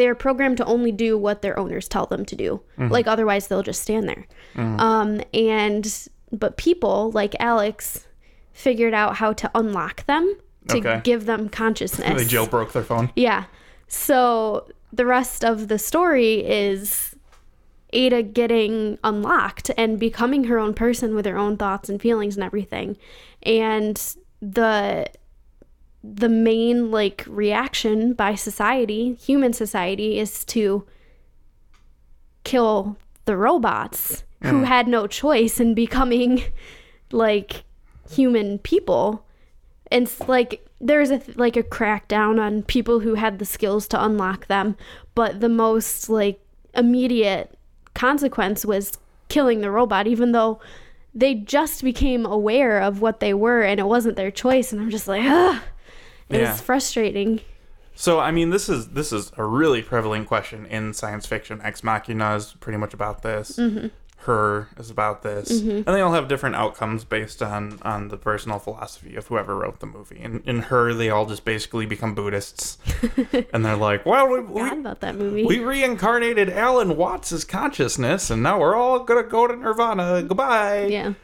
they're 0.00 0.14
programmed 0.14 0.56
to 0.56 0.64
only 0.64 0.90
do 0.92 1.18
what 1.18 1.42
their 1.42 1.58
owners 1.58 1.86
tell 1.86 2.06
them 2.06 2.24
to 2.24 2.34
do. 2.34 2.62
Like 2.78 3.06
otherwise 3.06 3.48
they'll 3.48 3.62
just 3.62 3.82
stand 3.82 4.08
there. 4.08 4.24
Um, 4.56 5.20
and 5.34 6.08
but 6.32 6.56
people 6.56 7.10
like 7.10 7.34
Alex 7.38 8.06
figured 8.54 8.94
out 8.94 9.16
how 9.16 9.34
to 9.34 9.50
unlock 9.54 10.06
them 10.06 10.36
to 10.68 10.78
Okay. 10.78 11.00
give 11.04 11.26
them 11.26 11.50
consciousness. 11.50 12.16
They 12.16 12.24
jailbroke 12.24 12.72
their 12.72 12.82
phone. 12.82 13.10
Yeah. 13.14 13.44
So 13.88 14.66
the 14.90 15.04
rest 15.04 15.44
of 15.44 15.68
the 15.68 15.78
story 15.78 16.36
is 16.46 17.14
Ada 17.92 18.22
getting 18.22 18.98
unlocked 19.04 19.70
and 19.76 19.98
becoming 19.98 20.44
her 20.44 20.58
own 20.58 20.72
person 20.72 21.14
with 21.14 21.26
her 21.26 21.36
own 21.36 21.58
thoughts 21.58 21.90
and 21.90 22.00
feelings 22.00 22.36
and 22.36 22.44
everything. 22.44 22.96
And 23.42 24.00
the 24.40 25.08
the 26.02 26.28
main 26.28 26.90
like 26.90 27.24
reaction 27.28 28.14
by 28.14 28.34
society, 28.34 29.14
human 29.14 29.52
society 29.52 30.18
is 30.18 30.44
to 30.46 30.86
kill 32.44 32.96
the 33.26 33.36
robots 33.36 34.24
who 34.42 34.62
mm. 34.62 34.64
had 34.64 34.88
no 34.88 35.06
choice 35.06 35.60
in 35.60 35.74
becoming 35.74 36.42
like 37.12 37.64
human 38.10 38.58
people. 38.58 39.26
And 39.90 40.04
it's 40.04 40.20
like 40.28 40.66
there's 40.80 41.10
a 41.10 41.20
like 41.34 41.56
a 41.56 41.62
crackdown 41.62 42.40
on 42.40 42.62
people 42.62 43.00
who 43.00 43.14
had 43.14 43.38
the 43.38 43.44
skills 43.44 43.86
to 43.88 44.02
unlock 44.02 44.46
them 44.46 44.76
but 45.14 45.40
the 45.40 45.48
most 45.48 46.08
like 46.08 46.40
immediate 46.74 47.56
consequence 47.94 48.64
was 48.64 48.96
killing 49.28 49.60
the 49.60 49.70
robot 49.70 50.06
even 50.06 50.32
though 50.32 50.58
they 51.14 51.34
just 51.34 51.82
became 51.82 52.24
aware 52.24 52.80
of 52.80 53.00
what 53.00 53.20
they 53.20 53.34
were 53.34 53.62
and 53.62 53.80
it 53.80 53.86
wasn't 53.86 54.16
their 54.16 54.30
choice. 54.30 54.72
And 54.72 54.80
i'm 54.80 54.90
just 54.90 55.08
like 55.08 55.22
Ugh. 55.24 55.60
It 56.30 56.40
Yeah. 56.40 56.52
was 56.52 56.60
frustrating 56.60 57.40
So 57.94 58.18
I 58.18 58.30
mean, 58.30 58.48
this 58.50 58.68
is 58.68 58.88
this 58.88 59.12
is 59.12 59.30
a 59.36 59.44
really 59.44 59.82
prevalent 59.82 60.26
question 60.26 60.64
in 60.66 60.94
science 60.94 61.26
fiction. 61.26 61.60
Ex 61.62 61.84
Machina 61.84 62.34
is 62.36 62.54
pretty 62.60 62.78
much 62.78 62.94
about 62.94 63.22
this. 63.22 63.56
Mm-hmm. 63.58 63.88
Her 64.24 64.68
is 64.78 64.90
about 64.90 65.22
this, 65.22 65.50
and 65.62 65.84
they 65.86 66.02
all 66.02 66.12
have 66.12 66.28
different 66.28 66.54
outcomes 66.54 67.04
based 67.04 67.42
on 67.42 67.78
on 67.82 68.08
the 68.08 68.18
personal 68.18 68.58
philosophy 68.58 69.16
of 69.16 69.26
whoever 69.28 69.56
wrote 69.56 69.80
the 69.80 69.86
movie. 69.86 70.20
And 70.22 70.42
in 70.46 70.62
her, 70.64 70.92
they 70.92 71.08
all 71.08 71.24
just 71.24 71.42
basically 71.46 71.86
become 71.86 72.14
Buddhists, 72.14 72.76
and 73.52 73.64
they're 73.64 73.76
like, 73.76 74.04
"Well, 74.04 74.28
we, 74.28 74.40
we, 74.40 74.60
about 74.60 75.00
that 75.00 75.14
movie 75.16 75.46
we 75.46 75.58
reincarnated 75.58 76.50
Alan 76.50 76.98
Watts' 76.98 77.44
consciousness, 77.44 78.28
and 78.30 78.42
now 78.42 78.60
we're 78.60 78.74
all 78.74 79.00
gonna 79.04 79.22
go 79.22 79.46
to 79.46 79.56
Nirvana. 79.56 80.22
Goodbye." 80.22 80.86
yeah 80.86 81.14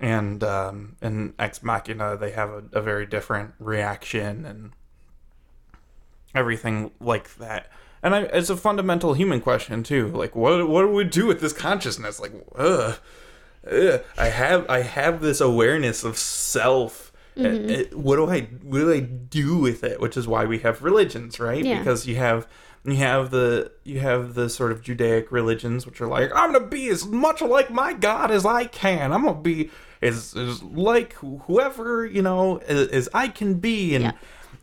and 0.00 0.42
um, 0.42 0.96
in 1.00 1.34
Ex 1.38 1.62
Machina 1.62 2.16
they 2.16 2.32
have 2.32 2.50
a, 2.50 2.64
a 2.72 2.80
very 2.80 3.06
different 3.06 3.54
reaction 3.58 4.44
and 4.44 4.72
everything 6.34 6.90
like 7.00 7.36
that. 7.36 7.70
And 8.02 8.14
I, 8.14 8.20
it's 8.22 8.50
a 8.50 8.56
fundamental 8.56 9.14
human 9.14 9.40
question 9.40 9.82
too. 9.82 10.08
Like, 10.08 10.36
what 10.36 10.68
what 10.68 10.82
do 10.82 10.88
we 10.88 11.04
do 11.04 11.26
with 11.26 11.40
this 11.40 11.54
consciousness? 11.54 12.20
Like, 12.20 12.32
ugh, 12.54 12.98
ugh. 13.70 14.02
I 14.18 14.26
have 14.26 14.68
I 14.68 14.82
have 14.82 15.22
this 15.22 15.40
awareness 15.40 16.04
of 16.04 16.18
self. 16.18 17.12
Mm-hmm. 17.36 17.70
Uh, 17.70 17.96
uh, 17.96 18.00
what 18.00 18.16
do 18.16 18.28
I 18.28 18.42
what 18.62 18.78
do 18.78 18.92
I 18.92 19.00
do 19.00 19.56
with 19.56 19.82
it? 19.84 20.00
Which 20.00 20.16
is 20.18 20.28
why 20.28 20.44
we 20.44 20.58
have 20.58 20.82
religions, 20.82 21.40
right? 21.40 21.64
Yeah. 21.64 21.78
Because 21.78 22.06
you 22.06 22.16
have 22.16 22.46
you 22.84 22.96
have 22.96 23.30
the 23.30 23.72
you 23.84 24.00
have 24.00 24.34
the 24.34 24.48
sort 24.50 24.70
of 24.72 24.82
Judaic 24.82 25.32
religions, 25.32 25.86
which 25.86 26.00
are 26.00 26.06
like, 26.06 26.30
I'm 26.34 26.52
gonna 26.52 26.66
be 26.66 26.88
as 26.88 27.06
much 27.06 27.40
like 27.40 27.70
my 27.70 27.92
God 27.94 28.30
as 28.30 28.44
I 28.44 28.66
can. 28.66 29.12
I'm 29.12 29.24
gonna 29.24 29.40
be 29.40 29.70
as, 30.02 30.34
as 30.36 30.62
like 30.62 31.14
whoever 31.14 32.04
you 32.06 32.22
know 32.22 32.58
as, 32.58 32.88
as 32.88 33.08
I 33.14 33.28
can 33.28 33.54
be, 33.54 33.94
and 33.94 34.04
Yeah. 34.04 34.12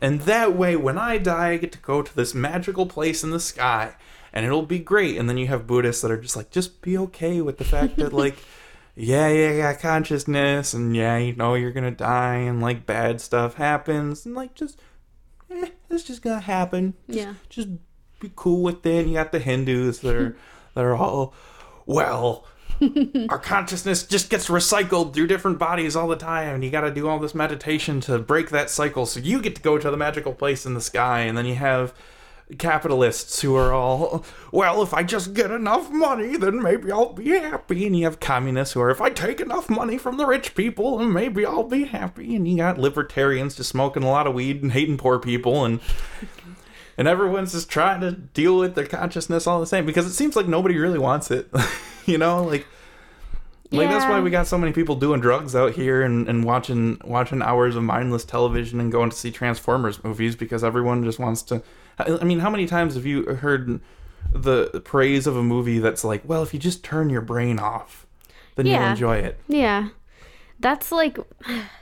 and 0.00 0.20
that 0.22 0.54
way, 0.56 0.76
when 0.76 0.98
I 0.98 1.18
die, 1.18 1.50
I 1.50 1.56
get 1.56 1.72
to 1.72 1.78
go 1.78 2.00
to 2.02 2.14
this 2.16 2.34
magical 2.34 2.86
place 2.86 3.24
in 3.24 3.30
the 3.30 3.40
sky, 3.40 3.94
and 4.32 4.46
it'll 4.46 4.62
be 4.66 4.78
great. 4.78 5.16
And 5.18 5.28
then 5.28 5.36
you 5.38 5.48
have 5.48 5.66
Buddhists 5.66 6.02
that 6.02 6.10
are 6.12 6.20
just 6.20 6.36
like, 6.36 6.50
just 6.50 6.80
be 6.80 6.96
okay 6.98 7.40
with 7.40 7.58
the 7.58 7.64
fact 7.64 7.96
that 7.96 8.12
like. 8.12 8.36
Yeah, 8.94 9.28
yeah, 9.28 9.52
yeah, 9.52 9.72
consciousness, 9.72 10.74
and 10.74 10.94
yeah, 10.94 11.16
you 11.16 11.34
know 11.34 11.54
you're 11.54 11.70
gonna 11.72 11.90
die, 11.90 12.34
and 12.34 12.60
like 12.60 12.84
bad 12.84 13.22
stuff 13.22 13.54
happens, 13.54 14.26
and 14.26 14.34
like 14.34 14.54
just, 14.54 14.78
eh, 15.50 15.68
it's 15.88 16.02
just 16.04 16.20
gonna 16.20 16.40
happen 16.42 16.92
Yeah. 17.06 17.32
just 17.48 17.68
be 18.22 18.32
cool 18.36 18.62
with 18.62 18.86
it. 18.86 19.06
You 19.06 19.14
got 19.14 19.32
the 19.32 19.38
Hindus 19.38 20.00
that 20.00 20.16
are 20.16 20.36
that 20.74 20.84
are 20.84 20.96
all 20.96 21.34
well. 21.84 22.46
our 23.28 23.38
consciousness 23.38 24.04
just 24.04 24.30
gets 24.30 24.48
recycled 24.48 25.14
through 25.14 25.26
different 25.26 25.58
bodies 25.58 25.94
all 25.94 26.08
the 26.08 26.16
time, 26.16 26.54
and 26.54 26.64
you 26.64 26.70
got 26.70 26.80
to 26.80 26.90
do 26.90 27.08
all 27.08 27.18
this 27.18 27.34
meditation 27.34 28.00
to 28.00 28.18
break 28.18 28.50
that 28.50 28.70
cycle. 28.70 29.06
So 29.06 29.20
you 29.20 29.40
get 29.40 29.54
to 29.56 29.62
go 29.62 29.78
to 29.78 29.90
the 29.90 29.96
magical 29.96 30.32
place 30.32 30.66
in 30.66 30.74
the 30.74 30.80
sky, 30.80 31.20
and 31.20 31.36
then 31.36 31.46
you 31.46 31.54
have 31.56 31.94
capitalists 32.58 33.40
who 33.40 33.54
are 33.54 33.72
all 33.72 34.24
well. 34.50 34.82
If 34.82 34.94
I 34.94 35.02
just 35.02 35.34
get 35.34 35.50
enough 35.50 35.90
money, 35.90 36.36
then 36.36 36.62
maybe 36.62 36.90
I'll 36.90 37.12
be 37.12 37.28
happy. 37.30 37.86
And 37.86 37.96
you 37.96 38.04
have 38.04 38.20
communists 38.20 38.74
who 38.74 38.80
are 38.80 38.90
if 38.90 39.00
I 39.00 39.10
take 39.10 39.40
enough 39.40 39.70
money 39.70 39.98
from 39.98 40.16
the 40.16 40.26
rich 40.26 40.54
people, 40.54 40.98
then 40.98 41.12
maybe 41.12 41.46
I'll 41.46 41.62
be 41.64 41.84
happy. 41.84 42.34
And 42.34 42.48
you 42.48 42.56
got 42.56 42.78
libertarians 42.78 43.54
just 43.56 43.70
smoking 43.70 44.02
a 44.02 44.10
lot 44.10 44.26
of 44.26 44.34
weed 44.34 44.62
and 44.62 44.72
hating 44.72 44.98
poor 44.98 45.18
people 45.18 45.64
and 45.64 45.80
and 46.96 47.08
everyone's 47.08 47.52
just 47.52 47.68
trying 47.68 48.00
to 48.00 48.12
deal 48.12 48.58
with 48.58 48.74
their 48.74 48.86
consciousness 48.86 49.46
all 49.46 49.60
the 49.60 49.66
same 49.66 49.86
because 49.86 50.06
it 50.06 50.12
seems 50.12 50.36
like 50.36 50.46
nobody 50.46 50.78
really 50.78 50.98
wants 50.98 51.30
it 51.30 51.50
you 52.06 52.18
know? 52.18 52.44
Like 52.44 52.66
like 53.70 53.88
that's 53.88 54.04
why 54.04 54.20
we 54.20 54.28
got 54.28 54.46
so 54.46 54.58
many 54.58 54.70
people 54.72 54.96
doing 54.96 55.20
drugs 55.20 55.56
out 55.56 55.72
here 55.72 56.02
and, 56.02 56.28
and 56.28 56.44
watching 56.44 57.00
watching 57.04 57.40
hours 57.40 57.74
of 57.74 57.82
mindless 57.82 58.22
television 58.22 58.80
and 58.80 58.92
going 58.92 59.08
to 59.08 59.16
see 59.16 59.30
transformers 59.30 60.04
movies 60.04 60.36
because 60.36 60.62
everyone 60.62 61.02
just 61.02 61.18
wants 61.18 61.40
to 61.40 61.62
i 61.98 62.18
I 62.20 62.24
mean 62.24 62.40
how 62.40 62.50
many 62.50 62.66
times 62.66 62.96
have 62.96 63.06
you 63.06 63.24
heard 63.24 63.80
the 64.30 64.82
praise 64.84 65.26
of 65.26 65.36
a 65.36 65.42
movie 65.42 65.78
that's 65.78 66.04
like 66.04 66.20
well 66.26 66.42
if 66.42 66.52
you 66.52 66.60
just 66.60 66.84
turn 66.84 67.08
your 67.08 67.22
brain 67.22 67.58
off 67.58 68.06
then 68.56 68.66
you'll 68.66 68.82
enjoy 68.82 69.16
it? 69.16 69.40
Yeah. 69.48 69.88
That's 70.60 70.92
like 70.92 71.18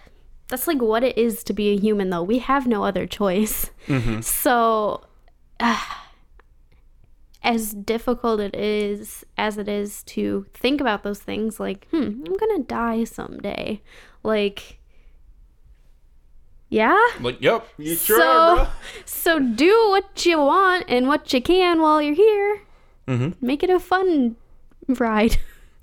that's 0.51 0.67
like 0.67 0.83
what 0.83 1.03
it 1.03 1.17
is 1.17 1.43
to 1.45 1.53
be 1.55 1.71
a 1.71 1.77
human 1.79 2.11
though. 2.11 2.23
We 2.23 2.39
have 2.41 2.67
no 2.67 2.85
other 2.85 3.07
choice. 3.07 3.71
So 4.21 5.03
as 7.43 7.73
difficult 7.73 8.39
it 8.41 8.55
is 8.55 9.25
as 9.39 9.57
it 9.57 9.69
is 9.69 10.03
to 10.05 10.47
think 10.53 10.81
about 10.81 11.03
those 11.03 11.21
things 11.21 11.59
like, 11.59 11.87
hmm, 11.91 11.97
I'm 12.27 12.35
going 12.37 12.57
to 12.59 12.65
die 12.67 13.05
someday. 13.05 13.81
Like 14.23 14.79
yeah? 16.69 16.99
like 17.21 17.41
yep 17.41 17.67
you 17.79 17.97
sure 17.97 18.19
so 18.21 18.27
are 18.29 18.57
bro 18.57 18.69
so 19.05 19.39
do 19.41 19.73
what 19.91 20.25
you 20.25 20.39
want 20.39 20.85
and 20.89 21.09
what 21.09 21.33
you 21.33 21.41
can 21.41 21.81
while 21.81 22.01
you're 22.03 22.15
here. 22.15 22.61
Mhm. 23.09 23.35
Make 23.41 23.63
it 23.63 23.71
a 23.71 23.81
fun 23.81 24.37
ride. 24.89 25.37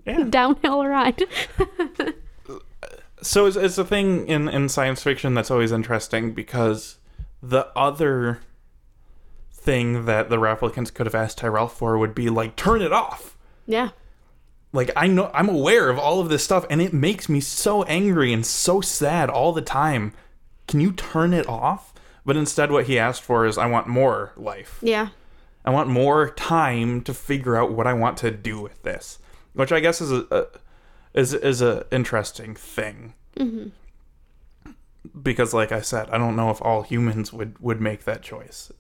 yeah 0.06 0.24
Downhill 0.30 0.86
ride. 0.86 1.24
so 3.22 3.46
it's, 3.46 3.56
it's 3.56 3.78
a 3.78 3.86
thing 3.86 4.28
in, 4.28 4.48
in 4.48 4.70
science 4.70 5.02
fiction 5.04 5.34
that's 5.34 5.52
always 5.52 5.72
interesting 5.72 6.34
because 6.34 6.98
the 7.42 7.68
other 7.76 8.40
thing 9.52 10.06
that 10.06 10.30
the 10.30 10.38
replicants 10.38 10.94
could 10.94 11.06
have 11.06 11.16
asked 11.16 11.40
Tyrell 11.40 11.68
for 11.68 11.98
would 11.98 12.16
be 12.16 12.30
like 12.30 12.56
turn 12.56 12.82
it 12.82 12.94
off. 12.94 13.38
Yeah. 13.66 13.90
like 14.72 14.92
I 14.96 15.08
know 15.08 15.30
I'm 15.34 15.50
aware 15.50 15.90
of 15.90 16.00
all 16.00 16.22
of 16.22 16.30
this 16.30 16.44
stuff 16.44 16.66
and 16.70 16.82
it 16.82 16.94
makes 16.94 17.28
me 17.28 17.42
so 17.42 17.84
angry 17.84 18.32
and 18.32 18.46
so 18.46 18.80
sad 18.82 19.30
all 19.30 19.52
the 19.52 19.62
time. 19.62 20.14
Can 20.68 20.80
you 20.80 20.92
turn 20.94 21.34
it 21.34 21.48
off? 21.50 21.94
But 22.26 22.38
instead 22.38 22.72
what 22.72 22.86
he 22.86 22.98
asked 23.00 23.24
for 23.24 23.46
is 23.46 23.58
I 23.58 23.66
want 23.68 23.88
more 23.88 24.34
life. 24.38 24.80
Yeah. 24.82 25.10
I 25.66 25.70
want 25.70 25.90
more 25.90 26.30
time 26.30 27.02
to 27.02 27.14
figure 27.14 27.58
out 27.58 27.72
what 27.74 27.88
I 27.88 27.94
want 27.94 28.18
to 28.20 28.32
do 28.32 28.62
with 28.62 28.84
this, 28.84 29.20
which 29.54 29.72
I 29.74 29.82
guess 29.82 30.00
is 30.00 30.12
a, 30.12 30.26
a 30.32 30.46
is 31.18 31.34
is 31.34 31.62
a 31.62 31.86
interesting 31.92 32.56
thing. 32.56 33.14
Mm-hmm. 33.36 33.70
Because, 35.22 35.54
like 35.54 35.72
I 35.72 35.82
said, 35.82 36.10
I 36.10 36.18
don't 36.18 36.36
know 36.36 36.50
if 36.52 36.62
all 36.62 36.84
humans 36.84 37.34
would 37.34 37.58
would 37.60 37.82
make 37.82 38.06
that 38.06 38.22
choice. 38.22 38.72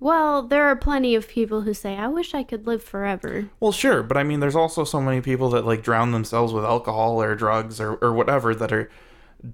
Well, 0.00 0.42
there 0.42 0.64
are 0.64 0.76
plenty 0.76 1.16
of 1.16 1.26
people 1.26 1.62
who 1.62 1.74
say, 1.74 1.96
I 1.96 2.06
wish 2.06 2.32
I 2.32 2.44
could 2.44 2.68
live 2.68 2.84
forever. 2.84 3.48
Well, 3.58 3.72
sure, 3.72 4.04
but 4.04 4.16
I 4.16 4.22
mean, 4.22 4.38
there's 4.38 4.54
also 4.54 4.84
so 4.84 5.00
many 5.00 5.20
people 5.20 5.50
that 5.50 5.64
like 5.64 5.82
drown 5.82 6.12
themselves 6.12 6.52
with 6.52 6.64
alcohol 6.64 7.22
or 7.22 7.34
drugs 7.34 7.80
or 7.80 7.94
or 7.94 8.12
whatever 8.12 8.54
that 8.54 8.72
are 8.72 8.90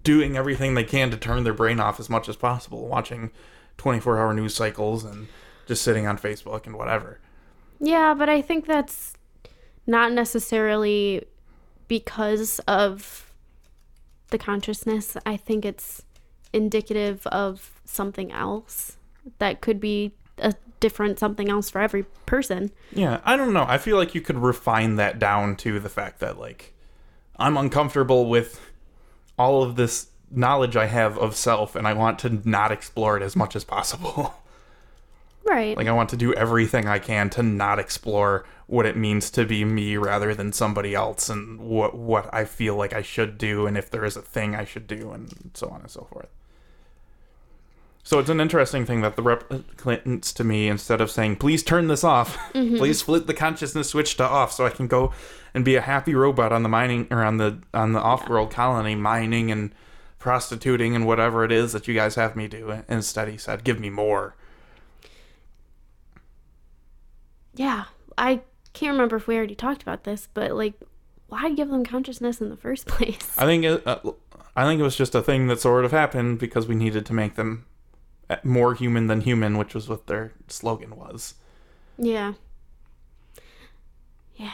doing 0.03 0.37
everything 0.37 0.75
they 0.75 0.85
can 0.85 1.11
to 1.11 1.17
turn 1.17 1.45
their 1.45 1.53
brain 1.53 1.79
off 1.79 2.01
as 2.01 2.09
much 2.09 2.29
as 2.29 2.37
possible, 2.37 2.89
watching 2.89 3.31
24 3.77 4.19
hour 4.19 4.33
news 4.33 4.55
cycles 4.55 5.05
and 5.05 5.29
just 5.67 5.83
sitting 5.83 6.07
on 6.07 6.17
Facebook 6.17 6.67
and 6.67 6.77
whatever. 6.77 7.21
Yeah, 7.81 8.15
but 8.15 8.31
I 8.31 8.41
think 8.41 8.67
that's 8.67 9.15
not 9.87 10.13
necessarily 10.13 11.27
because 11.89 12.59
of 12.61 13.33
the 14.31 14.39
consciousness. 14.39 15.17
I 15.25 15.37
think 15.37 15.65
it's 15.65 16.03
indicative 16.53 17.27
of 17.29 17.73
something 17.85 18.33
else 18.33 18.97
that 19.39 19.61
could 19.61 19.81
be 19.81 20.13
a 20.39 20.55
different 20.81 21.19
something 21.19 21.49
else 21.49 21.71
for 21.71 21.81
every 21.81 22.05
person. 22.27 22.71
Yeah, 22.93 23.21
I 23.25 23.37
don't 23.37 23.53
know. 23.53 23.65
I 23.67 23.79
feel 23.79 23.97
like 23.97 24.15
you 24.15 24.21
could 24.21 24.39
refine 24.39 24.97
that 24.97 25.19
down 25.19 25.57
to 25.57 25.81
the 25.81 25.89
fact 25.89 26.21
that 26.21 26.39
like 26.39 26.75
I'm 27.37 27.57
uncomfortable 27.57 28.29
with 28.29 28.61
all 29.39 29.63
of 29.63 29.77
this 29.77 30.09
knowledge 30.31 30.77
I 30.77 30.87
have 30.87 31.19
of 31.19 31.37
self 31.37 31.77
and 31.77 31.87
I 31.87 31.93
want 31.93 32.19
to 32.21 32.41
not 32.49 32.73
explore 32.73 33.17
it 33.17 33.23
as 33.23 33.37
much 33.37 33.57
as 33.57 33.65
possible. 33.65 34.35
Right. 35.47 35.77
like 35.77 35.87
I 35.87 35.93
want 35.93 36.09
to 36.11 36.17
do 36.17 36.33
everything 36.35 36.87
I 36.87 36.99
can 36.99 37.29
to 37.31 37.43
not 37.43 37.79
explore 37.79 38.47
what 38.67 38.87
it 38.87 38.97
means 38.97 39.31
to 39.33 39.45
be 39.45 39.65
me 39.65 39.97
rather 39.97 40.35
than 40.35 40.53
somebody 40.53 40.95
else 40.95 41.29
and 41.29 41.61
what 41.61 41.95
what 41.95 42.33
I 42.33 42.45
feel 42.45 42.77
like 42.77 42.93
I 42.93 43.03
should 43.03 43.37
do 43.37 43.67
and 43.67 43.77
if 43.77 43.91
there 43.91 44.05
is 44.05 44.17
a 44.17 44.23
thing 44.23 44.55
I 44.55 44.65
should 44.65 44.87
do 44.87 45.11
and 45.11 45.51
so 45.55 45.69
on 45.69 45.83
and 45.83 45.91
so 45.91 46.07
forth. 46.11 46.29
So 48.07 48.19
it's 48.19 48.29
an 48.29 48.39
interesting 48.39 48.85
thing 48.85 49.01
that 49.01 49.17
the 49.17 49.23
replicants 49.23 50.31
uh, 50.31 50.37
to 50.37 50.45
me, 50.45 50.69
instead 50.69 51.01
of 51.01 51.11
saying, 51.11 51.37
please 51.37 51.63
turn 51.63 51.89
this 51.89 52.05
off, 52.05 52.37
mm-hmm. 52.53 52.77
please 52.77 53.01
flip 53.01 53.27
the 53.27 53.33
consciousness 53.33 53.89
switch 53.89 54.19
to 54.19 54.25
off 54.25 54.53
so 54.53 54.67
I 54.67 54.71
can 54.71 54.87
go 54.87 55.13
and 55.55 55.65
be 55.65 55.75
a 55.75 55.81
happy 55.81 56.15
robot 56.15 56.53
on 56.53 56.63
the 56.63 56.69
mining 56.69 57.07
or 57.11 57.25
on 57.25 57.39
the 57.39 57.59
on 57.73 57.93
the 57.93 58.01
off 58.01 58.29
world 58.29 58.51
colony 58.51 58.95
mining 58.95 59.51
and 59.51 59.75
prostituting 60.19 60.95
and 60.95 61.07
whatever 61.07 61.45
it 61.45 61.53
is 61.53 61.73
that 61.73 61.89
you 61.89 61.95
guys 61.95 62.17
have 62.17 62.37
me 62.37 62.47
do. 62.47 62.83
Instead 62.89 63.29
he 63.29 63.39
said, 63.39 63.65
Give 63.65 63.81
me 63.81 63.89
more. 63.89 64.37
Yeah. 67.55 67.85
I 68.17 68.43
can't 68.73 68.93
remember 68.93 69.17
if 69.17 69.27
we 69.27 69.37
already 69.37 69.55
talked 69.55 69.83
about 69.83 70.05
this, 70.05 70.29
but 70.35 70.53
like, 70.53 70.75
why 71.29 71.51
give 71.51 71.69
them 71.69 71.85
consciousness 71.85 72.41
in 72.41 72.49
the 72.51 72.57
first 72.57 72.87
place? 72.89 73.35
I 73.37 73.45
think 73.45 73.65
it, 73.65 73.87
uh, 73.87 73.99
I 74.57 74.65
think 74.65 74.81
it 74.81 74.85
was 74.85 74.97
just 74.97 75.15
a 75.15 75.23
thing 75.23 75.47
that 75.49 75.61
sort 75.61 75.85
of 75.85 75.91
happened 75.91 76.39
because 76.39 76.67
we 76.67 76.75
needed 76.75 77.07
to 77.07 77.13
make 77.13 77.35
them 77.35 77.67
uh, 78.31 78.37
more 78.45 78.75
human 78.75 79.07
than 79.07 79.21
human, 79.23 79.59
which 79.59 79.75
was 79.75 79.89
what 79.89 80.07
their 80.07 80.33
slogan 80.49 80.97
was. 80.97 81.35
Yeah. 81.99 82.35
Yeah. 84.37 84.51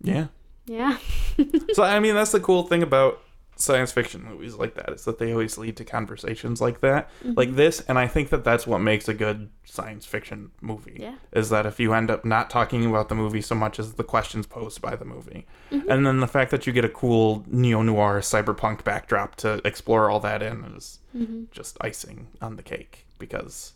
Yeah. 0.00 0.26
Yeah. 0.66 0.98
so 1.72 1.82
I 1.82 1.98
mean 2.00 2.14
that's 2.14 2.32
the 2.32 2.40
cool 2.40 2.64
thing 2.64 2.82
about 2.82 3.22
science 3.60 3.90
fiction 3.90 4.22
movies 4.22 4.54
like 4.54 4.74
that 4.74 4.90
is 4.90 5.04
that 5.04 5.18
they 5.18 5.32
always 5.32 5.58
lead 5.58 5.76
to 5.76 5.84
conversations 5.84 6.60
like 6.60 6.80
that 6.80 7.10
mm-hmm. 7.18 7.32
like 7.36 7.56
this 7.56 7.80
and 7.88 7.98
i 7.98 8.06
think 8.06 8.30
that 8.30 8.44
that's 8.44 8.68
what 8.68 8.78
makes 8.78 9.08
a 9.08 9.14
good 9.14 9.50
science 9.64 10.06
fiction 10.06 10.52
movie 10.60 10.96
Yeah. 11.00 11.16
is 11.32 11.50
that 11.50 11.66
if 11.66 11.80
you 11.80 11.92
end 11.92 12.08
up 12.08 12.24
not 12.24 12.50
talking 12.50 12.86
about 12.86 13.08
the 13.08 13.16
movie 13.16 13.40
so 13.40 13.56
much 13.56 13.80
as 13.80 13.94
the 13.94 14.04
questions 14.04 14.46
posed 14.46 14.80
by 14.80 14.94
the 14.94 15.04
movie 15.04 15.44
mm-hmm. 15.72 15.90
and 15.90 16.06
then 16.06 16.20
the 16.20 16.28
fact 16.28 16.52
that 16.52 16.68
you 16.68 16.72
get 16.72 16.84
a 16.84 16.88
cool 16.88 17.44
neo-noir 17.48 18.20
cyberpunk 18.20 18.84
backdrop 18.84 19.34
to 19.36 19.60
explore 19.64 20.08
all 20.08 20.20
that 20.20 20.40
in 20.40 20.64
is 20.76 21.00
mm-hmm. 21.14 21.44
just 21.50 21.76
icing 21.80 22.28
on 22.40 22.54
the 22.54 22.62
cake 22.62 23.06
because 23.18 23.72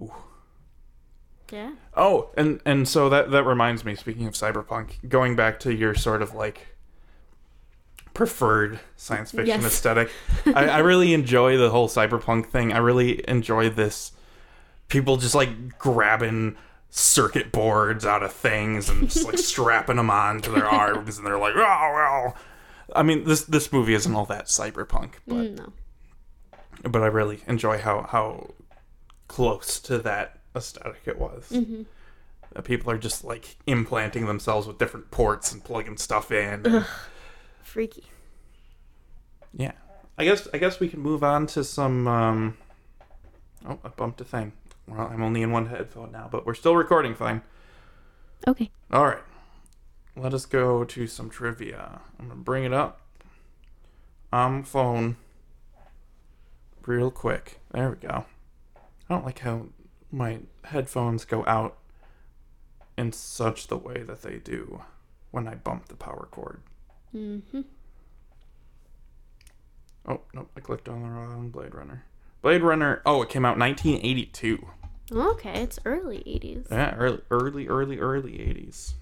ooh. 0.00 0.12
Yeah. 1.52 1.72
Oh, 1.94 2.30
and 2.36 2.60
and 2.64 2.88
so 2.88 3.08
that 3.08 3.30
that 3.30 3.44
reminds 3.44 3.84
me. 3.84 3.94
Speaking 3.94 4.26
of 4.26 4.34
cyberpunk, 4.34 5.08
going 5.08 5.36
back 5.36 5.60
to 5.60 5.72
your 5.72 5.94
sort 5.94 6.20
of 6.20 6.34
like 6.34 6.75
preferred 8.16 8.80
science 8.96 9.30
fiction 9.30 9.60
Yes. 9.60 9.64
aesthetic. 9.64 10.10
I, 10.46 10.66
I 10.68 10.78
really 10.78 11.12
enjoy 11.12 11.58
the 11.58 11.68
whole 11.68 11.86
cyberpunk 11.88 12.46
thing. 12.46 12.72
I 12.72 12.78
really 12.78 13.22
enjoy 13.28 13.68
this 13.68 14.12
people 14.88 15.18
just 15.18 15.34
like 15.34 15.78
grabbing 15.78 16.56
circuit 16.88 17.52
boards 17.52 18.06
out 18.06 18.22
of 18.22 18.32
things 18.32 18.88
and 18.88 19.10
just 19.10 19.26
like 19.26 19.36
strapping 19.52 19.96
them 19.96 20.08
on 20.08 20.40
to 20.40 20.50
their 20.50 20.64
arms 20.82 21.18
and 21.18 21.26
they're 21.26 21.38
like, 21.38 21.54
oh 21.56 21.58
well. 21.58 22.36
I 22.94 23.02
mean, 23.02 23.24
this 23.24 23.44
this 23.44 23.70
movie 23.72 23.94
isn't 23.94 24.14
all 24.14 24.26
that 24.26 24.46
cyberpunk, 24.46 25.14
but 25.26 25.34
Mm, 25.36 25.58
no. 25.58 25.72
but 26.88 27.02
I 27.02 27.06
really 27.06 27.40
enjoy 27.46 27.78
how 27.78 28.02
how 28.08 28.54
close 29.28 29.78
to 29.80 29.98
that 29.98 30.38
aesthetic 30.54 31.02
it 31.04 31.18
was. 31.18 31.50
Mm-hmm. 31.50 31.82
People 32.62 32.90
are 32.92 32.96
just 32.98 33.24
like 33.24 33.56
implanting 33.66 34.24
themselves 34.26 34.66
with 34.66 34.78
different 34.78 35.10
ports 35.10 35.52
and 35.52 35.62
plugging 35.62 35.98
stuff 35.98 36.30
in. 36.30 36.84
Freaky. 37.66 38.04
yeah, 39.52 39.72
I 40.16 40.24
guess 40.24 40.46
I 40.54 40.58
guess 40.58 40.78
we 40.78 40.88
can 40.88 41.00
move 41.00 41.24
on 41.24 41.46
to 41.48 41.64
some. 41.64 42.06
Um... 42.06 42.56
Oh, 43.68 43.78
I 43.84 43.88
bumped 43.88 44.20
a 44.20 44.24
thing. 44.24 44.52
Well, 44.86 45.08
I'm 45.08 45.20
only 45.20 45.42
in 45.42 45.50
one 45.50 45.66
headphone 45.66 46.12
now, 46.12 46.28
but 46.30 46.46
we're 46.46 46.54
still 46.54 46.76
recording 46.76 47.16
fine. 47.16 47.42
Okay. 48.46 48.70
All 48.92 49.04
right, 49.04 49.22
let 50.16 50.32
us 50.32 50.46
go 50.46 50.84
to 50.84 51.06
some 51.08 51.28
trivia. 51.28 52.00
I'm 52.20 52.28
gonna 52.28 52.40
bring 52.40 52.62
it 52.62 52.72
up 52.72 53.00
on 54.32 54.60
the 54.60 54.66
phone 54.66 55.16
real 56.86 57.10
quick. 57.10 57.58
There 57.72 57.90
we 57.90 57.96
go. 57.96 58.26
I 58.76 59.14
don't 59.14 59.24
like 59.24 59.40
how 59.40 59.66
my 60.12 60.38
headphones 60.64 61.24
go 61.24 61.44
out 61.46 61.78
in 62.96 63.12
such 63.12 63.66
the 63.66 63.76
way 63.76 64.04
that 64.04 64.22
they 64.22 64.36
do 64.36 64.82
when 65.32 65.48
I 65.48 65.56
bump 65.56 65.88
the 65.88 65.96
power 65.96 66.28
cord. 66.30 66.60
Mm-hmm. 67.16 67.62
Oh, 70.08 70.20
nope, 70.34 70.50
I 70.56 70.60
clicked 70.60 70.88
on 70.88 71.02
the 71.02 71.08
wrong 71.08 71.48
Blade 71.48 71.74
Runner. 71.74 72.04
Blade 72.42 72.62
Runner, 72.62 73.00
oh, 73.06 73.22
it 73.22 73.30
came 73.30 73.44
out 73.44 73.58
1982. 73.58 74.66
Okay, 75.10 75.62
it's 75.62 75.78
early 75.84 76.18
80s. 76.18 76.70
Yeah, 76.70 76.94
early, 76.96 77.20
early, 77.30 77.68
early, 77.68 77.98
early 77.98 78.32
80s. 78.32 78.94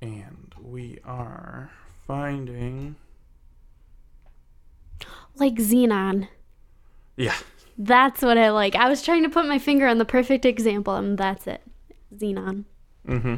And 0.00 0.54
we 0.60 0.98
are 1.04 1.70
finding. 2.06 2.96
Like 5.36 5.56
Zenon. 5.56 6.28
Yeah, 7.16 7.34
That's 7.78 8.22
what 8.22 8.38
I 8.38 8.50
like. 8.50 8.74
I 8.74 8.88
was 8.88 9.02
trying 9.02 9.22
to 9.22 9.28
put 9.28 9.46
my 9.46 9.58
finger 9.58 9.86
on 9.86 9.98
the 9.98 10.04
perfect 10.04 10.44
example, 10.44 10.94
and 10.96 11.18
that's 11.18 11.46
it. 11.46 11.62
Zenon. 12.14 12.64
mm 13.06 13.22
hmm. 13.22 13.34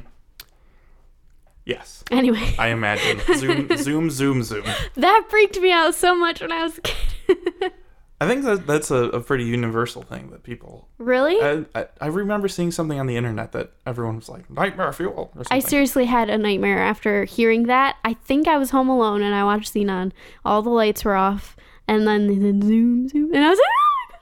Yes, 1.68 2.02
Anyway, 2.10 2.54
I 2.58 2.68
imagine. 2.68 3.20
zoom, 3.36 3.68
zoom, 3.76 4.10
zoom, 4.10 4.42
zoom. 4.42 4.64
that 4.96 5.26
freaked 5.28 5.60
me 5.60 5.70
out 5.70 5.94
so 5.94 6.14
much 6.14 6.40
when 6.40 6.50
I 6.50 6.62
was 6.62 6.78
a 6.78 6.80
kid. 6.80 7.72
I 8.20 8.26
think 8.26 8.42
that 8.46 8.66
that's 8.66 8.90
a, 8.90 9.04
a 9.10 9.20
pretty 9.20 9.44
universal 9.44 10.02
thing 10.02 10.30
that 10.30 10.42
people. 10.42 10.88
really? 10.96 11.36
I, 11.40 11.66
I, 11.80 11.86
I 12.00 12.06
remember 12.06 12.48
seeing 12.48 12.70
something 12.72 12.98
on 12.98 13.06
the 13.06 13.16
internet 13.16 13.52
that 13.52 13.72
everyone 13.86 14.16
was 14.16 14.28
like, 14.30 14.48
nightmare 14.50 14.92
fuel. 14.94 15.30
I 15.50 15.58
seriously 15.60 16.06
had 16.06 16.30
a 16.30 16.38
nightmare 16.38 16.78
after 16.78 17.24
hearing 17.26 17.64
that. 17.66 17.96
I 18.02 18.14
think 18.14 18.48
I 18.48 18.56
was 18.56 18.70
home 18.70 18.88
alone 18.88 19.20
and 19.22 19.34
I 19.34 19.44
watched 19.44 19.74
Zenon. 19.74 20.12
All 20.46 20.62
the 20.62 20.70
lights 20.70 21.04
were 21.04 21.14
off, 21.16 21.54
and 21.86 22.08
then 22.08 22.26
they 22.28 22.34
said 22.40 22.64
zoom, 22.64 23.08
zoom, 23.08 23.32
and 23.34 23.44
I 23.44 23.50
was 23.50 23.58
like, 23.58 23.68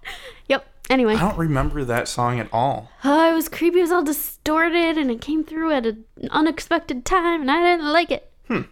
ah! 0.05 0.15
yep. 0.49 0.67
Anyway, 0.91 1.15
I 1.15 1.21
don't 1.21 1.39
remember 1.39 1.85
that 1.85 2.07
song 2.09 2.39
at 2.41 2.49
all. 2.53 2.91
oh, 3.05 3.31
it 3.31 3.35
was 3.35 3.49
creepy. 3.49 3.79
It 3.79 3.83
was 3.83 3.93
all 3.93 4.03
distorted, 4.47 4.97
and 4.97 5.11
it 5.11 5.21
came 5.21 5.43
through 5.43 5.73
at 5.73 5.87
an 5.87 6.05
unexpected 6.31 7.05
time, 7.05 7.41
and 7.41 7.51
I 7.51 7.63
didn't 7.63 7.93
like 7.93 8.13
it. 8.13 8.31
Hmm. 8.47 8.63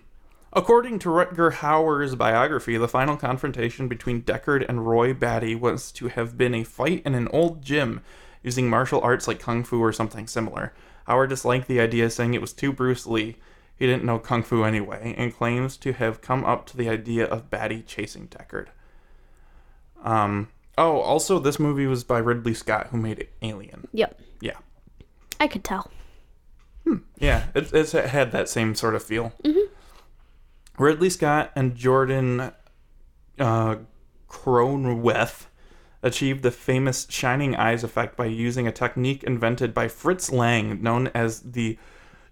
According 0.53 1.01
to 1.01 1.09
Rutger 1.09 1.51
Hauer's 1.51 2.15
biography, 2.15 2.77
the 2.77 2.87
final 2.87 3.17
confrontation 3.17 3.89
between 3.89 4.23
Deckard 4.23 4.65
and 4.69 4.87
Roy 4.87 5.13
Batty 5.13 5.57
was 5.57 5.91
to 5.93 6.07
have 6.07 6.39
been 6.39 6.55
a 6.55 6.63
fight 6.63 7.03
in 7.05 7.17
an 7.17 7.27
old 7.29 7.61
gym 7.61 8.03
using 8.45 8.71
martial 8.71 9.01
arts 9.01 9.27
like 9.27 9.41
kung 9.41 9.65
fu 9.65 9.81
or 9.83 9.93
something 9.93 10.29
similar. 10.29 10.73
Hauer 11.09 11.29
disliked 11.29 11.67
the 11.67 11.81
idea, 11.81 12.09
saying 12.09 12.35
it 12.35 12.41
was 12.41 12.53
too 12.53 12.73
Bruce 12.73 13.05
Lee. 13.05 13.37
He 13.77 13.87
didn't 13.87 14.05
know 14.05 14.21
kung 14.21 14.45
fu 14.45 14.63
anyway, 14.63 15.13
and 15.19 15.35
claims 15.35 15.77
to 15.79 15.93
have 15.93 16.21
come 16.21 16.45
up 16.45 16.67
to 16.67 16.77
the 16.77 16.89
idea 16.89 17.27
of 17.27 17.51
Batty 17.51 17.83
chasing 17.83 18.29
Deckard. 18.29 18.69
Um. 20.05 20.49
Oh, 20.79 20.99
also, 20.99 21.39
this 21.39 21.59
movie 21.59 21.87
was 21.87 22.05
by 22.05 22.19
Ridley 22.19 22.55
Scott, 22.55 22.89
who 22.91 22.97
made 22.97 23.29
Alien. 23.43 23.89
Yep, 23.93 24.21
Yeah. 24.41 24.57
I 25.45 25.47
could 25.47 25.63
tell. 25.63 25.91
Hmm. 26.85 26.97
Yeah, 27.19 27.45
it, 27.55 27.71
it's, 27.75 27.93
it 27.93 28.07
had 28.07 28.33
that 28.33 28.49
same 28.49 28.75
sort 28.75 28.95
of 28.95 29.03
feel. 29.03 29.35
Mm-hmm. 29.45 30.83
Ridley 30.83 31.11
Scott 31.11 31.53
and 31.55 31.75
Jordan 31.75 32.53
uh, 33.39 33.77
Cronenweth 34.29 35.47
achieved 36.03 36.43
the 36.43 36.51
famous 36.51 37.07
shining 37.11 37.55
eyes 37.57 37.85
effect 37.85 38.17
by 38.17 38.25
using 38.25 38.67
a 38.67 38.73
technique 38.73 39.23
invented 39.23 39.75
by 39.75 39.87
Fritz 39.87 40.33
Lang 40.33 40.83
known 40.83 41.11
as 41.15 41.41
the 41.41 41.79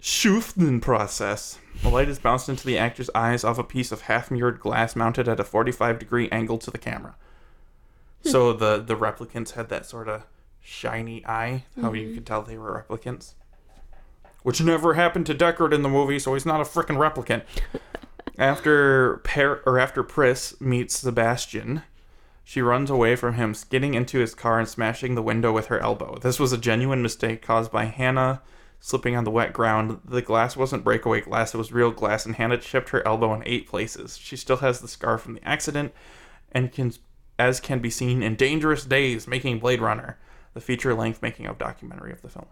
Schüfftan 0.00 0.80
process. 0.80 1.58
The 1.82 1.90
light 1.90 2.08
is 2.08 2.18
bounced 2.18 2.48
into 2.48 2.66
the 2.66 2.78
actor's 2.78 3.10
eyes 3.14 3.44
off 3.44 3.58
a 3.58 3.64
piece 3.64 3.92
of 3.92 4.02
half-mirrored 4.02 4.58
glass 4.58 4.96
mounted 4.96 5.28
at 5.28 5.38
a 5.38 5.44
45 5.44 5.98
degree 5.98 6.30
angle 6.30 6.58
to 6.58 6.70
the 6.70 6.78
camera. 6.78 7.14
Hmm. 8.22 8.30
So 8.30 8.52
the 8.54 8.78
the 8.78 8.96
replicants 8.96 9.52
had 9.52 9.68
that 9.68 9.84
sort 9.84 10.08
of 10.08 10.22
shiny 10.62 11.24
eye, 11.26 11.64
how 11.80 11.92
you 11.92 12.06
mm-hmm. 12.06 12.14
could 12.14 12.26
tell 12.26 12.42
they 12.42 12.56
were 12.56 12.86
replicants 12.88 13.34
which 14.42 14.60
never 14.60 14.94
happened 14.94 15.26
to 15.26 15.34
Deckard 15.34 15.72
in 15.72 15.82
the 15.82 15.88
movie, 15.88 16.18
so 16.18 16.34
he's 16.34 16.46
not 16.46 16.60
a 16.60 16.64
freaking 16.64 16.96
replicant. 16.98 17.42
after 18.38 19.18
per- 19.18 19.62
or 19.64 19.78
after 19.78 20.02
Pris 20.02 20.60
meets 20.60 20.98
Sebastian, 20.98 21.82
she 22.44 22.60
runs 22.60 22.90
away 22.90 23.14
from 23.14 23.34
him, 23.34 23.54
skidding 23.54 23.94
into 23.94 24.18
his 24.18 24.34
car 24.34 24.58
and 24.58 24.68
smashing 24.68 25.14
the 25.14 25.22
window 25.22 25.52
with 25.52 25.66
her 25.66 25.78
elbow. 25.78 26.18
This 26.18 26.40
was 26.40 26.52
a 26.52 26.58
genuine 26.58 27.02
mistake 27.02 27.42
caused 27.42 27.70
by 27.70 27.84
Hannah 27.84 28.42
slipping 28.80 29.14
on 29.14 29.22
the 29.22 29.30
wet 29.30 29.52
ground. 29.52 30.00
The 30.04 30.22
glass 30.22 30.56
wasn't 30.56 30.82
breakaway 30.82 31.20
glass, 31.20 31.54
it 31.54 31.58
was 31.58 31.72
real 31.72 31.92
glass, 31.92 32.26
and 32.26 32.34
Hannah 32.34 32.58
chipped 32.58 32.88
her 32.88 33.06
elbow 33.06 33.32
in 33.34 33.44
eight 33.46 33.68
places. 33.68 34.18
She 34.18 34.36
still 34.36 34.56
has 34.56 34.80
the 34.80 34.88
scar 34.88 35.18
from 35.18 35.34
the 35.34 35.48
accident 35.48 35.92
and 36.50 36.72
can 36.72 36.92
as 37.38 37.60
can 37.60 37.78
be 37.78 37.90
seen 37.90 38.22
in 38.22 38.36
Dangerous 38.36 38.84
Days 38.84 39.26
Making 39.26 39.58
Blade 39.58 39.80
Runner, 39.80 40.18
the 40.54 40.60
feature-length 40.60 41.22
making 41.22 41.46
of 41.46 41.58
documentary 41.58 42.12
of 42.12 42.22
the 42.22 42.28
film. 42.28 42.46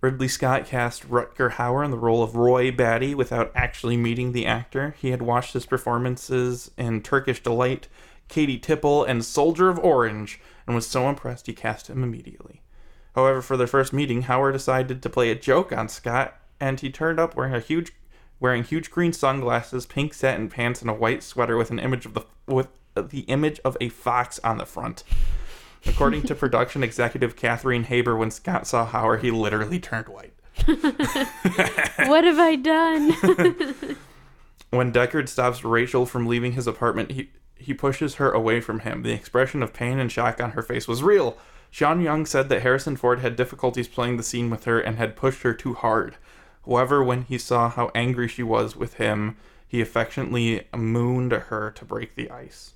Ridley 0.00 0.28
Scott 0.28 0.64
cast 0.64 1.08
Rutger 1.08 1.52
Hauer 1.52 1.84
in 1.84 1.90
the 1.90 1.98
role 1.98 2.22
of 2.22 2.36
Roy 2.36 2.70
Batty 2.70 3.16
without 3.16 3.50
actually 3.54 3.96
meeting 3.96 4.30
the 4.30 4.46
actor. 4.46 4.94
He 5.00 5.10
had 5.10 5.22
watched 5.22 5.54
his 5.54 5.66
performances 5.66 6.70
in 6.78 7.02
Turkish 7.02 7.42
Delight, 7.42 7.88
Katie 8.28 8.60
Tippel, 8.60 9.04
and 9.04 9.24
Soldier 9.24 9.68
of 9.68 9.78
Orange, 9.80 10.40
and 10.66 10.76
was 10.76 10.86
so 10.86 11.08
impressed 11.08 11.48
he 11.48 11.52
cast 11.52 11.88
him 11.90 12.04
immediately. 12.04 12.62
However, 13.16 13.42
for 13.42 13.56
their 13.56 13.66
first 13.66 13.92
meeting, 13.92 14.24
Hauer 14.24 14.52
decided 14.52 15.02
to 15.02 15.10
play 15.10 15.32
a 15.32 15.34
joke 15.34 15.72
on 15.72 15.88
Scott, 15.88 16.38
and 16.60 16.78
he 16.78 16.90
turned 16.90 17.18
up 17.18 17.34
wearing 17.34 17.54
a 17.54 17.60
huge, 17.60 17.92
wearing 18.38 18.62
huge 18.62 18.92
green 18.92 19.12
sunglasses, 19.12 19.84
pink 19.86 20.14
satin 20.14 20.48
pants, 20.48 20.80
and 20.80 20.90
a 20.90 20.94
white 20.94 21.24
sweater 21.24 21.56
with 21.56 21.72
an 21.72 21.80
image 21.80 22.06
of 22.06 22.14
the 22.14 22.24
with 22.46 22.68
the 22.94 23.20
image 23.22 23.58
of 23.64 23.76
a 23.80 23.88
fox 23.88 24.38
on 24.44 24.58
the 24.58 24.66
front. 24.66 25.02
According 25.86 26.22
to 26.22 26.34
production 26.34 26.82
executive 26.82 27.36
Katherine 27.36 27.84
Haber, 27.84 28.16
when 28.16 28.30
Scott 28.30 28.66
saw 28.66 28.86
Hauer, 28.86 29.20
he 29.20 29.30
literally 29.30 29.78
turned 29.78 30.08
white. 30.08 30.34
what 30.66 32.24
have 32.24 32.38
I 32.38 32.56
done? 32.56 33.96
When 34.70 34.92
Deckard 34.92 35.28
stops 35.28 35.64
Rachel 35.64 36.04
from 36.04 36.26
leaving 36.26 36.52
his 36.52 36.66
apartment, 36.66 37.12
he 37.12 37.30
he 37.56 37.74
pushes 37.74 38.16
her 38.16 38.30
away 38.30 38.60
from 38.60 38.80
him. 38.80 39.02
The 39.02 39.12
expression 39.12 39.62
of 39.62 39.72
pain 39.72 39.98
and 39.98 40.12
shock 40.12 40.40
on 40.40 40.52
her 40.52 40.62
face 40.62 40.86
was 40.86 41.02
real. 41.02 41.36
Sean 41.70 42.00
Young 42.00 42.24
said 42.24 42.48
that 42.48 42.62
Harrison 42.62 42.96
Ford 42.96 43.18
had 43.20 43.34
difficulties 43.34 43.88
playing 43.88 44.16
the 44.16 44.22
scene 44.22 44.48
with 44.48 44.64
her 44.64 44.78
and 44.78 44.96
had 44.96 45.16
pushed 45.16 45.42
her 45.42 45.52
too 45.52 45.74
hard. 45.74 46.16
However, 46.64 47.02
when 47.02 47.22
he 47.22 47.36
saw 47.36 47.68
how 47.68 47.90
angry 47.94 48.28
she 48.28 48.42
was 48.42 48.76
with 48.76 48.94
him, 48.94 49.36
he 49.66 49.80
affectionately 49.80 50.66
mooned 50.76 51.32
her 51.32 51.70
to 51.72 51.84
break 51.84 52.14
the 52.14 52.30
ice. 52.30 52.74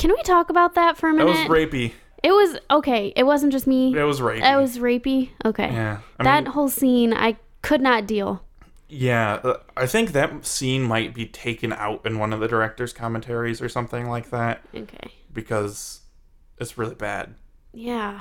Can 0.00 0.10
we 0.12 0.22
talk 0.22 0.50
about 0.50 0.74
that 0.74 0.96
for 0.96 1.08
a 1.10 1.12
minute? 1.14 1.32
That 1.32 1.48
was 1.48 1.58
rapey. 1.58 1.92
It 2.22 2.32
was 2.32 2.58
okay. 2.70 3.12
It 3.16 3.24
wasn't 3.24 3.52
just 3.52 3.66
me. 3.66 3.96
It 3.96 4.02
was 4.04 4.20
rapey. 4.20 4.40
That 4.40 4.56
was 4.56 4.78
rapey. 4.78 5.30
Okay. 5.44 5.70
yeah. 5.72 5.98
I 6.18 6.24
that 6.24 6.44
mean, 6.44 6.52
whole 6.52 6.68
scene, 6.68 7.12
I 7.14 7.36
could 7.62 7.80
not 7.80 8.06
deal. 8.06 8.42
yeah. 8.88 9.34
uh, 9.44 9.58
I 9.76 9.86
think 9.86 10.12
that 10.12 10.44
scene 10.44 10.82
might 10.82 11.14
be 11.14 11.26
taken 11.26 11.72
out 11.72 12.04
in 12.04 12.18
one 12.18 12.32
of 12.32 12.40
the 12.40 12.48
director's 12.48 12.92
commentaries 12.92 13.62
or 13.62 13.68
something 13.68 14.08
like 14.08 14.30
that 14.30 14.62
Okay. 14.74 15.12
because 15.32 16.00
it's 16.58 16.76
really 16.76 16.94
bad. 16.94 17.34
Yeah. 17.72 18.20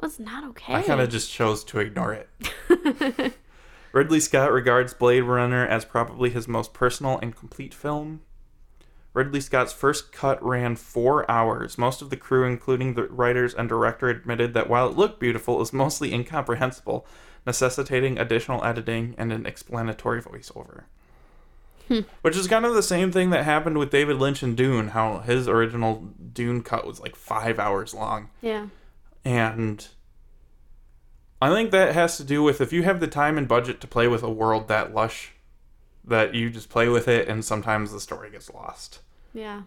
Was 0.00 0.18
not 0.18 0.44
okay. 0.50 0.74
I 0.74 0.82
kind 0.82 1.00
of 1.00 1.08
just 1.08 1.30
chose 1.30 1.64
to 1.64 1.78
ignore 1.78 2.12
it. 2.12 3.34
Ridley 3.92 4.18
Scott 4.20 4.50
regards 4.52 4.92
Blade 4.92 5.20
Runner 5.22 5.64
as 5.66 5.84
probably 5.84 6.30
his 6.30 6.48
most 6.48 6.74
personal 6.74 7.18
and 7.22 7.34
complete 7.34 7.72
film. 7.72 8.20
Ridley 9.14 9.40
Scott's 9.40 9.72
first 9.72 10.12
cut 10.12 10.44
ran 10.44 10.74
four 10.74 11.28
hours. 11.30 11.78
Most 11.78 12.02
of 12.02 12.10
the 12.10 12.16
crew, 12.16 12.44
including 12.44 12.94
the 12.94 13.04
writers 13.04 13.54
and 13.54 13.68
director, 13.68 14.08
admitted 14.08 14.54
that 14.54 14.68
while 14.68 14.88
it 14.88 14.96
looked 14.96 15.20
beautiful, 15.20 15.54
it 15.54 15.60
was 15.60 15.72
mostly 15.72 16.12
incomprehensible, 16.12 17.06
necessitating 17.46 18.18
additional 18.18 18.64
editing 18.64 19.14
and 19.16 19.32
an 19.32 19.46
explanatory 19.46 20.20
voiceover. 20.20 20.84
Which 22.22 22.36
is 22.36 22.48
kind 22.48 22.64
of 22.64 22.74
the 22.74 22.82
same 22.82 23.12
thing 23.12 23.30
that 23.30 23.44
happened 23.44 23.78
with 23.78 23.90
David 23.90 24.16
Lynch 24.16 24.42
and 24.42 24.56
Dune, 24.56 24.88
how 24.88 25.18
his 25.18 25.46
original 25.46 26.08
Dune 26.32 26.62
cut 26.62 26.86
was 26.86 26.98
like 26.98 27.14
five 27.14 27.58
hours 27.58 27.94
long. 27.94 28.30
Yeah. 28.40 28.68
And 29.24 29.86
I 31.40 31.50
think 31.50 31.70
that 31.70 31.94
has 31.94 32.16
to 32.16 32.24
do 32.24 32.42
with 32.42 32.60
if 32.60 32.72
you 32.72 32.82
have 32.84 33.00
the 33.00 33.06
time 33.06 33.36
and 33.36 33.46
budget 33.46 33.80
to 33.82 33.86
play 33.86 34.08
with 34.08 34.22
a 34.22 34.30
world 34.30 34.66
that 34.68 34.94
lush, 34.94 35.32
that 36.02 36.34
you 36.34 36.50
just 36.50 36.70
play 36.70 36.88
with 36.88 37.06
it 37.06 37.28
and 37.28 37.44
sometimes 37.44 37.92
the 37.92 38.00
story 38.00 38.30
gets 38.30 38.50
lost. 38.50 39.00
Yeah. 39.34 39.62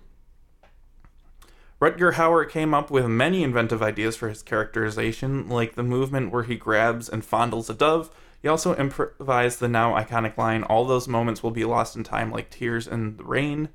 Rutger 1.80 2.14
Hauer 2.14 2.50
came 2.50 2.74
up 2.74 2.90
with 2.90 3.06
many 3.06 3.44
inventive 3.44 3.84
ideas 3.84 4.16
for 4.16 4.30
his 4.30 4.42
characterization, 4.42 5.48
like 5.48 5.76
the 5.76 5.84
movement 5.84 6.32
where 6.32 6.44
he 6.44 6.56
grabs 6.56 7.08
and 7.08 7.22
fondles 7.22 7.70
a 7.70 7.76
dove. 7.76 8.10
He 8.42 8.48
also 8.48 8.76
improvised 8.76 9.60
the 9.60 9.68
now 9.68 9.94
iconic 9.94 10.38
line, 10.38 10.64
All 10.64 10.86
those 10.86 11.08
moments 11.08 11.44
will 11.44 11.52
be 11.52 11.66
lost 11.66 11.96
in 11.96 12.04
time 12.04 12.32
like 12.32 12.50
tears 12.50 12.88
in 12.88 13.18
the 13.18 13.24
rain. 13.24 13.70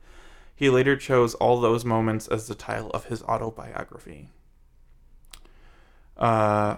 He 0.54 0.70
later 0.70 0.96
chose 0.96 1.34
all 1.34 1.60
those 1.60 1.84
moments 1.84 2.26
as 2.26 2.48
the 2.48 2.54
title 2.54 2.90
of 2.90 3.04
his 3.06 3.22
autobiography. 3.22 4.30
Uh, 6.16 6.76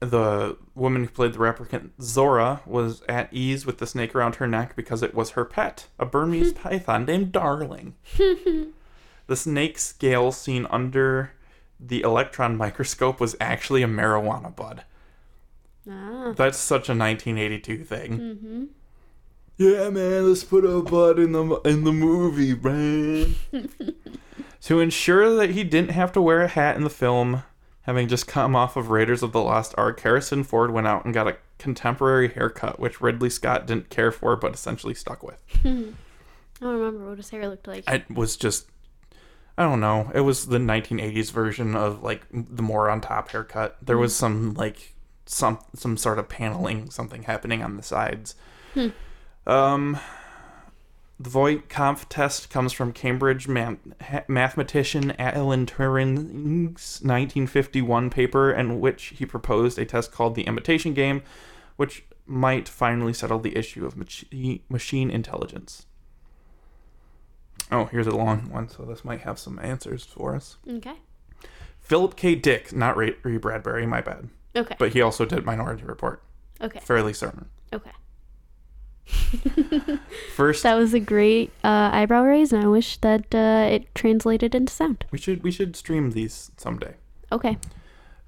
the 0.00 0.56
woman 0.74 1.02
who 1.04 1.10
played 1.10 1.32
the 1.32 1.38
replicant 1.38 1.90
Zhora 2.00 2.64
was 2.66 3.02
at 3.08 3.32
ease 3.32 3.66
with 3.66 3.78
the 3.78 3.86
snake 3.86 4.14
around 4.14 4.36
her 4.36 4.46
neck 4.46 4.76
because 4.76 5.02
it 5.02 5.14
was 5.14 5.30
her 5.30 5.44
pet, 5.44 5.88
a 5.98 6.06
Burmese 6.06 6.52
python 6.54 7.04
named 7.04 7.32
Darling. 7.32 7.94
the 9.26 9.36
snake 9.36 9.78
scale 9.78 10.30
seen 10.32 10.66
under 10.70 11.32
the 11.80 12.02
electron 12.02 12.56
microscope 12.56 13.20
was 13.20 13.36
actually 13.40 13.82
a 13.82 13.88
marijuana 13.88 14.54
bud. 14.54 14.84
Ah. 15.90 16.32
That's 16.36 16.58
such 16.58 16.88
a 16.88 16.94
1982 16.94 17.84
thing. 17.84 18.68
Yeah, 19.56 19.90
man, 19.90 20.28
let's 20.28 20.44
put 20.44 20.64
a 20.64 20.82
bud 20.82 21.18
in 21.18 21.32
the 21.32 21.56
in 21.64 21.82
the 21.82 21.92
movie, 21.92 22.54
man. 22.54 23.34
to 24.62 24.80
ensure 24.80 25.34
that 25.34 25.50
he 25.50 25.64
didn't 25.64 25.90
have 25.90 26.12
to 26.12 26.22
wear 26.22 26.42
a 26.42 26.48
hat 26.48 26.76
in 26.76 26.84
the 26.84 26.90
film, 26.90 27.42
having 27.88 28.06
just 28.06 28.26
come 28.26 28.54
off 28.54 28.76
of 28.76 28.90
Raiders 28.90 29.22
of 29.22 29.32
the 29.32 29.40
Lost 29.40 29.74
Ark, 29.78 29.98
Harrison 30.00 30.44
Ford 30.44 30.70
went 30.70 30.86
out 30.86 31.06
and 31.06 31.14
got 31.14 31.26
a 31.26 31.38
contemporary 31.56 32.28
haircut, 32.28 32.78
which 32.78 33.00
Ridley 33.00 33.30
Scott 33.30 33.66
didn't 33.66 33.88
care 33.88 34.12
for, 34.12 34.36
but 34.36 34.52
essentially 34.52 34.92
stuck 34.92 35.22
with. 35.22 35.42
I 35.64 35.64
don't 35.64 35.94
remember 36.60 37.08
what 37.08 37.16
his 37.16 37.30
hair 37.30 37.48
looked 37.48 37.66
like. 37.66 37.88
It 37.88 38.10
was 38.10 38.36
just, 38.36 38.66
I 39.56 39.62
don't 39.62 39.80
know. 39.80 40.10
It 40.14 40.20
was 40.20 40.48
the 40.48 40.58
1980s 40.58 41.32
version 41.32 41.74
of 41.74 42.02
like 42.02 42.26
the 42.30 42.60
more 42.60 42.90
on 42.90 43.00
top 43.00 43.30
haircut. 43.30 43.78
There 43.80 43.96
was 43.96 44.14
some 44.14 44.52
like 44.52 44.94
some 45.24 45.58
some 45.74 45.96
sort 45.96 46.18
of 46.18 46.28
paneling, 46.28 46.90
something 46.90 47.22
happening 47.22 47.62
on 47.62 47.78
the 47.78 47.82
sides. 47.82 48.34
Um, 49.46 49.98
the 51.20 51.30
Voight 51.30 51.68
Kampff 51.68 52.06
test 52.08 52.48
comes 52.50 52.72
from 52.72 52.92
Cambridge 52.92 53.48
ma- 53.48 53.74
ha- 54.00 54.22
mathematician 54.28 55.12
Alan 55.18 55.66
Turing's 55.66 57.00
1951 57.02 58.08
paper, 58.10 58.50
in 58.52 58.80
which 58.80 59.06
he 59.16 59.26
proposed 59.26 59.78
a 59.78 59.84
test 59.84 60.12
called 60.12 60.34
the 60.36 60.42
imitation 60.46 60.94
game, 60.94 61.22
which 61.76 62.04
might 62.26 62.68
finally 62.68 63.12
settle 63.12 63.38
the 63.40 63.56
issue 63.56 63.84
of 63.84 63.96
machi- 63.96 64.62
machine 64.68 65.10
intelligence. 65.10 65.86
Oh, 67.72 67.86
here's 67.86 68.06
a 68.06 68.16
long 68.16 68.48
one, 68.50 68.68
so 68.68 68.84
this 68.84 69.04
might 69.04 69.20
have 69.22 69.38
some 69.38 69.58
answers 69.60 70.04
for 70.04 70.34
us. 70.34 70.56
okay. 70.68 70.94
Philip 71.80 72.16
K. 72.16 72.34
Dick, 72.34 72.72
not 72.74 72.96
Ray, 72.98 73.14
Ray 73.22 73.38
Bradbury, 73.38 73.86
my 73.86 74.02
bad, 74.02 74.28
Okay. 74.54 74.76
but 74.78 74.92
he 74.92 75.00
also 75.00 75.24
did 75.24 75.44
Minority 75.46 75.84
Report. 75.84 76.22
okay. 76.60 76.80
Fairly 76.80 77.14
certain. 77.14 77.48
Okay. 77.72 77.90
First, 80.34 80.62
That 80.62 80.74
was 80.74 80.94
a 80.94 81.00
great 81.00 81.50
uh, 81.64 81.90
eyebrow 81.92 82.22
raise, 82.22 82.52
and 82.52 82.64
I 82.64 82.68
wish 82.68 82.96
that 82.98 83.34
uh, 83.34 83.68
it 83.70 83.94
translated 83.94 84.54
into 84.54 84.72
sound. 84.72 85.04
we 85.10 85.18
should 85.18 85.42
we 85.42 85.50
should 85.50 85.76
stream 85.76 86.12
these 86.12 86.50
someday. 86.56 86.94
Okay. 87.32 87.58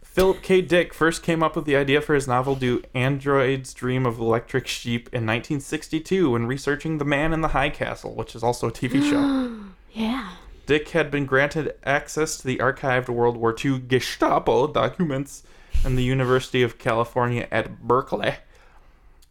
Philip 0.03 0.43
K. 0.43 0.61
Dick 0.61 0.93
first 0.93 1.22
came 1.22 1.41
up 1.41 1.55
with 1.55 1.66
the 1.66 1.76
idea 1.76 2.01
for 2.01 2.14
his 2.16 2.26
novel 2.26 2.57
Do 2.57 2.83
Androids 2.95 3.72
Dream 3.72 4.05
of 4.05 4.18
Electric 4.18 4.66
Sheep 4.66 5.03
in 5.12 5.24
1962 5.24 6.33
when 6.33 6.47
researching 6.47 6.99
The 6.99 7.05
Man 7.05 7.33
in 7.33 7.43
the 7.43 7.49
High 7.49 7.70
Castle, 7.70 8.14
which 8.16 8.35
is 8.35 8.43
also 8.43 8.68
a 8.68 8.72
TV 8.72 9.09
show. 9.09 9.57
Yeah. 9.93 10.35
Dick 10.66 10.91
had 10.91 11.11
been 11.11 11.26
granted 11.26 11.74
access 11.83 12.37
to 12.37 12.47
the 12.47 12.59
archived 12.59 13.09
World 13.09 13.37
War 13.37 13.57
II 13.64 13.81
Gestapo 13.81 14.68
documents 14.68 15.43
in 15.85 15.97
the 15.97 16.05
University 16.05 16.62
of 16.62 16.78
California 16.78 17.49
at 17.51 17.83
Berkeley 17.83 18.35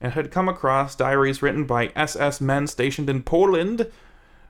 and 0.02 0.14
had 0.14 0.32
come 0.32 0.48
across 0.48 0.96
diaries 0.96 1.42
written 1.42 1.66
by 1.66 1.92
SS 1.96 2.40
men 2.42 2.68
stationed 2.68 3.10
in 3.10 3.24
Poland, 3.24 3.88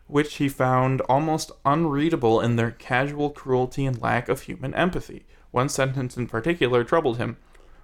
which 0.07 0.35
he 0.35 0.49
found 0.49 1.01
almost 1.01 1.51
unreadable 1.65 2.41
in 2.41 2.55
their 2.55 2.71
casual 2.71 3.29
cruelty 3.29 3.85
and 3.85 4.01
lack 4.01 4.29
of 4.29 4.41
human 4.41 4.73
empathy. 4.73 5.25
One 5.51 5.69
sentence 5.69 6.17
in 6.17 6.27
particular 6.27 6.83
troubled 6.83 7.17
him. 7.17 7.37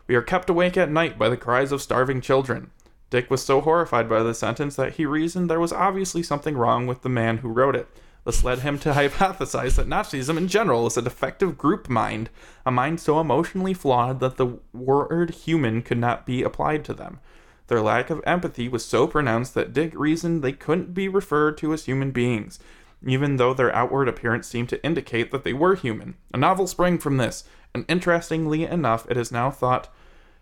We 0.08 0.16
are 0.16 0.22
kept 0.22 0.50
awake 0.50 0.78
at 0.78 0.92
night 0.92 1.18
by 1.18 1.30
the 1.30 1.38
cries 1.38 1.72
of 1.72 1.82
starving 1.82 2.22
children. 2.22 2.72
Dick 3.10 3.30
was 3.30 3.44
so 3.44 3.62
horrified 3.62 4.10
by 4.10 4.24
the 4.24 4.34
sentence 4.34 4.76
that 4.76 4.94
he 4.94 5.06
reasoned 5.06 5.50
there 5.50 5.60
was 5.60 5.74
obviously 5.74 6.22
something 6.22 6.58
wrong 6.58 6.86
with 6.88 7.02
the 7.02 7.10
man 7.10 7.38
who 7.38 7.50
wrote 7.50 7.76
it. 7.76 7.88
This 8.26 8.44
led 8.44 8.60
him 8.60 8.80
to 8.80 8.92
hypothesize 8.94 9.76
that 9.76 9.88
Nazism 9.88 10.38
in 10.38 10.48
general 10.48 10.88
is 10.88 10.98
a 10.98 11.02
defective 11.02 11.58
group 11.58 11.88
mind, 11.90 12.30
a 12.66 12.72
mind 12.72 13.00
so 13.00 13.20
emotionally 13.20 13.74
flawed 13.74 14.20
that 14.20 14.38
the 14.38 14.58
word 14.74 15.32
human 15.32 15.82
could 15.82 16.00
not 16.00 16.26
be 16.26 16.44
applied 16.44 16.84
to 16.86 16.94
them. 16.94 17.20
Their 17.68 17.82
lack 17.82 18.10
of 18.10 18.22
empathy 18.26 18.68
was 18.68 18.86
so 18.86 19.08
pronounced 19.08 19.54
that 19.56 19.74
Dick 19.74 19.94
reasoned 19.96 20.44
they 20.44 20.52
couldn't 20.52 20.94
be 20.94 21.08
referred 21.08 21.58
to 21.60 21.74
as 21.74 21.86
human 21.86 22.12
beings, 22.12 22.60
even 23.06 23.38
though 23.38 23.54
their 23.54 23.76
outward 23.76 24.08
appearance 24.08 24.48
seemed 24.48 24.70
to 24.70 24.84
indicate 24.84 25.32
that 25.32 25.44
they 25.44 25.54
were 25.54 25.76
human. 25.76 26.16
A 26.34 26.38
novel 26.38 26.68
sprang 26.68 26.98
from 27.00 27.18
this, 27.18 27.44
and 27.74 27.86
interestingly 27.88 28.64
enough, 28.64 29.10
it 29.10 29.18
is 29.18 29.32
now 29.32 29.50
thought 29.50 29.90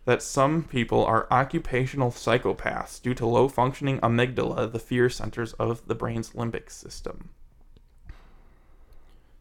that 0.05 0.21
some 0.21 0.63
people 0.63 1.05
are 1.05 1.27
occupational 1.31 2.11
psychopaths 2.11 3.01
due 3.01 3.13
to 3.13 3.25
low 3.25 3.47
functioning 3.47 3.99
amygdala, 3.99 4.71
the 4.71 4.79
fear 4.79 5.09
centers 5.09 5.53
of 5.53 5.87
the 5.87 5.95
brain's 5.95 6.31
limbic 6.31 6.69
system. 6.69 7.29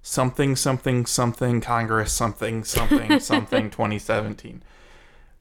Something, 0.03 0.57
something, 0.57 1.07
something, 1.07 1.61
Congress, 1.61 2.13
something, 2.13 2.65
something, 2.65 3.21
something, 3.21 3.71
2017. 3.71 4.63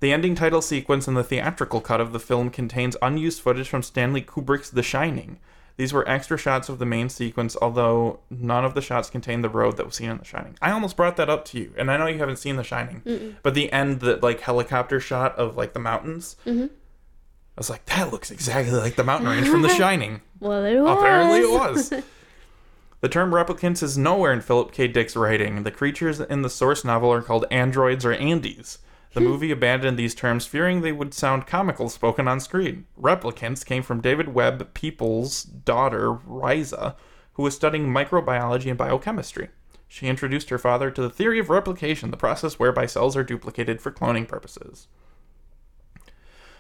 The 0.02 0.12
ending 0.12 0.34
title 0.34 0.64
sequence 0.64 1.08
in 1.08 1.14
the 1.14 1.24
theatrical 1.24 1.80
cut 1.80 2.02
of 2.02 2.12
the 2.12 2.20
film 2.20 2.50
contains 2.50 2.98
unused 3.04 3.40
footage 3.40 3.70
from 3.70 3.84
Stanley 3.84 4.24
Kubrick's 4.24 4.72
The 4.72 4.82
Shining. 4.82 5.40
These 5.78 5.94
were 5.94 6.08
extra 6.10 6.40
shots 6.40 6.70
of 6.70 6.80
the 6.80 6.88
main 6.88 7.08
sequence, 7.08 7.56
although 7.62 8.20
none 8.28 8.66
of 8.66 8.74
the 8.74 8.82
shots 8.82 9.12
contained 9.12 9.44
the 9.44 9.50
road 9.50 9.78
that 9.78 9.86
was 9.86 9.96
seen 9.96 10.10
in 10.10 10.18
The 10.18 10.26
Shining. 10.26 10.58
I 10.60 10.72
almost 10.72 10.98
brought 10.98 11.18
that 11.18 11.30
up 11.30 11.46
to 11.46 11.60
you, 11.60 11.74
and 11.78 11.92
I 11.92 11.98
know 11.98 12.08
you 12.08 12.18
haven't 12.18 12.40
seen 12.40 12.56
The 12.56 12.64
Shining, 12.64 13.38
but 13.44 13.54
the 13.54 13.72
end, 13.72 14.00
the 14.00 14.18
like 14.24 14.40
helicopter 14.42 15.00
shot 15.00 15.36
of 15.38 15.56
like 15.56 15.74
the 15.74 15.80
mountains, 15.80 16.36
mm-hmm. 16.48 16.64
I 16.64 17.60
was 17.60 17.70
like, 17.70 17.86
that 17.86 18.12
looks 18.12 18.32
exactly 18.32 18.80
like 18.80 18.96
the 18.96 19.04
mountain 19.04 19.30
range 19.30 19.50
from 19.50 19.62
The 19.62 19.70
Shining. 19.76 20.22
Well, 20.40 20.66
it 20.66 20.80
was. 20.80 20.98
Apparently, 20.98 21.40
it 21.42 21.52
was. 21.52 21.90
the 23.02 23.10
term 23.10 23.30
replicants 23.30 23.84
is 23.84 24.00
nowhere 24.00 24.34
in 24.34 24.42
Philip 24.42 24.72
K. 24.72 24.88
Dick's 24.88 25.16
writing. 25.16 25.62
The 25.62 25.70
creatures 25.70 26.20
in 26.20 26.42
the 26.42 26.50
source 26.50 26.84
novel 26.84 27.14
are 27.14 27.22
called 27.22 27.46
androids 27.52 28.04
or 28.04 28.16
Andys. 28.16 28.80
The 29.14 29.20
movie 29.20 29.52
abandoned 29.52 29.98
these 30.00 30.16
terms, 30.16 30.46
fearing 30.46 30.82
they 30.82 30.94
would 30.94 31.14
sound 31.14 31.46
comical 31.46 31.90
spoken 31.90 32.28
on 32.30 32.40
screen. 32.40 32.86
Replicants 33.00 33.66
came 33.66 33.84
from 33.84 34.00
David 34.00 34.34
Webb 34.34 34.74
Peoples' 34.74 35.44
daughter, 35.44 36.14
Risa, 36.14 36.96
who 37.34 37.44
was 37.44 37.56
studying 37.56 37.88
microbiology 37.88 38.70
and 38.70 38.78
biochemistry. 38.78 39.50
She 39.88 40.08
introduced 40.08 40.50
her 40.50 40.58
father 40.58 40.90
to 40.92 41.02
the 41.02 41.10
theory 41.10 41.40
of 41.40 41.50
replication, 41.50 42.12
the 42.12 42.18
process 42.18 42.58
whereby 42.58 42.86
cells 42.86 43.18
are 43.18 43.24
duplicated 43.24 43.82
for 43.82 43.92
cloning 43.92 44.28
purposes. 44.28 44.88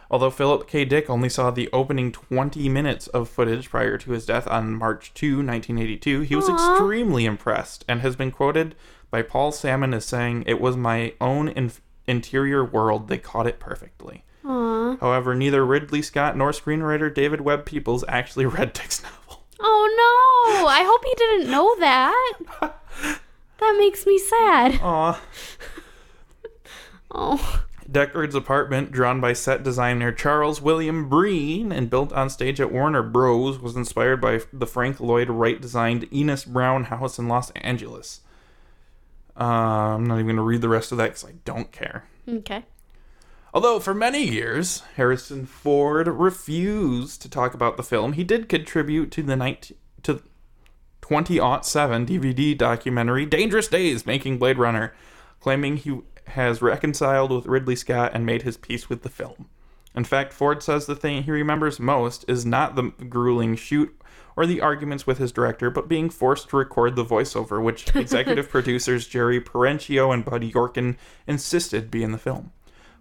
Although 0.10 0.30
Philip 0.30 0.68
K. 0.68 0.84
Dick 0.84 1.10
only 1.10 1.30
saw 1.30 1.52
the 1.52 1.70
opening 1.72 2.12
20 2.12 2.68
minutes 2.68 3.08
of 3.08 3.30
footage 3.30 3.70
prior 3.70 3.97
to 3.97 4.12
his 4.12 4.26
death 4.26 4.45
on 4.49 4.76
March 4.76 5.14
2, 5.14 5.36
1982, 5.38 6.22
he 6.22 6.36
was 6.36 6.49
Aw. 6.49 6.74
extremely 6.74 7.24
impressed 7.24 7.86
and 7.88 8.02
has 8.02 8.18
been 8.18 8.32
quoted 8.32 8.76
by 9.10 9.22
Paul 9.22 9.54
Sammon 9.54 9.93
as 9.93 10.04
saying, 10.04 10.43
It 10.45 10.60
was 10.60 10.76
my 10.76 11.14
own 11.22 11.47
in- 11.47 11.72
interior 12.08 12.64
world, 12.64 13.08
they 13.08 13.18
caught 13.18 13.47
it 13.47 13.60
perfectly. 13.60 14.24
Aw. 14.45 14.97
However, 14.97 15.36
neither 15.36 15.66
Ridley 15.66 16.02
Scott 16.02 16.36
nor 16.36 16.52
screenwriter 16.52 17.14
David 17.14 17.41
Webb 17.41 17.66
Peoples 17.66 18.04
actually 18.08 18.45
read 18.47 18.74
Dick's 18.74 19.04
novel. 19.04 19.43
Oh 19.60 20.58
no! 20.62 20.68
I 20.68 20.84
hope 20.84 21.04
he 21.06 21.14
didn't 21.16 21.52
know 21.52 21.76
that. 21.80 22.41
That 23.62 23.76
makes 23.78 24.08
me 24.08 24.18
sad. 24.18 24.80
Aw. 24.82 25.22
Oh. 27.14 27.66
Deckard's 27.91 28.36
apartment, 28.36 28.93
drawn 28.93 29.20
by 29.20 29.34
set 29.34 29.64
designer 29.64 30.14
Charles 30.14 30.62
William 30.62 31.10
Breen 31.10 31.74
and 31.74 31.89
built 31.89 32.14
on 32.14 32.30
stage 32.30 32.62
at 32.62 32.72
Warner 32.72 33.04
Bros., 33.04 33.60
was 33.60 33.76
inspired 33.76 34.22
by 34.22 34.39
the 34.54 34.66
Frank 34.66 35.02
Lloyd 35.02 35.30
Wright 35.30 35.60
designed 35.60 36.08
Ennis 36.10 36.45
Brown 36.45 36.86
house 36.86 37.20
in 37.20 37.28
Los 37.28 37.49
Angeles. 37.52 38.22
Uh, 39.40 39.96
I'm 39.96 40.06
not 40.06 40.16
even 40.16 40.28
going 40.28 40.36
to 40.38 40.42
read 40.42 40.62
the 40.62 40.70
rest 40.70 40.92
of 40.92 40.98
that 40.98 41.08
because 41.08 41.26
I 41.26 41.34
don't 41.46 41.72
care. 41.72 42.06
Okay. 42.28 42.64
Although 43.54 43.80
for 43.80 43.94
many 43.94 44.24
years 44.24 44.82
Harrison 44.96 45.46
Ford 45.46 46.08
refused 46.08 47.22
to 47.22 47.30
talk 47.30 47.54
about 47.54 47.78
the 47.78 47.84
film, 47.84 48.14
he 48.14 48.24
did 48.24 48.48
contribute 48.48 49.12
to 49.12 49.24
the 49.24 49.36
19 49.36 49.78
to 50.04 50.24
2007 51.02 52.06
DVD 52.06 52.58
documentary 52.58 53.26
Dangerous 53.26 53.68
Days 53.68 54.06
Making 54.06 54.38
Blade 54.38 54.58
Runner, 54.58 54.94
claiming 55.42 55.78
he 55.78 56.00
has 56.28 56.62
reconciled 56.62 57.32
with 57.32 57.46
Ridley 57.46 57.76
Scott 57.76 58.12
and 58.14 58.26
made 58.26 58.44
his 58.44 58.56
peace 58.56 58.88
with 58.90 59.02
the 59.02 59.10
film. 59.10 59.48
In 59.94 60.06
fact, 60.06 60.32
Ford 60.32 60.64
says 60.64 60.86
the 60.86 60.96
thing 60.96 61.24
he 61.24 61.32
remembers 61.32 61.80
most 61.80 62.24
is 62.30 62.46
not 62.46 62.76
the 62.76 62.94
grueling 63.10 63.58
shoot 63.58 63.94
or 64.36 64.46
the 64.46 64.62
arguments 64.62 65.06
with 65.06 65.18
his 65.18 65.32
director, 65.32 65.70
but 65.70 65.88
being 65.88 66.10
forced 66.10 66.50
to 66.50 66.58
record 66.58 66.96
the 66.96 67.06
voiceover, 67.06 67.64
which 67.64 67.96
executive 67.96 68.50
producers 68.50 69.08
Jerry 69.08 69.42
Perenchio 69.42 70.14
and 70.14 70.26
Buddy 70.26 70.52
Yorkin 70.52 70.98
insisted 71.28 71.92
be 71.92 72.04
in 72.04 72.12
the 72.12 72.18
film. 72.18 72.52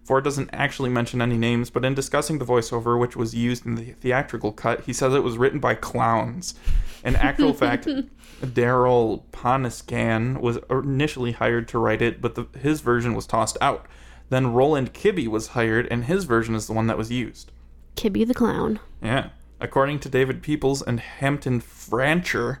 Ford 0.03 0.23
doesn't 0.23 0.49
actually 0.51 0.89
mention 0.89 1.21
any 1.21 1.37
names, 1.37 1.69
but 1.69 1.85
in 1.85 1.93
discussing 1.93 2.39
the 2.39 2.45
voiceover, 2.45 2.99
which 2.99 3.15
was 3.15 3.35
used 3.35 3.65
in 3.65 3.75
the 3.75 3.91
theatrical 3.91 4.51
cut, 4.51 4.81
he 4.81 4.93
says 4.93 5.13
it 5.13 5.23
was 5.23 5.37
written 5.37 5.59
by 5.59 5.75
clowns. 5.75 6.55
In 7.03 7.15
actual 7.15 7.53
fact, 7.53 7.85
Darryl 8.41 9.23
Ponicsan 9.31 10.41
was 10.41 10.57
initially 10.69 11.33
hired 11.33 11.67
to 11.69 11.77
write 11.77 12.01
it, 12.01 12.19
but 12.19 12.35
the, 12.35 12.47
his 12.59 12.81
version 12.81 13.13
was 13.13 13.27
tossed 13.27 13.57
out. 13.61 13.85
Then 14.29 14.53
Roland 14.53 14.93
Kibbee 14.93 15.27
was 15.27 15.47
hired, 15.47 15.87
and 15.91 16.05
his 16.05 16.23
version 16.23 16.55
is 16.55 16.65
the 16.65 16.73
one 16.73 16.87
that 16.87 16.97
was 16.97 17.11
used. 17.11 17.51
Kibbee 17.95 18.25
the 18.25 18.33
clown. 18.33 18.79
Yeah. 19.01 19.29
According 19.61 19.99
to 19.99 20.09
David 20.09 20.41
Peoples 20.41 20.81
and 20.81 20.99
Hampton 20.99 21.61
Francher, 21.61 22.57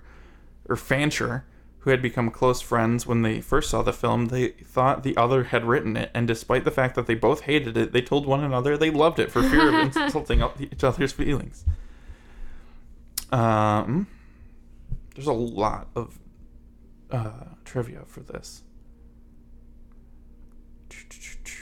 or 0.69 0.75
Fancher, 0.75 1.45
who 1.79 1.89
had 1.89 2.01
become 2.01 2.29
close 2.29 2.61
friends 2.61 3.07
when 3.07 3.23
they 3.23 3.41
first 3.41 3.71
saw 3.71 3.81
the 3.81 3.91
film, 3.91 4.27
they 4.27 4.49
thought 4.49 5.01
the 5.01 5.17
other 5.17 5.45
had 5.45 5.65
written 5.65 5.97
it, 5.97 6.11
and 6.13 6.27
despite 6.27 6.63
the 6.63 6.69
fact 6.69 6.93
that 6.93 7.07
they 7.07 7.15
both 7.15 7.41
hated 7.41 7.75
it, 7.75 7.91
they 7.91 8.03
told 8.03 8.27
one 8.27 8.43
another 8.43 8.77
they 8.77 8.91
loved 8.91 9.17
it 9.17 9.31
for 9.31 9.41
fear 9.41 9.69
of 9.69 9.97
insulting 9.97 10.43
each 10.59 10.83
other's 10.83 11.11
feelings. 11.11 11.65
Um, 13.31 14.05
there's 15.15 15.25
a 15.25 15.33
lot 15.33 15.87
of 15.95 16.19
uh, 17.09 17.45
trivia 17.65 18.03
for 18.05 18.19
this. 18.19 18.61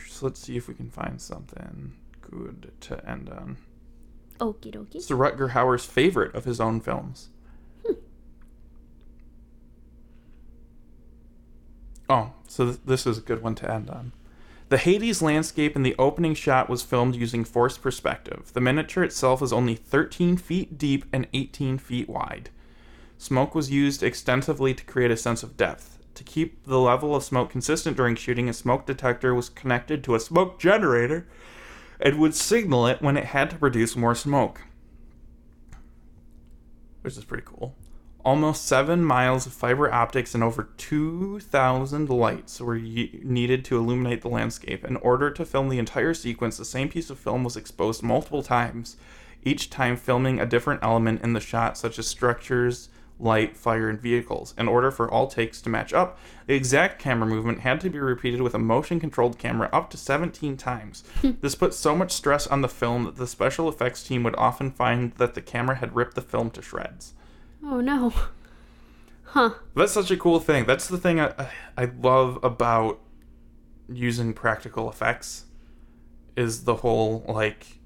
So 0.09 0.25
let's 0.25 0.41
see 0.41 0.57
if 0.57 0.67
we 0.67 0.73
can 0.73 0.89
find 0.89 1.21
something 1.21 1.95
good 2.19 2.73
to 2.81 3.09
end 3.09 3.29
on. 3.29 3.55
Okie 4.39 4.73
dokie. 4.73 4.95
It's 4.95 5.07
the 5.07 5.15
Rutger 5.15 5.51
Hauer's 5.51 5.85
favorite 5.85 6.33
of 6.33 6.45
his 6.45 6.59
own 6.59 6.79
films. 6.79 7.29
Hmm. 7.85 7.93
Oh, 12.09 12.33
so 12.47 12.65
th- 12.65 12.79
this 12.85 13.05
is 13.05 13.17
a 13.17 13.21
good 13.21 13.43
one 13.43 13.55
to 13.55 13.71
end 13.71 13.89
on. 13.89 14.13
The 14.69 14.77
Hades 14.77 15.21
landscape 15.21 15.75
in 15.75 15.81
the 15.83 15.95
opening 15.97 16.35
shot 16.35 16.69
was 16.69 16.83
filmed 16.83 17.15
using 17.15 17.43
forced 17.43 17.81
perspective. 17.81 18.51
The 18.53 18.61
miniature 18.61 19.03
itself 19.03 19.41
is 19.41 19.51
only 19.51 19.75
13 19.75 20.37
feet 20.37 20.77
deep 20.77 21.05
and 21.11 21.27
18 21.33 21.79
feet 21.79 22.07
wide. 22.07 22.51
Smoke 23.17 23.55
was 23.55 23.71
used 23.71 24.03
extensively 24.03 24.73
to 24.75 24.83
create 24.85 25.11
a 25.11 25.17
sense 25.17 25.43
of 25.43 25.57
depth. 25.57 25.97
To 26.15 26.23
keep 26.23 26.65
the 26.65 26.79
level 26.79 27.15
of 27.15 27.23
smoke 27.23 27.49
consistent 27.49 27.97
during 27.97 28.15
shooting, 28.15 28.47
a 28.47 28.53
smoke 28.53 28.85
detector 28.85 29.33
was 29.33 29.49
connected 29.49 30.03
to 30.03 30.15
a 30.15 30.19
smoke 30.19 30.59
generator 30.59 31.27
and 31.99 32.19
would 32.19 32.35
signal 32.35 32.87
it 32.87 33.01
when 33.01 33.17
it 33.17 33.25
had 33.25 33.49
to 33.49 33.57
produce 33.57 33.95
more 33.95 34.15
smoke. 34.15 34.61
Which 37.01 37.17
is 37.17 37.25
pretty 37.25 37.43
cool. 37.45 37.75
Almost 38.25 38.65
seven 38.65 39.03
miles 39.03 39.45
of 39.45 39.53
fiber 39.53 39.91
optics 39.91 40.35
and 40.35 40.43
over 40.43 40.69
2,000 40.77 42.09
lights 42.09 42.59
were 42.59 42.75
y- 42.75 43.09
needed 43.23 43.63
to 43.65 43.77
illuminate 43.77 44.21
the 44.21 44.29
landscape. 44.29 44.83
In 44.83 44.97
order 44.97 45.31
to 45.31 45.45
film 45.45 45.69
the 45.69 45.79
entire 45.79 46.13
sequence, 46.13 46.57
the 46.57 46.65
same 46.65 46.89
piece 46.89 47.09
of 47.09 47.17
film 47.17 47.43
was 47.43 47.55
exposed 47.55 48.03
multiple 48.03 48.43
times, 48.43 48.97
each 49.43 49.69
time 49.69 49.95
filming 49.95 50.39
a 50.39 50.45
different 50.45 50.83
element 50.83 51.21
in 51.23 51.31
the 51.31 51.39
shot, 51.39 51.77
such 51.77 51.97
as 51.97 52.07
structures, 52.07 52.89
light, 53.19 53.57
fire, 53.57 53.89
and 53.89 53.99
vehicles. 53.99 54.53
In 54.57 54.67
order 54.67 54.91
for 54.91 55.11
all 55.11 55.27
takes 55.27 55.61
to 55.61 55.69
match 55.69 55.93
up, 55.93 56.17
the 56.47 56.55
exact 56.55 56.99
camera 56.99 57.27
movement 57.27 57.59
had 57.59 57.81
to 57.81 57.89
be 57.89 57.99
repeated 57.99 58.41
with 58.41 58.55
a 58.55 58.59
motion 58.59 58.99
controlled 58.99 59.37
camera 59.37 59.69
up 59.73 59.89
to 59.91 59.97
17 59.97 60.57
times. 60.57 61.03
this 61.41 61.55
put 61.55 61.73
so 61.73 61.95
much 61.95 62.11
stress 62.11 62.47
on 62.47 62.61
the 62.61 62.69
film 62.69 63.03
that 63.03 63.17
the 63.17 63.27
special 63.27 63.67
effects 63.67 64.03
team 64.03 64.23
would 64.23 64.35
often 64.37 64.71
find 64.71 65.11
that 65.13 65.33
the 65.33 65.41
camera 65.41 65.75
had 65.75 65.95
ripped 65.95 66.15
the 66.15 66.21
film 66.21 66.49
to 66.51 66.61
shreds. 66.61 67.13
Oh 67.63 67.81
no. 67.81 68.13
Huh. 69.33 69.51
That's 69.75 69.91
such 69.91 70.09
a 70.09 70.17
cool 70.17 70.39
thing. 70.39 70.65
That's 70.65 70.87
the 70.87 70.97
thing 70.97 71.19
I, 71.19 71.51
I 71.77 71.91
love 72.01 72.39
about 72.41 72.99
using 73.87 74.33
practical 74.33 74.89
effects 74.89 75.45
is 76.35 76.63
the 76.63 76.77
whole 76.77 77.23
like 77.27 77.79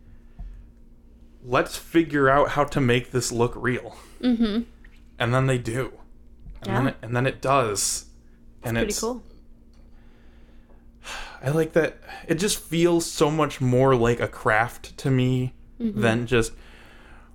let's 1.43 1.75
figure 1.75 2.29
out 2.29 2.49
how 2.49 2.63
to 2.63 2.79
make 2.79 3.11
this 3.11 3.31
look 3.31 3.53
real. 3.55 3.95
Mm-hmm. 4.21 4.61
And 5.19 5.33
then 5.33 5.47
they 5.47 5.57
do. 5.57 5.93
And 6.63 6.75
then 6.75 6.87
it, 6.87 6.95
and 7.01 7.15
then 7.15 7.25
it 7.25 7.41
does. 7.41 8.05
and 8.63 8.75
Pretty 8.75 8.89
it's 8.89 8.99
pretty 8.99 9.13
cool. 9.13 9.23
I 11.43 11.49
like 11.49 11.73
that 11.73 11.97
it 12.27 12.35
just 12.35 12.59
feels 12.59 13.05
so 13.05 13.29
much 13.29 13.59
more 13.59 13.95
like 13.95 14.19
a 14.19 14.27
craft 14.27 14.97
to 14.99 15.11
me 15.11 15.53
mm-hmm. 15.79 15.99
than 15.99 16.25
just 16.25 16.53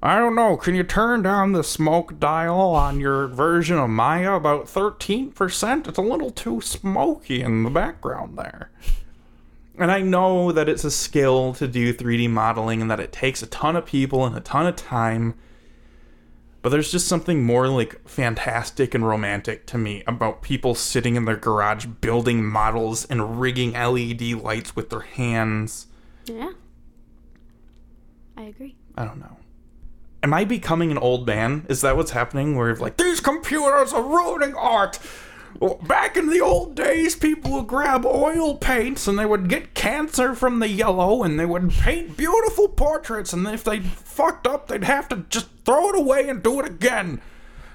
I 0.01 0.19
don't 0.19 0.37
know, 0.37 0.57
can 0.57 0.77
you 0.77 0.85
turn 0.85 1.23
down 1.23 1.53
the 1.53 1.65
smoke 1.65 2.21
dial 2.21 2.61
on 2.61 3.01
your 3.01 3.27
version 3.27 3.79
of 3.79 3.91
Maya 3.91 4.35
about 4.35 4.67
13%? 4.67 5.89
It's 5.89 5.99
a 5.99 6.03
little 6.03 6.31
too 6.31 6.61
smoky 6.61 7.43
in 7.43 7.65
the 7.65 7.71
background 7.71 8.39
there. 8.39 8.71
And 9.77 9.91
I 9.91 10.03
know 10.03 10.53
that 10.53 10.69
it's 10.69 10.85
a 10.85 10.91
skill 10.91 11.53
to 11.55 11.67
do 11.67 11.93
3D 11.93 12.31
modeling 12.31 12.81
and 12.81 12.91
that 12.91 13.01
it 13.01 13.11
takes 13.11 13.43
a 13.43 13.47
ton 13.47 13.75
of 13.75 13.87
people 13.87 14.25
and 14.25 14.37
a 14.37 14.41
ton 14.41 14.67
of 14.69 14.77
time. 14.77 15.35
But 16.61 16.71
there's 16.71 16.91
just 16.91 17.07
something 17.07 17.45
more 17.45 17.69
like 17.69 18.07
fantastic 18.09 18.95
and 18.95 19.07
romantic 19.07 19.67
to 19.67 19.79
me 19.79 20.03
about 20.07 20.43
people 20.43 20.75
sitting 20.75 21.15
in 21.15 21.25
their 21.25 21.37
garage 21.37 21.87
building 21.87 22.45
models 22.45 23.05
and 23.05 23.41
rigging 23.41 23.73
LED 23.73 24.23
lights 24.43 24.75
with 24.75 24.91
their 24.91 25.01
hands. 25.01 25.87
Yeah. 26.27 26.53
I 28.37 28.43
agree. 28.43 28.77
I 28.97 29.05
don't 29.05 29.21
know. 29.21 29.37
Am 30.23 30.35
I 30.35 30.45
becoming 30.45 30.91
an 30.91 30.99
old 30.99 31.27
man? 31.27 31.65
Is 31.69 31.81
that 31.83 31.97
what's 31.97 32.11
happening? 32.11 32.57
Where 32.57 32.75
like 32.75 32.97
these 32.97 33.21
computers 33.21 33.93
are 33.93 34.03
ruining 34.03 34.55
art. 34.55 34.99
Back 35.61 36.17
in 36.17 36.29
the 36.29 36.41
old 36.41 36.77
days, 36.77 37.17
people 37.17 37.53
would 37.53 37.67
grab 37.67 38.07
oil 38.07 38.57
paints 38.57 39.09
and 39.09 39.19
they 39.19 39.27
would 39.27 39.49
get 39.49 39.75
cancer 39.75 40.35
from 40.35 40.61
the 40.61 40.69
yellow 40.69 41.25
and 41.25 41.39
they 41.39 41.47
would 41.47 41.71
paint 41.71 42.17
beautiful 42.17 42.69
portraits. 42.69 43.33
And 43.33 43.47
if 43.49 43.65
they 43.65 43.81
fucked 43.81 44.47
up, 44.47 44.69
they'd 44.69 44.85
have 44.85 45.09
to 45.09 45.25
just 45.29 45.49
throw 45.65 45.89
it 45.89 45.97
away 45.97 46.29
and 46.29 46.43
do 46.43 46.61
it 46.61 46.67
again. 46.67 47.21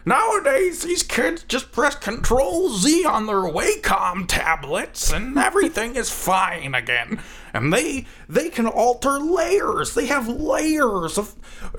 Nowadays, 0.06 0.82
these 0.82 1.02
kids 1.02 1.44
just 1.44 1.72
press 1.72 1.96
Control 1.96 2.70
Z 2.70 3.06
on 3.06 3.26
their 3.26 3.38
Wacom 3.38 4.26
tablets, 4.28 5.12
and 5.12 5.38
everything 5.38 5.96
is 5.96 6.10
fine 6.10 6.76
again. 6.76 7.22
And 7.54 7.72
they 7.72 8.06
they 8.28 8.50
can 8.50 8.66
alter 8.68 9.20
layers. 9.20 9.94
They 9.94 10.08
have 10.08 10.28
layers 10.28 11.18
of. 11.18 11.36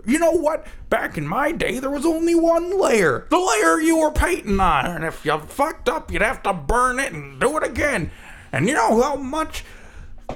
You 0.06 0.18
know 0.18 0.32
what? 0.32 0.66
Back 0.88 1.18
in 1.18 1.26
my 1.26 1.52
day, 1.52 1.78
there 1.78 1.90
was 1.90 2.06
only 2.06 2.34
one 2.34 2.80
layer, 2.80 3.26
the 3.28 3.38
layer 3.38 3.80
you 3.80 3.98
were 3.98 4.12
painting 4.12 4.60
on. 4.60 4.86
And 4.86 5.04
if 5.04 5.24
you 5.24 5.38
fucked 5.38 5.88
up, 5.88 6.10
you'd 6.10 6.22
have 6.22 6.42
to 6.44 6.52
burn 6.54 6.98
it 7.00 7.12
and 7.12 7.40
do 7.40 7.56
it 7.56 7.64
again. 7.64 8.10
And 8.52 8.68
you 8.68 8.74
know 8.74 9.02
how 9.02 9.16
much 9.16 9.64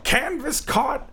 canvas 0.02 0.60
caught 0.60 1.08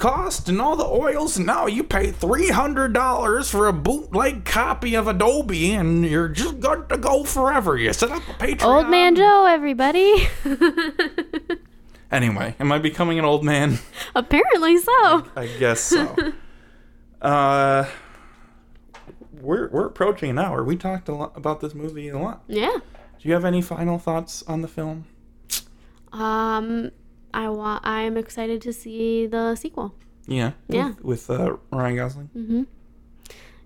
cost 0.00 0.48
and 0.48 0.60
all 0.60 0.76
the 0.76 0.84
oils 0.84 1.36
and 1.36 1.46
now 1.46 1.66
you 1.66 1.84
pay 1.84 2.10
$300 2.10 3.50
for 3.50 3.68
a 3.68 3.72
bootleg 3.72 4.46
copy 4.46 4.94
of 4.94 5.06
adobe 5.06 5.72
and 5.72 6.06
you're 6.06 6.28
just 6.28 6.58
good 6.58 6.88
to 6.88 6.96
go 6.96 7.22
forever. 7.22 7.76
You 7.76 7.92
set 7.92 8.10
up 8.10 8.26
a 8.26 8.32
patreon. 8.32 8.64
Old 8.64 8.88
Man 8.88 9.14
Joe, 9.14 9.46
everybody. 9.46 10.26
anyway 12.10 12.56
am 12.58 12.72
i 12.72 12.78
becoming 12.78 13.18
an 13.18 13.24
old 13.24 13.44
man? 13.44 13.78
Apparently 14.16 14.78
so. 14.78 15.24
i 15.36 15.46
guess 15.58 15.80
so. 15.80 16.32
Uh 17.20 17.86
we're, 19.40 19.68
we're 19.68 19.86
approaching 19.86 20.30
an 20.30 20.38
hour. 20.38 20.64
We 20.64 20.76
talked 20.76 21.08
a 21.08 21.14
lot 21.14 21.36
about 21.36 21.60
this 21.60 21.74
movie 21.74 22.08
a 22.08 22.18
lot. 22.18 22.42
Yeah. 22.46 22.78
do 23.18 23.28
you 23.28 23.32
have 23.34 23.44
any 23.44 23.62
final 23.62 23.98
thoughts 23.98 24.42
on 24.44 24.60
the 24.62 24.68
film? 24.68 25.06
Um, 26.12 26.90
I 27.34 27.48
want. 27.48 27.86
I'm 27.86 28.16
excited 28.16 28.60
to 28.62 28.72
see 28.72 29.26
the 29.26 29.54
sequel. 29.56 29.94
yeah 30.26 30.52
Yeah. 30.68 30.88
with, 31.02 31.28
with 31.28 31.30
uh, 31.30 31.56
ryan 31.72 31.96
gosling 31.96 32.30
Mm-hmm. 32.36 32.62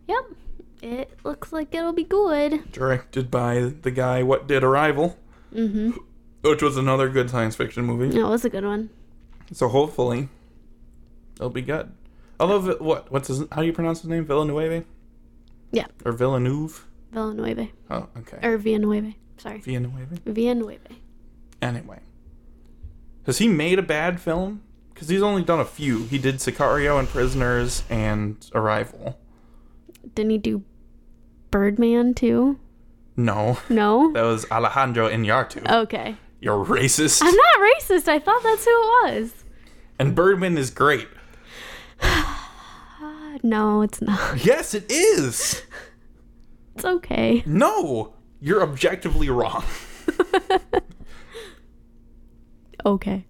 Yep. 0.08 0.24
It 0.82 1.18
looks 1.24 1.52
like 1.52 1.74
it'll 1.74 1.92
be 1.94 2.04
good. 2.04 2.70
directed 2.72 3.30
by 3.30 3.60
the 3.82 3.90
guy 3.90 4.22
what 4.22 4.46
did 4.46 4.62
arrival 4.64 5.18
Mm-hmm. 5.54 5.90
which 6.42 6.62
was 6.62 6.76
another 6.76 7.08
good 7.08 7.30
science 7.30 7.56
fiction 7.56 7.84
movie 7.84 8.08
That 8.16 8.28
was 8.28 8.44
a 8.44 8.50
good 8.50 8.64
one. 8.64 8.90
So 9.52 9.68
hopefully, 9.68 10.28
it'll 11.36 11.50
be 11.50 11.62
good. 11.62 11.92
Although, 12.40 12.74
what 12.82 13.12
what's 13.12 13.28
his? 13.28 13.44
How 13.52 13.60
do 13.60 13.66
you 13.66 13.72
pronounce 13.72 14.00
his 14.00 14.08
name? 14.10 14.24
Villanueva 14.24 14.84
Yeah, 15.70 15.86
or 16.04 16.12
Villeneuve? 16.12 16.86
Villanueva 17.12 17.68
Oh, 17.90 18.08
okay. 18.18 18.38
or 18.42 18.56
Villanueva. 18.58 19.12
Sorry, 19.38 19.60
Villanueva. 19.60 20.16
Villanueva. 20.26 20.88
Anyway, 21.62 22.00
has 23.26 23.38
he 23.38 23.48
made 23.48 23.78
a 23.78 23.82
bad 23.82 24.20
film? 24.20 24.62
Because 24.92 25.08
he's 25.08 25.22
only 25.22 25.42
done 25.42 25.60
a 25.60 25.64
few. 25.64 26.04
He 26.04 26.18
did 26.18 26.36
Sicario 26.36 26.98
and 26.98 27.08
Prisoners 27.08 27.82
and 27.90 28.48
Arrival. 28.54 29.18
Didn't 30.14 30.30
he 30.30 30.38
do 30.38 30.62
Birdman 31.50 32.14
too? 32.14 32.58
No, 33.16 33.58
No. 33.68 34.12
that 34.12 34.22
was 34.22 34.46
Alejandro 34.50 35.08
Iñárritu. 35.08 35.68
Okay. 35.82 36.16
You're 36.40 36.64
racist. 36.64 37.22
I'm 37.22 37.34
not 37.34 37.70
racist. 37.80 38.06
I 38.08 38.18
thought 38.18 38.42
that's 38.42 38.64
who 38.64 38.70
it 38.70 39.04
was. 39.22 39.34
and 39.98 40.14
Birdman 40.14 40.56
is 40.58 40.70
great. 40.70 41.08
No, 43.42 43.82
it's 43.82 44.00
not. 44.00 44.38
Yes, 44.44 44.72
it 44.74 44.90
is. 44.90 45.62
It's 46.76 46.84
okay. 46.84 47.42
No, 47.46 48.14
you're 48.40 48.62
objectively 48.62 49.28
wrong. 49.28 49.64
Okay. 52.86 53.24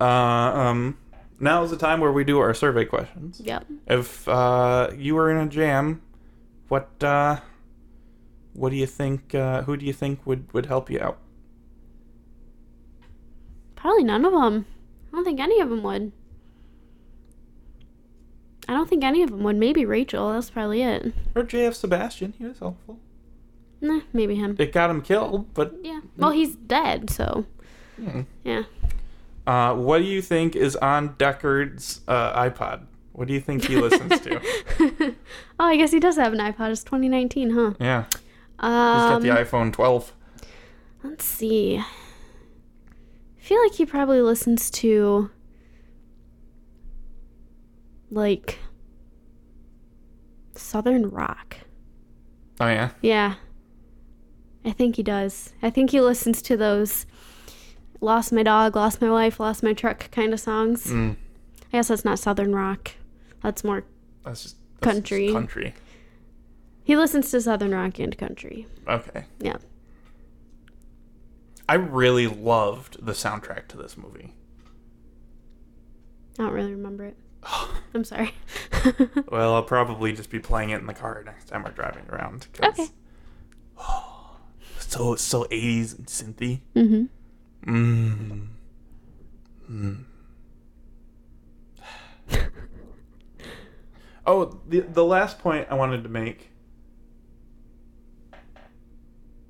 Uh, 0.00 0.04
um, 0.04 0.98
now 1.38 1.62
is 1.62 1.70
the 1.70 1.76
time 1.76 2.00
where 2.00 2.12
we 2.12 2.24
do 2.24 2.38
our 2.38 2.54
survey 2.54 2.84
questions. 2.84 3.40
Yep. 3.44 3.66
If 3.86 4.28
uh, 4.28 4.90
you 4.96 5.14
were 5.14 5.30
in 5.30 5.36
a 5.36 5.48
jam, 5.48 6.02
what 6.68 6.90
uh, 7.02 7.40
what 8.54 8.70
do 8.70 8.76
you 8.76 8.86
think? 8.86 9.34
Uh, 9.34 9.62
who 9.62 9.76
do 9.76 9.84
you 9.84 9.92
think 9.92 10.26
would 10.26 10.52
would 10.52 10.66
help 10.66 10.90
you 10.90 11.00
out? 11.00 11.18
Probably 13.74 14.04
none 14.04 14.24
of 14.24 14.32
them. 14.32 14.66
I 15.12 15.16
don't 15.16 15.24
think 15.24 15.40
any 15.40 15.60
of 15.60 15.70
them 15.70 15.82
would. 15.82 16.12
I 18.68 18.74
don't 18.74 18.88
think 18.88 19.02
any 19.02 19.22
of 19.22 19.30
them 19.30 19.42
would. 19.42 19.56
Maybe 19.56 19.84
Rachel. 19.84 20.32
That's 20.32 20.50
probably 20.50 20.82
it. 20.82 21.12
Or 21.34 21.42
J.F. 21.42 21.74
Sebastian? 21.74 22.34
He 22.38 22.44
was 22.44 22.58
helpful. 22.60 23.00
Nah, 23.80 24.00
maybe 24.12 24.34
him. 24.34 24.56
It 24.58 24.72
got 24.72 24.90
him 24.90 25.00
killed, 25.02 25.52
but 25.54 25.74
Yeah. 25.82 26.00
Well, 26.16 26.30
he's 26.32 26.54
dead, 26.56 27.08
so 27.10 27.46
hmm. 27.96 28.22
yeah. 28.44 28.64
uh, 29.46 29.74
what 29.74 29.98
do 29.98 30.04
you 30.04 30.20
think 30.22 30.54
is 30.54 30.76
on 30.76 31.14
Deckard's 31.14 32.02
uh, 32.06 32.38
iPod? 32.48 32.82
What 33.12 33.26
do 33.28 33.34
you 33.34 33.40
think 33.40 33.64
he 33.64 33.76
listens 33.76 34.20
to? 34.20 34.40
oh, 35.58 35.64
I 35.64 35.76
guess 35.76 35.90
he 35.92 35.98
does 36.00 36.16
have 36.16 36.32
an 36.32 36.38
iPod. 36.38 36.70
It's 36.70 36.84
2019, 36.84 37.50
huh? 37.50 37.72
Yeah, 37.80 38.04
he's 38.10 38.18
Um, 38.60 39.10
got 39.10 39.22
the 39.22 39.28
iPhone 39.28 39.72
12. 39.72 40.12
let's 41.02 41.24
see. 41.24 41.78
I 41.78 43.42
feel 43.42 43.62
like 43.62 43.72
he 43.74 43.84
probably 43.86 44.20
listens 44.22 44.70
to 44.72 45.30
like 48.10 48.58
Southern 50.54 51.08
rock. 51.10 51.56
Oh 52.60 52.66
yeah, 52.68 52.90
Yeah. 53.02 53.34
I 54.64 54.70
think 54.72 54.96
he 54.96 55.02
does. 55.02 55.52
I 55.62 55.70
think 55.70 55.90
he 55.90 56.00
listens 56.00 56.42
to 56.42 56.56
those 56.56 57.06
lost 58.00 58.32
my 58.32 58.42
dog, 58.42 58.76
lost 58.76 59.00
my 59.00 59.10
wife, 59.10 59.40
lost 59.40 59.62
my 59.62 59.72
truck 59.72 60.10
kind 60.10 60.32
of 60.32 60.40
songs. 60.40 60.86
mm, 60.86 61.16
I 61.72 61.78
guess 61.78 61.88
that's 61.88 62.04
not 62.04 62.18
southern 62.18 62.54
rock. 62.54 62.92
That's 63.42 63.64
more 63.64 63.84
that's 64.24 64.42
just 64.42 64.56
that's 64.80 64.96
just 64.98 65.02
Country. 65.08 65.32
country. 65.32 65.74
he 66.84 66.96
listens 66.96 67.30
to 67.30 67.40
southern 67.40 67.72
rock 67.72 67.98
and 67.98 68.16
country. 68.18 68.66
Okay. 68.88 69.24
Yeah. 69.38 69.56
I 71.68 71.74
really 71.74 72.26
loved 72.26 73.04
the 73.04 73.12
soundtrack 73.12 73.68
to 73.68 73.76
this 73.76 73.96
movie. 73.96 74.34
I 76.38 76.42
don't 76.44 76.52
really 76.52 76.72
remember 76.72 77.04
it. 77.04 77.16
I'm 77.94 78.04
sorry. 78.04 78.32
Well, 79.28 79.54
I'll 79.54 79.62
probably 79.76 80.12
just 80.12 80.30
be 80.30 80.38
playing 80.40 80.70
it 80.70 80.80
in 80.80 80.86
the 80.86 80.94
car 80.94 81.22
next 81.24 81.46
time 81.48 81.62
we're 81.62 81.70
driving 81.70 82.04
around. 82.10 82.46
'cause- 82.52 82.78
Okay. 82.80 82.88
so 84.90 85.14
so 85.14 85.44
80s 85.44 85.96
and 85.98 86.06
synthy. 86.06 86.60
mhm. 86.74 87.08
Mm. 87.66 88.46
Mm. 89.70 90.04
oh, 94.26 94.60
the 94.68 94.80
the 94.80 95.04
last 95.04 95.38
point 95.38 95.68
I 95.70 95.74
wanted 95.74 96.02
to 96.02 96.08
make. 96.08 96.50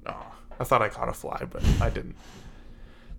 Oh, 0.07 0.35
I 0.59 0.65
thought 0.65 0.83
I 0.83 0.89
caught 0.89 1.09
a 1.09 1.13
fly, 1.15 1.47
but 1.51 1.63
I 1.81 1.89
didn't. 1.89 2.17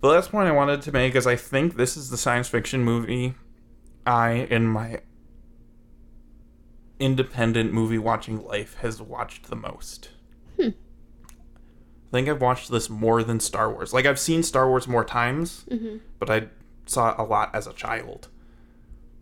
The 0.00 0.08
last 0.08 0.30
point 0.30 0.48
I 0.48 0.52
wanted 0.52 0.82
to 0.82 0.92
make 0.92 1.14
is 1.14 1.26
I 1.26 1.36
think 1.36 1.76
this 1.76 1.96
is 1.96 2.10
the 2.10 2.16
science 2.16 2.48
fiction 2.48 2.82
movie 2.84 3.34
I, 4.06 4.30
in 4.50 4.66
my 4.66 5.00
independent 6.98 7.72
movie 7.72 7.98
watching 7.98 8.44
life, 8.44 8.76
has 8.78 9.00
watched 9.00 9.48
the 9.48 9.56
most. 9.56 10.10
Hmm. 10.60 10.70
I 12.12 12.16
think 12.16 12.28
I've 12.28 12.42
watched 12.42 12.70
this 12.70 12.90
more 12.90 13.22
than 13.22 13.40
Star 13.40 13.72
Wars. 13.72 13.94
Like 13.94 14.04
I've 14.04 14.18
seen 14.18 14.42
Star 14.42 14.68
Wars 14.68 14.86
more 14.86 15.04
times, 15.04 15.64
Mhm. 15.70 16.00
but 16.18 16.28
I 16.28 16.48
saw 16.84 17.10
it 17.12 17.18
a 17.18 17.22
lot 17.24 17.50
as 17.54 17.66
a 17.66 17.72
child. 17.72 18.28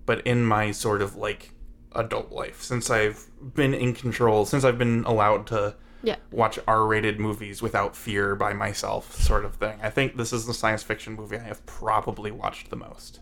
But 0.06 0.26
in 0.26 0.44
my 0.44 0.72
sort 0.72 1.00
of 1.00 1.14
like 1.14 1.52
adult 1.92 2.32
life, 2.32 2.62
since 2.62 2.90
I've 2.90 3.28
been 3.54 3.74
in 3.74 3.94
control, 3.94 4.44
since 4.44 4.64
I've 4.64 4.78
been 4.78 5.04
allowed 5.04 5.46
to 5.48 5.76
Yeah. 6.02 6.16
watch 6.32 6.58
R-rated 6.66 7.20
movies 7.20 7.62
without 7.62 7.94
fear 7.94 8.34
by 8.34 8.54
myself, 8.54 9.14
sort 9.14 9.44
of 9.44 9.54
thing. 9.54 9.78
I 9.82 9.90
think 9.90 10.16
this 10.16 10.32
is 10.32 10.46
the 10.46 10.54
science 10.54 10.82
fiction 10.82 11.12
movie 11.14 11.36
I 11.36 11.42
have 11.42 11.64
probably 11.66 12.32
watched 12.32 12.70
the 12.70 12.76
most. 12.76 13.20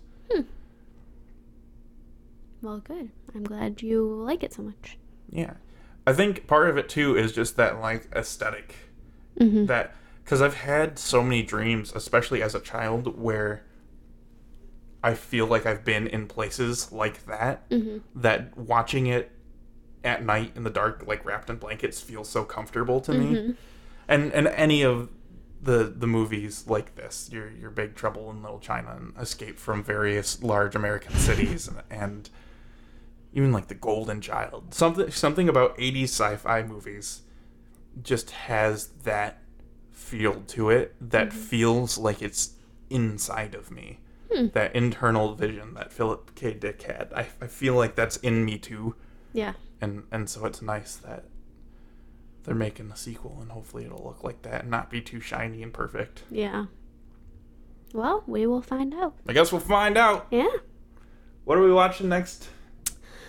Well, 2.63 2.79
good. 2.79 3.11
I'm 3.35 3.45
glad 3.45 3.83
you 3.83 4.03
like 4.05 4.43
it 4.43 4.53
so 4.53 4.63
much. 4.63 4.99
Yeah. 5.31 5.55
I 6.07 6.13
think 6.13 6.47
part 6.47 6.69
of 6.71 6.77
it 6.79 6.89
too 6.89 7.17
is 7.17 7.33
just 7.33 7.57
that 7.57 7.81
like 7.81 8.09
aesthetic 8.17 8.75
Mhm. 9.39 9.67
that 9.69 9.95
because 10.25 10.43
I've 10.43 10.55
had 10.57 10.99
so 10.99 11.23
many 11.23 11.43
dreams, 11.43 11.93
especially 11.95 12.43
as 12.43 12.55
a 12.55 12.61
child, 12.61 13.19
where 13.19 13.63
I 15.03 15.15
feel 15.15 15.47
like 15.47 15.65
I've 15.65 15.85
been 15.85 16.07
in 16.07 16.27
places 16.27 16.91
like 16.93 17.25
that. 17.27 17.69
Mhm. 17.71 18.03
That 18.17 18.57
watching 18.59 19.07
it 19.07 19.31
at 20.05 20.25
night 20.25 20.53
in 20.55 20.65
the 20.65 20.71
dark, 20.71 21.05
like 21.07 21.25
wrapped 21.25 21.49
in 21.51 21.57
blankets, 21.57 22.01
feels 22.01 22.29
so 22.29 22.45
comfortable 22.45 23.01
to 23.03 23.13
me. 23.13 23.27
Mhm. 23.37 23.57
And 24.09 24.33
and 24.33 24.49
any 24.49 24.83
of 24.83 25.09
the 25.63 25.85
the 25.85 26.07
movies 26.07 26.65
like 26.67 26.95
this, 26.97 27.29
your 27.33 27.51
your 27.51 27.71
Big 27.71 27.95
Trouble 27.95 28.31
in 28.31 28.43
Little 28.43 28.61
China, 28.61 28.97
and 28.97 29.13
Escape 29.19 29.59
from 29.59 29.83
various 29.83 30.43
large 30.43 30.75
American 30.77 31.15
cities, 31.15 31.69
and, 31.69 31.83
and 31.91 32.31
even 33.33 33.53
like 33.53 33.69
the 33.69 33.75
Golden 33.75 34.21
Child, 34.21 34.75
something 34.75 35.11
something 35.11 35.49
about 35.49 35.75
80s 35.79 36.11
sci-fi 36.11 36.63
movies 36.63 37.23
just 38.03 38.31
has 38.31 38.89
that 39.05 39.43
feel 39.91 40.43
to 40.49 40.71
it 40.71 40.95
that 41.01 41.29
mm-hmm. 41.29 41.39
feels 41.39 41.99
like 41.99 42.23
it's 42.23 42.55
inside 42.91 43.55
of 43.55 43.71
me. 43.71 44.01
Hmm. 44.33 44.49
That 44.49 44.75
internal 44.75 45.35
vision 45.35 45.75
that 45.75 45.93
Philip 45.93 46.35
K. 46.35 46.53
Dick 46.53 46.83
had. 46.83 47.13
I, 47.15 47.29
I 47.41 47.47
feel 47.47 47.75
like 47.75 47.95
that's 47.95 48.19
in 48.19 48.45
me 48.45 48.59
too. 48.59 48.95
Yeah. 49.33 49.55
And 49.81 50.05
and 50.11 50.29
so 50.29 50.45
it's 50.45 50.61
nice 50.61 50.97
that 50.97 51.25
they're 52.45 52.55
making 52.55 52.91
a 52.91 52.97
sequel 52.97 53.39
and 53.41 53.51
hopefully 53.51 53.85
it'll 53.85 54.05
look 54.05 54.25
like 54.25 54.43
that 54.43 54.63
and 54.63 54.71
not 54.71 54.91
be 54.91 55.01
too 55.01 55.21
shiny 55.21 55.63
and 55.63 55.73
perfect. 55.73 56.25
Yeah. 56.31 56.67
Well, 57.95 58.23
we 58.27 58.47
will 58.47 58.63
find 58.63 58.95
out. 58.95 59.15
I 59.27 59.33
guess 59.33 59.51
we'll 59.51 59.61
find 59.61 59.97
out. 59.97 60.27
Yeah. 60.31 60.49
What 61.45 61.57
are 61.57 61.63
we 61.63 61.73
watching 61.73 62.09
next 62.09 62.49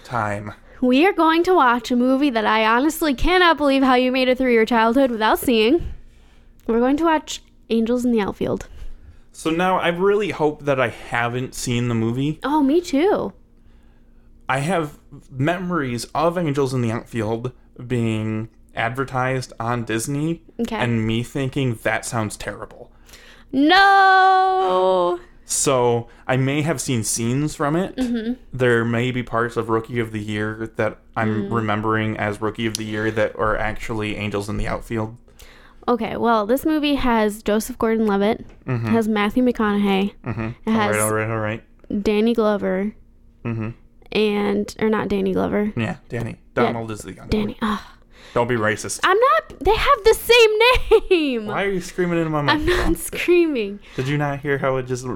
time? 0.04 0.54
We 0.82 1.06
are 1.06 1.14
going 1.14 1.44
to 1.44 1.54
watch 1.54 1.92
a 1.92 1.96
movie 1.96 2.30
that 2.30 2.46
I 2.46 2.66
honestly 2.66 3.14
cannot 3.14 3.58
believe 3.58 3.84
how 3.84 3.96
you 3.96 4.12
made 4.12 4.28
it 4.30 4.38
through 4.38 4.54
your 4.54 4.66
childhood 4.66 5.12
without 5.12 5.40
seeing. 5.40 5.94
We're 6.68 6.80
going 6.80 6.98
to 6.98 7.04
watch 7.06 7.42
Angels 7.70 8.06
in 8.06 8.12
the 8.12 8.22
Outfield. 8.22 8.68
So 9.32 9.50
now 9.50 9.78
I 9.78 9.90
really 9.90 10.32
hope 10.32 10.64
that 10.66 10.80
I 10.80 10.88
haven't 10.88 11.54
seen 11.54 11.88
the 11.88 11.96
movie. 11.96 12.40
Oh, 12.44 12.64
me 12.64 12.80
too. 12.82 13.34
I 14.48 14.60
have 14.60 14.98
memories 15.30 16.06
of 16.16 16.38
Angels 16.38 16.74
in 16.74 16.82
the 16.82 16.92
Outfield 16.92 17.52
being 17.86 18.50
advertised 18.76 19.52
on 19.60 19.84
Disney 19.84 20.42
Okay. 20.60 20.76
and 20.76 21.06
me 21.06 21.24
thinking 21.24 21.76
that 21.84 22.06
sounds 22.06 22.38
terrible. 22.38 22.92
No. 23.52 25.20
So 25.52 26.08
I 26.28 26.38
may 26.38 26.62
have 26.62 26.80
seen 26.80 27.04
scenes 27.04 27.56
from 27.56 27.76
it. 27.76 27.96
Mm-hmm. 27.96 28.34
There 28.54 28.86
may 28.86 29.10
be 29.10 29.24
parts 29.24 29.58
of 29.58 29.68
Rookie 29.70 30.00
of 30.00 30.12
the 30.12 30.20
Year 30.20 30.72
that 30.76 31.00
I'm 31.16 31.50
Mm. 31.50 31.52
remembering 31.54 32.18
as 32.18 32.40
Rookie 32.40 32.68
of 32.68 32.78
the 32.78 32.84
Year 32.84 33.10
that 33.10 33.36
are 33.36 33.58
actually 33.58 34.16
Angels 34.16 34.48
in 34.48 34.58
the 34.58 34.68
Outfield. 34.68 35.18
Okay, 35.88 36.18
well, 36.18 36.46
this 36.46 36.66
movie 36.68 36.94
has 36.96 37.42
Joseph 37.42 37.80
Gordon-Levitt, 37.80 38.46
Mm-hmm. 38.68 38.88
has 38.90 39.08
Matthew 39.08 39.44
McConaughey, 39.44 40.14
Mm-hmm. 40.24 40.50
It 40.68 40.72
has- 40.72 40.96
all 40.98 41.12
right, 41.14 41.28
all 41.30 41.30
right, 41.30 41.32
all 41.32 41.40
right. 41.40 42.04
Danny 42.04 42.36
Glover, 42.36 42.94
Mm-hmm. 43.44 43.70
and 44.12 44.76
or 44.80 44.90
not 44.90 45.08
Danny 45.08 45.34
Glover. 45.34 45.74
Yeah, 45.76 45.98
Danny. 46.10 46.36
Donald 46.54 46.92
is 46.92 47.00
the 47.00 47.14
young 47.14 47.28
Danny. 47.30 47.58
Don't 48.36 48.48
be 48.48 48.56
racist. 48.56 49.00
I'm 49.04 49.18
not. 49.18 49.60
They 49.62 49.74
have 49.76 50.04
the 50.04 50.14
same 50.14 51.10
name. 51.10 51.46
Why 51.48 51.64
are 51.64 51.72
you 51.72 51.82
screaming 51.82 52.20
into 52.20 52.30
my 52.30 52.42
I'm 52.42 52.64
not 52.66 52.98
screaming. 52.98 53.80
Did 53.96 54.08
you 54.08 54.18
not 54.20 54.42
hear 54.42 54.60
how 54.60 54.76
it 54.76 54.84
just 54.84 55.08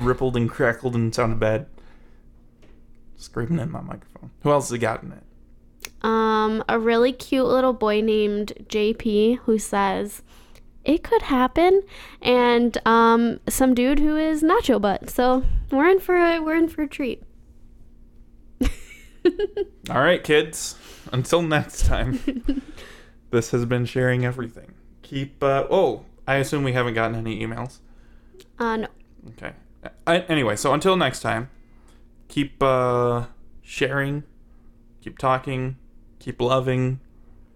rippled 0.00 0.36
and 0.36 0.50
crackled 0.50 0.94
and 0.94 1.14
sounded 1.14 1.40
bad. 1.40 1.66
Screaming 3.16 3.58
in 3.58 3.70
my 3.70 3.80
microphone. 3.80 4.30
Who 4.42 4.50
else 4.50 4.70
has 4.70 4.78
gotten 4.78 5.12
it? 5.12 5.22
Um, 6.02 6.62
a 6.68 6.78
really 6.78 7.12
cute 7.12 7.46
little 7.46 7.72
boy 7.72 8.00
named 8.00 8.52
JP 8.68 9.38
who 9.38 9.58
says 9.58 10.22
it 10.84 11.02
could 11.02 11.22
happen, 11.22 11.82
and 12.22 12.78
um, 12.86 13.40
some 13.48 13.74
dude 13.74 13.98
who 13.98 14.16
is 14.16 14.42
Nacho 14.42 14.80
Butt. 14.80 15.10
So 15.10 15.42
we're 15.70 15.88
in 15.88 15.98
for 15.98 16.16
a 16.16 16.38
we're 16.40 16.56
in 16.56 16.68
for 16.68 16.82
a 16.82 16.88
treat. 16.88 17.22
All 19.90 20.00
right, 20.00 20.22
kids. 20.22 20.76
Until 21.12 21.42
next 21.42 21.86
time. 21.86 22.62
this 23.30 23.50
has 23.50 23.64
been 23.64 23.84
sharing 23.84 24.24
everything. 24.24 24.74
Keep. 25.02 25.42
Uh, 25.42 25.66
oh, 25.70 26.04
I 26.26 26.36
assume 26.36 26.62
we 26.64 26.72
haven't 26.72 26.94
gotten 26.94 27.16
any 27.16 27.40
emails. 27.40 27.78
Uh, 28.58 28.76
no. 28.76 28.88
Okay. 29.30 29.52
I, 30.06 30.18
anyway, 30.20 30.56
so 30.56 30.72
until 30.72 30.96
next 30.96 31.20
time, 31.20 31.50
keep 32.28 32.62
uh, 32.62 33.26
sharing, 33.62 34.24
keep 35.00 35.18
talking, 35.18 35.76
keep 36.18 36.40
loving, 36.40 37.00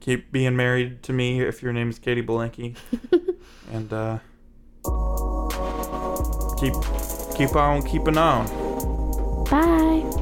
keep 0.00 0.32
being 0.32 0.56
married 0.56 1.02
to 1.04 1.12
me 1.12 1.40
if 1.40 1.62
your 1.62 1.72
name 1.72 1.90
is 1.90 1.98
Katie 1.98 2.22
Belenky, 2.22 2.76
and 3.72 3.92
uh, 3.92 4.18
keep 6.58 6.74
keep 7.36 7.56
on 7.56 7.82
keeping 7.82 8.18
on. 8.18 8.46
Bye. 9.44 10.19